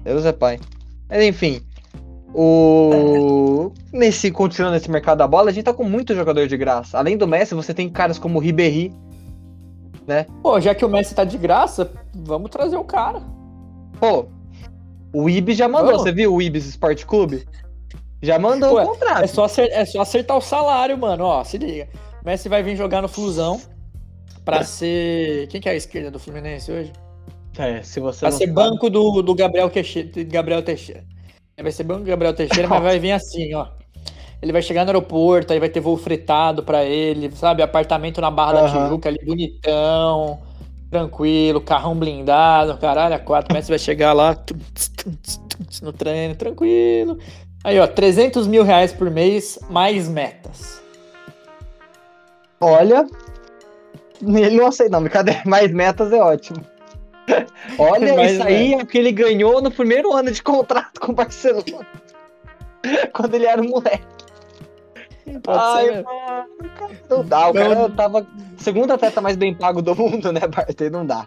Deus 0.03 0.25
é 0.25 0.33
pai. 0.33 0.59
Mas 1.09 1.23
enfim. 1.23 1.61
O. 2.35 3.73
Nesse, 3.93 4.31
continuando 4.31 4.75
nesse 4.75 4.91
mercado 4.91 5.19
da 5.19 5.27
bola, 5.27 5.51
a 5.51 5.53
gente 5.53 5.65
tá 5.65 5.73
com 5.73 5.85
muito 5.85 6.15
jogador 6.15 6.47
de 6.47 6.57
graça. 6.57 6.99
Além 6.99 7.17
do 7.17 7.27
Messi, 7.27 7.55
você 7.55 7.73
tem 7.75 7.89
caras 7.89 8.19
como 8.19 8.39
o 8.39 8.43
Ribéry. 8.43 8.93
Pô, 10.43 10.61
já 10.61 10.75
que 10.75 10.85
o 10.85 10.89
Messi 10.89 11.15
tá 11.15 11.25
de 11.25 11.37
graça, 11.37 11.91
vamos 12.15 12.51
trazer 12.51 12.77
o 12.77 12.85
cara. 12.85 13.21
Pô, 13.99 14.27
o 15.13 15.29
Ibis 15.29 15.57
já 15.57 15.67
mandou, 15.67 15.89
Vamos. 15.93 16.03
você 16.03 16.13
viu 16.13 16.35
o 16.35 16.41
Ibis 16.43 16.67
Sport 16.67 17.05
Clube? 17.05 17.47
Já 18.23 18.39
mandou 18.39 18.75
Ué, 18.75 18.85
o 18.85 18.87
contrato. 18.89 19.25
É 19.25 19.27
só, 19.27 19.45
acer- 19.45 19.71
é 19.73 19.85
só 19.85 20.01
acertar 20.01 20.37
o 20.37 20.41
salário, 20.41 20.97
mano. 20.97 21.25
Ó, 21.25 21.45
se 21.45 21.59
liga. 21.59 21.89
O 22.23 22.27
Messi 22.27 22.49
vai 22.49 22.63
vir 22.63 22.77
jogar 22.77 23.03
no 23.03 23.09
Flusão 23.09 23.61
pra 24.45 24.65
ser. 24.65 25.47
Quem 25.49 25.61
que 25.61 25.69
é 25.69 25.73
a 25.73 25.77
esquerda 25.77 26.11
do 26.11 26.19
Fluminense 26.19 26.71
hoje? 26.73 26.93
É, 27.59 27.83
se 27.83 28.01
você 28.01 28.23
Vai 28.23 28.33
ser 28.33 28.39
sabe. 28.41 28.53
banco 28.53 28.91
do, 28.91 29.23
do 29.23 29.35
Gabriel, 29.35 29.71
Queixe- 29.71 30.03
Gabriel 30.25 30.63
Teixeira. 30.63 31.05
Vai 31.61 31.73
ser 31.73 31.85
banco 31.85 32.01
do 32.01 32.07
Gabriel 32.07 32.35
Teixeira, 32.35 32.69
mas 32.69 32.83
vai 32.83 32.99
vir 32.99 33.13
assim, 33.13 33.55
ó. 33.55 33.69
Ele 34.43 34.53
vai 34.53 34.61
chegar 34.61 34.85
no 34.85 34.91
aeroporto, 34.91 35.53
aí 35.55 35.59
vai 35.59 35.71
ter 35.71 35.81
voo 35.81 35.97
fretado 35.97 36.63
pra 36.63 36.85
ele, 36.85 37.31
sabe? 37.35 37.63
Apartamento 37.63 38.21
na 38.21 38.31
Barra 38.31 38.53
da 38.53 38.61
Aham. 38.67 38.85
Tijuca 38.85 39.09
ali, 39.09 39.19
bonitão, 39.25 40.39
tranquilo, 40.91 41.59
carrão 41.63 41.95
blindado, 41.97 42.77
caralho, 42.77 43.15
a 43.15 43.19
quatro 43.19 43.55
metros 43.55 43.71
vai 43.71 43.79
chegar 43.79 44.13
lá 44.13 44.35
tum, 44.35 44.55
tum, 45.03 45.13
tum, 45.13 45.57
no 45.83 45.93
treino, 45.95 46.35
tranquilo. 46.37 47.19
Aí, 47.67 47.81
ó, 47.81 47.87
300 47.89 48.47
mil 48.47 48.63
reais 48.63 48.93
por 48.93 49.11
mês, 49.11 49.59
mais 49.69 50.09
metas. 50.09 50.81
Olha. 52.61 53.05
Ele 54.23 54.57
não 54.57 54.69
aceita, 54.69 54.93
não, 54.93 55.01
brincadeira. 55.01 55.43
Mais 55.45 55.73
metas 55.73 56.13
é 56.13 56.17
ótimo. 56.17 56.65
Olha, 57.77 58.15
Mais 58.15 58.33
isso 58.33 58.43
aí 58.45 58.73
é 58.73 58.77
o 58.77 58.87
que 58.87 58.97
ele 58.97 59.11
ganhou 59.11 59.61
no 59.61 59.71
primeiro 59.71 60.13
ano 60.13 60.31
de 60.31 60.41
contrato 60.43 61.01
com 61.01 61.11
o 61.11 61.15
Barcelona. 61.15 61.85
Quando 63.13 63.35
ele 63.35 63.47
era 63.47 63.61
um 63.61 63.69
moleque. 63.69 64.07
Pode 65.43 65.59
Ai, 65.59 65.87
mesmo. 65.87 66.05
mano, 66.05 66.47
não 67.11 67.25
dá. 67.25 67.49
O 67.51 67.53
Não. 67.53 67.63
cara 67.63 67.91
tava. 67.91 68.27
Segundo 68.57 68.93
atleta 68.93 69.21
mais 69.21 69.37
bem 69.37 69.53
pago 69.53 69.83
do 69.83 69.95
mundo, 69.95 70.33
né, 70.33 70.41
Bart? 70.47 70.81
Não 70.91 71.05
dá. 71.05 71.27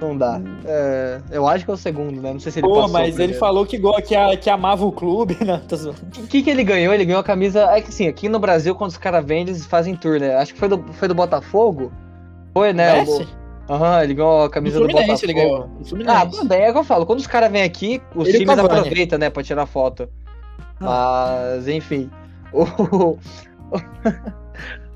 Não 0.00 0.16
dá. 0.16 0.40
É, 0.64 1.20
eu 1.30 1.46
acho 1.46 1.64
que 1.64 1.70
é 1.70 1.74
o 1.74 1.76
segundo, 1.76 2.20
né? 2.20 2.32
Não 2.32 2.40
sei 2.40 2.50
se 2.52 2.58
ele 2.58 2.66
Pô, 2.68 2.74
passou 2.74 2.90
mas 2.92 3.18
ele 3.18 3.32
falou 3.34 3.64
que, 3.64 3.80
que, 4.06 4.14
a- 4.16 4.36
que 4.36 4.50
amava 4.50 4.84
o 4.84 4.92
clube, 4.92 5.36
né? 5.44 5.62
O 6.18 6.26
que, 6.26 6.42
que 6.42 6.50
ele 6.50 6.64
ganhou? 6.64 6.92
Ele 6.92 7.04
ganhou 7.04 7.20
a 7.20 7.24
camisa. 7.24 7.62
É 7.70 7.80
que 7.80 7.88
assim, 7.88 8.06
aqui 8.08 8.28
no 8.28 8.38
Brasil, 8.38 8.74
quando 8.74 8.90
os 8.90 8.98
caras 8.98 9.24
vendem, 9.24 9.54
eles 9.54 9.64
fazem 9.66 9.94
tour, 9.94 10.18
né? 10.18 10.34
Acho 10.36 10.52
que 10.52 10.58
foi 10.58 10.68
do, 10.68 10.82
foi 10.94 11.08
do 11.08 11.14
Botafogo. 11.14 11.92
Foi, 12.52 12.72
né? 12.72 13.04
Aham, 13.70 14.02
ele 14.02 14.14
ganhou 14.14 14.42
a 14.42 14.44
Do 14.44 14.50
camisa 14.50 14.78
do, 14.78 14.84
Fluminense 14.90 15.26
Botafogo. 15.26 15.70
ele 15.86 16.04
ganhou. 16.04 16.14
Ah, 16.18 16.24
bem, 16.44 16.62
é 16.64 16.70
o 16.70 16.72
que 16.72 16.78
eu 16.80 16.84
falo. 16.84 17.06
Quando 17.06 17.20
os 17.20 17.26
caras 17.26 17.50
vêm 17.50 17.62
aqui, 17.62 18.02
os 18.14 18.28
Ele 18.28 18.38
times 18.38 18.58
aproveitam, 18.58 19.18
né, 19.18 19.30
pra 19.30 19.42
tirar 19.42 19.64
foto. 19.66 20.08
Mas, 20.80 21.66
enfim. 21.68 22.10
O... 22.52 23.18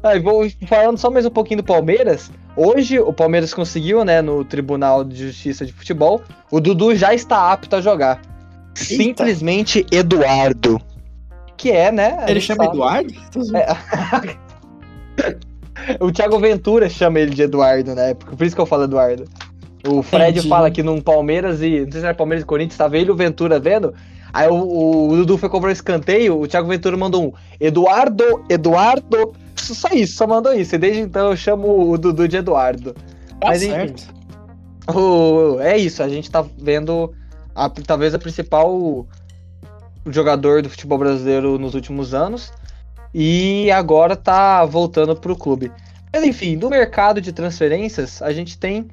Aí, 0.03 0.21
vou 0.21 0.47
falando 0.67 0.97
só 0.97 1.11
mais 1.11 1.27
um 1.27 1.31
pouquinho 1.31 1.63
do 1.63 1.65
Palmeiras. 1.65 2.31
Hoje, 2.57 2.99
o 2.99 3.13
Palmeiras 3.13 3.53
conseguiu, 3.53 4.05
né, 4.05 4.23
no 4.23 4.45
Tribunal 4.45 5.05
de 5.05 5.27
Justiça 5.27 5.67
de 5.67 5.73
Futebol, 5.73 6.23
o 6.51 6.61
Dudu 6.61 6.95
já 6.95 7.13
está 7.15 7.53
apto 7.53 7.77
a 7.77 7.81
jogar. 7.81 8.21
Simplesmente 8.75 9.85
Eduardo. 9.91 10.81
Que 11.57 11.73
é, 11.73 11.91
né? 11.91 12.25
Ele 12.29 12.41
chama 12.41 12.65
sabe. 12.65 12.77
Eduardo? 12.77 13.15
Zoando. 13.43 14.39
O 16.01 16.11
Thiago 16.11 16.39
Ventura 16.39 16.89
chama 16.89 17.21
ele 17.21 17.35
de 17.35 17.43
Eduardo, 17.43 17.95
né? 17.95 18.13
Por 18.15 18.45
isso 18.45 18.55
que 18.55 18.61
eu 18.61 18.67
falo 18.67 18.85
Eduardo. 18.85 19.25
O 19.87 20.03
Fred 20.03 20.33
Entendi. 20.33 20.49
fala 20.49 20.71
que 20.71 20.83
num 20.83 21.01
Palmeiras 21.01 21.63
e. 21.63 21.85
Não 21.85 21.93
sei 21.93 22.01
se 22.01 22.07
era 22.07 22.15
Palmeiras 22.15 22.43
e 22.43 22.47
Corinthians, 22.47 22.77
tava 22.77 22.99
ele 22.99 23.09
e 23.09 23.13
o 23.13 23.17
Ventura 23.17 23.61
vendo. 23.61 23.95
Aí 24.33 24.49
o, 24.49 25.09
o 25.09 25.17
Dudu 25.17 25.39
foi 25.39 25.49
cobrar 25.49 25.71
um 25.71 25.73
escanteio, 25.73 26.39
o 26.39 26.47
Thiago 26.47 26.69
Ventura 26.69 26.97
mandou 26.97 27.29
um 27.29 27.33
Eduardo, 27.61 28.45
Eduardo. 28.49 29.33
Só 29.59 29.89
isso, 29.93 30.17
só 30.17 30.27
mandou 30.27 30.53
isso. 30.55 30.75
E 30.75 30.79
desde 30.79 31.01
então 31.03 31.31
eu 31.31 31.37
chamo 31.37 31.91
o 31.91 31.99
Dudu 31.99 32.27
de 32.29 32.37
Eduardo. 32.39 32.93
Tá 32.95 33.49
Mas 33.49 33.63
enfim. 33.63 33.73
certo. 33.75 34.15
O- 34.95 35.61
é 35.61 35.77
isso, 35.77 36.03
a 36.03 36.09
gente 36.09 36.31
tá 36.31 36.45
vendo 36.59 37.13
a- 37.55 37.69
talvez 37.69 38.15
a 38.15 38.19
principal 38.19 39.07
jogador 40.07 40.63
do 40.63 40.71
futebol 40.71 40.97
brasileiro 40.99 41.59
nos 41.59 41.75
últimos 41.75 42.15
anos 42.15 42.51
e 43.13 43.71
agora 43.71 44.17
tá 44.17 44.65
voltando 44.65 45.15
pro 45.15 45.37
clube. 45.37 45.71
Mas 46.13 46.25
enfim, 46.25 46.57
do 46.57 46.71
mercado 46.71 47.21
de 47.21 47.33
transferências, 47.33 48.23
a 48.23 48.33
gente 48.33 48.57
tem 48.59 48.89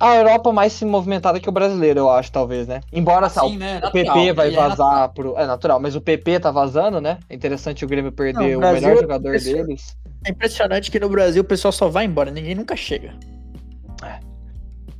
a 0.00 0.16
Europa 0.16 0.50
mais 0.52 0.72
se 0.72 0.84
movimentada 0.84 1.38
que 1.38 1.48
o 1.48 1.52
brasileiro, 1.52 2.00
eu 2.00 2.10
acho, 2.10 2.32
talvez, 2.32 2.66
né? 2.66 2.80
Embora 2.92 3.26
Assim, 3.26 3.56
né? 3.58 3.80
o 3.84 3.90
PP 3.90 4.32
vai 4.32 4.50
vazar 4.50 5.10
pro. 5.10 5.36
É 5.36 5.46
natural, 5.46 5.78
mas 5.78 5.94
o 5.94 6.00
PP 6.00 6.40
tá 6.40 6.50
vazando, 6.50 7.00
né? 7.00 7.18
É 7.28 7.34
interessante 7.34 7.84
o 7.84 7.88
Grêmio 7.88 8.10
perder 8.10 8.40
Não, 8.40 8.46
o 8.48 8.56
o 8.56 8.58
Brasil- 8.60 8.88
melhor 8.88 9.00
jogador 9.02 9.34
esse- 9.34 9.52
deles. 9.52 9.96
É 10.26 10.30
impressionante 10.30 10.90
que 10.90 10.98
no 10.98 11.08
Brasil 11.08 11.42
o 11.42 11.44
pessoal 11.44 11.70
só 11.72 11.88
vai 11.88 12.04
embora, 12.06 12.30
ninguém 12.30 12.54
nunca 12.54 12.74
chega. 12.74 13.12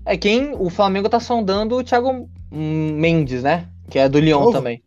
É 0.05 0.17
quem 0.17 0.55
o 0.59 0.71
Flamengo 0.71 1.09
tá 1.09 1.21
sondando 1.21 1.77
o 1.77 1.85
Thiago 1.85 2.29
Mendes, 2.51 3.43
né? 3.43 3.67
Que 3.89 3.99
é 3.99 4.09
do 4.09 4.19
Lyon 4.19 4.51
também. 4.51 4.83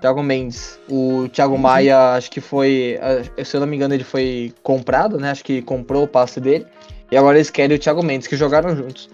Thiago 0.00 0.22
Mendes. 0.22 0.78
O 0.88 1.28
Thiago 1.28 1.58
Maia, 1.58 2.12
acho 2.14 2.30
que 2.30 2.40
foi. 2.40 2.98
ah, 3.00 3.44
Se 3.44 3.56
eu 3.56 3.60
não 3.60 3.66
me 3.66 3.74
engano, 3.76 3.94
ele 3.94 4.04
foi 4.04 4.52
comprado, 4.62 5.18
né? 5.18 5.30
Acho 5.30 5.42
que 5.44 5.62
comprou 5.62 6.04
o 6.04 6.08
passe 6.08 6.40
dele. 6.40 6.66
E 7.10 7.16
agora 7.16 7.38
eles 7.38 7.50
querem 7.50 7.76
o 7.76 7.80
Thiago 7.80 8.02
Mendes, 8.04 8.28
que 8.28 8.36
jogaram 8.36 8.76
juntos. 8.76 9.08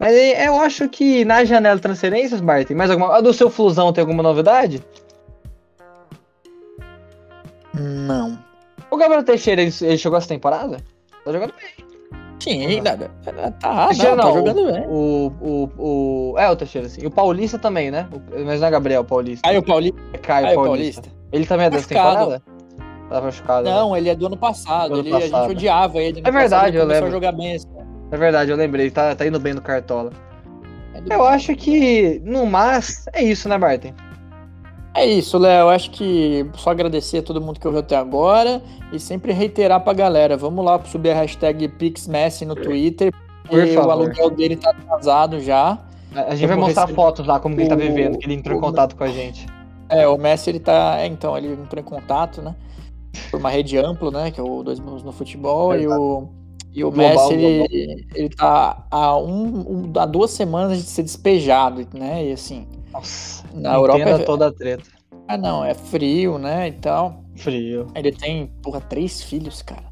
Mas 0.00 0.14
é, 0.14 0.48
eu 0.48 0.56
acho 0.58 0.88
que 0.88 1.24
na 1.26 1.44
janela 1.44 1.76
de 1.76 1.82
transferências, 1.82 2.40
Bart, 2.40 2.66
tem 2.66 2.74
mais 2.76 2.90
alguma. 2.90 3.14
A 3.16 3.20
do 3.20 3.34
seu 3.34 3.50
Flusão 3.50 3.92
tem 3.92 4.00
alguma 4.00 4.22
novidade? 4.22 4.82
Não. 7.74 8.38
O 8.90 8.96
Gabriel 8.96 9.22
Teixeira, 9.22 9.62
ele, 9.62 9.72
ele 9.82 9.98
chegou 9.98 10.18
essa 10.18 10.26
temporada? 10.28 10.78
Tá 11.24 11.32
jogando 11.32 11.52
bem. 11.52 11.86
Sim, 12.40 12.64
ainda. 12.66 13.10
Tá, 13.60 13.88
Teixeira 13.88 14.16
não, 14.16 14.24
tá 14.24 14.32
jogando 14.38 14.72
bem. 14.72 14.86
O, 14.88 15.32
o, 15.40 15.70
o. 16.32 16.38
É, 16.38 16.50
o 16.50 16.56
Teixeira, 16.56 16.88
sim. 16.88 17.02
E 17.02 17.06
o 17.06 17.10
Paulista 17.10 17.58
também, 17.58 17.90
né? 17.90 18.08
O- 18.12 18.44
mas 18.44 18.60
não 18.60 18.68
é 18.68 18.70
Gabriel 18.70 19.04
Paulista. 19.04 19.46
Aí 19.48 19.58
o 19.58 19.62
Paulista. 19.62 20.00
É 20.14 20.18
Caio 20.18 20.46
Aí 20.46 20.52
o 20.56 20.62
Paulista. 20.62 21.02
Paulista. 21.02 21.20
Ele 21.32 21.46
também 21.46 21.66
é 21.66 21.70
dessa 21.70 21.88
temporada? 21.88 22.42
Tá 23.10 23.20
machucado. 23.20 23.64
né? 23.64 23.70
Não, 23.70 23.96
ele 23.96 24.08
é 24.08 24.14
do 24.14 24.26
ano 24.26 24.36
passado. 24.36 24.94
Do 24.94 25.00
ano 25.00 25.08
ele, 25.08 25.16
A 25.16 25.20
passado. 25.20 25.42
gente 25.42 25.56
odiava 25.56 25.98
ele. 25.98 26.20
É 26.24 26.30
verdade, 26.30 26.50
passado, 26.50 26.68
ele 26.68 26.76
eu 26.78 26.80
começou 26.82 27.02
lembro. 27.04 27.08
a 27.08 27.10
jogar 27.10 27.32
bem 27.32 27.52
ano. 27.56 27.79
É 28.10 28.16
verdade, 28.16 28.50
eu 28.50 28.56
lembrei. 28.56 28.90
Tá, 28.90 29.14
tá 29.14 29.26
indo 29.26 29.38
bem 29.38 29.54
no 29.54 29.60
Cartola. 29.60 30.10
É 30.94 31.14
Eu 31.14 31.24
acho 31.24 31.54
que, 31.54 32.20
no 32.24 32.46
mais, 32.46 33.06
é 33.12 33.22
isso, 33.22 33.48
né, 33.48 33.56
Martin? 33.56 33.94
É 34.94 35.06
isso, 35.06 35.38
Léo. 35.38 35.68
Acho 35.68 35.90
que 35.90 36.44
só 36.54 36.70
agradecer 36.70 37.18
a 37.18 37.22
todo 37.22 37.40
mundo 37.40 37.60
que 37.60 37.66
ouviu 37.66 37.80
até 37.80 37.96
agora 37.96 38.60
e 38.92 38.98
sempre 38.98 39.32
reiterar 39.32 39.80
pra 39.80 39.92
galera. 39.92 40.36
Vamos 40.36 40.64
lá 40.64 40.82
subir 40.84 41.10
a 41.10 41.14
hashtag 41.14 41.68
PixMessi 41.68 42.44
no 42.44 42.56
Twitter. 42.56 43.12
Por 43.48 43.66
favor. 43.68 43.86
O 43.86 43.90
aluguel 43.90 44.30
dele 44.30 44.56
tá 44.56 44.70
atrasado 44.70 45.40
já. 45.40 45.78
A 46.14 46.34
gente 46.34 46.42
Eu 46.42 46.48
vai 46.48 46.56
mostrar 46.56 46.82
receber 46.82 46.96
fotos 46.96 47.26
lá, 47.26 47.38
como 47.38 47.54
que 47.54 47.62
ele 47.62 47.68
tá 47.68 47.76
vivendo, 47.76 48.18
que 48.18 48.26
ele 48.26 48.34
entrou 48.34 48.58
em 48.58 48.60
contato 48.60 48.96
com 48.96 49.04
a 49.04 49.08
gente. 49.08 49.46
É, 49.88 50.08
o 50.08 50.18
Messi 50.18 50.50
ele 50.50 50.60
tá. 50.60 50.98
é, 50.98 51.06
então, 51.06 51.36
ele 51.38 51.52
entrou 51.52 51.80
em 51.80 51.84
contato, 51.84 52.42
né? 52.42 52.54
Por 53.30 53.38
uma 53.38 53.50
rede 53.50 53.78
ampla, 53.78 54.10
né? 54.10 54.30
Que 54.30 54.40
é 54.40 54.42
o 54.42 54.62
Dois 54.62 54.80
Minutos 54.80 55.04
no 55.04 55.12
Futebol. 55.12 55.76
E 55.76 55.86
o, 55.86 56.28
e 56.72 56.84
o 56.84 56.90
Global, 56.90 57.28
Messi, 57.30 57.34
ele, 57.44 58.06
ele 58.14 58.28
tá 58.28 58.86
há, 58.90 59.16
um, 59.18 59.88
um- 59.88 59.92
há 59.96 60.06
duas 60.06 60.30
semanas 60.30 60.78
de 60.78 60.84
ser 60.84 61.02
despejado, 61.02 61.86
né? 61.94 62.28
E 62.28 62.32
assim, 62.32 62.66
Nossa, 62.92 63.44
Na 63.54 63.74
Europa 63.74 63.98
é- 64.10 64.18
toda 64.18 64.48
a 64.48 64.52
treta. 64.52 64.84
ah 65.28 65.36
não, 65.36 65.64
é 65.64 65.74
frio, 65.74 66.38
né? 66.38 66.68
E 66.68 66.72
tal. 66.72 67.24
Frio. 67.36 67.86
Ele 67.94 68.12
tem, 68.12 68.46
porra, 68.62 68.80
três 68.80 69.22
filhos, 69.22 69.62
cara. 69.62 69.84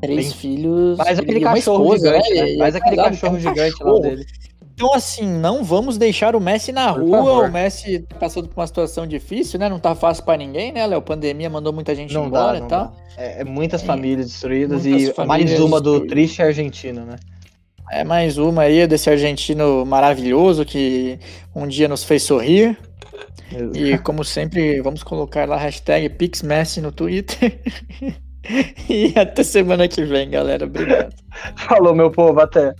Três 0.00 0.28
Tem- 0.28 0.36
filhos. 0.36 0.98
E 0.98 1.02
aquele 1.02 1.40
cachorro 1.40 1.94
esposa, 1.94 2.06
gigante, 2.20 2.34
né? 2.34 2.58
Faz 2.58 2.74
e 2.74 2.78
aquele 2.78 2.96
cachorro 2.96 3.32
tem 3.32 3.36
um 3.36 3.40
gigante 3.40 3.58
lá 3.72 3.78
cachorro. 3.78 3.98
dele. 4.00 4.26
Então, 4.78 4.92
assim, 4.94 5.26
não 5.26 5.64
vamos 5.64 5.96
deixar 5.96 6.36
o 6.36 6.40
Messi 6.40 6.70
na 6.70 6.92
Por 6.92 7.02
rua. 7.02 7.24
favor. 7.24 7.44
O 7.44 7.48
Messi 7.48 8.00
tá 8.00 8.16
passando 8.16 8.48
por 8.48 8.60
uma 8.60 8.66
situação 8.66 9.06
difícil, 9.06 9.58
né? 9.58 9.68
Não 9.70 9.80
tá 9.80 9.94
fácil 9.94 10.24
pra 10.24 10.36
ninguém, 10.36 10.70
né, 10.72 10.86
Léo? 10.86 11.00
Pandemia 11.02 11.48
mandou 11.48 11.72
muita 11.72 11.94
gente 11.94 12.18
Não 12.18 12.26
embora 12.26 12.58
dá, 12.58 12.60
e 12.60 12.62
tal. 12.62 12.94
É, 13.16 13.40
é 13.40 13.44
muitas 13.44 13.82
É, 13.82 13.84
famílias 13.84 14.26
destruídas 14.28 14.86
muitas 14.86 15.08
e 15.08 15.12
mais 15.14 15.14
famílias 15.14 15.58
uma 15.58 15.80
do 15.80 16.00
destruídas. 16.00 16.06
triste 16.06 16.42
argentino, 16.42 17.04
né? 17.06 17.16
É 17.90 18.04
mais 18.04 18.36
uma 18.38 18.62
aí 18.62 18.86
desse 18.86 19.08
argentino 19.08 19.84
maravilhoso 19.86 20.64
que 20.64 21.18
um 21.54 21.66
dia 21.66 21.88
nos 21.88 22.02
fez 22.04 22.22
sorrir. 22.24 22.76
E 23.74 23.98
como 23.98 24.24
sempre, 24.24 24.80
vamos 24.82 25.02
colocar 25.04 25.48
lá 25.48 25.56
a 25.56 25.58
hashtag 25.58 26.08
PixMessi 26.10 26.80
no 26.80 26.92
Twitter. 26.92 27.60
e 28.90 29.14
até 29.18 29.42
semana 29.44 29.88
que 29.88 30.04
vem, 30.04 30.30
galera. 30.30 30.66
Obrigado. 30.66 31.14
Falou, 31.68 31.94
meu 31.94 32.10
povo, 32.10 32.40
até. 32.40 32.74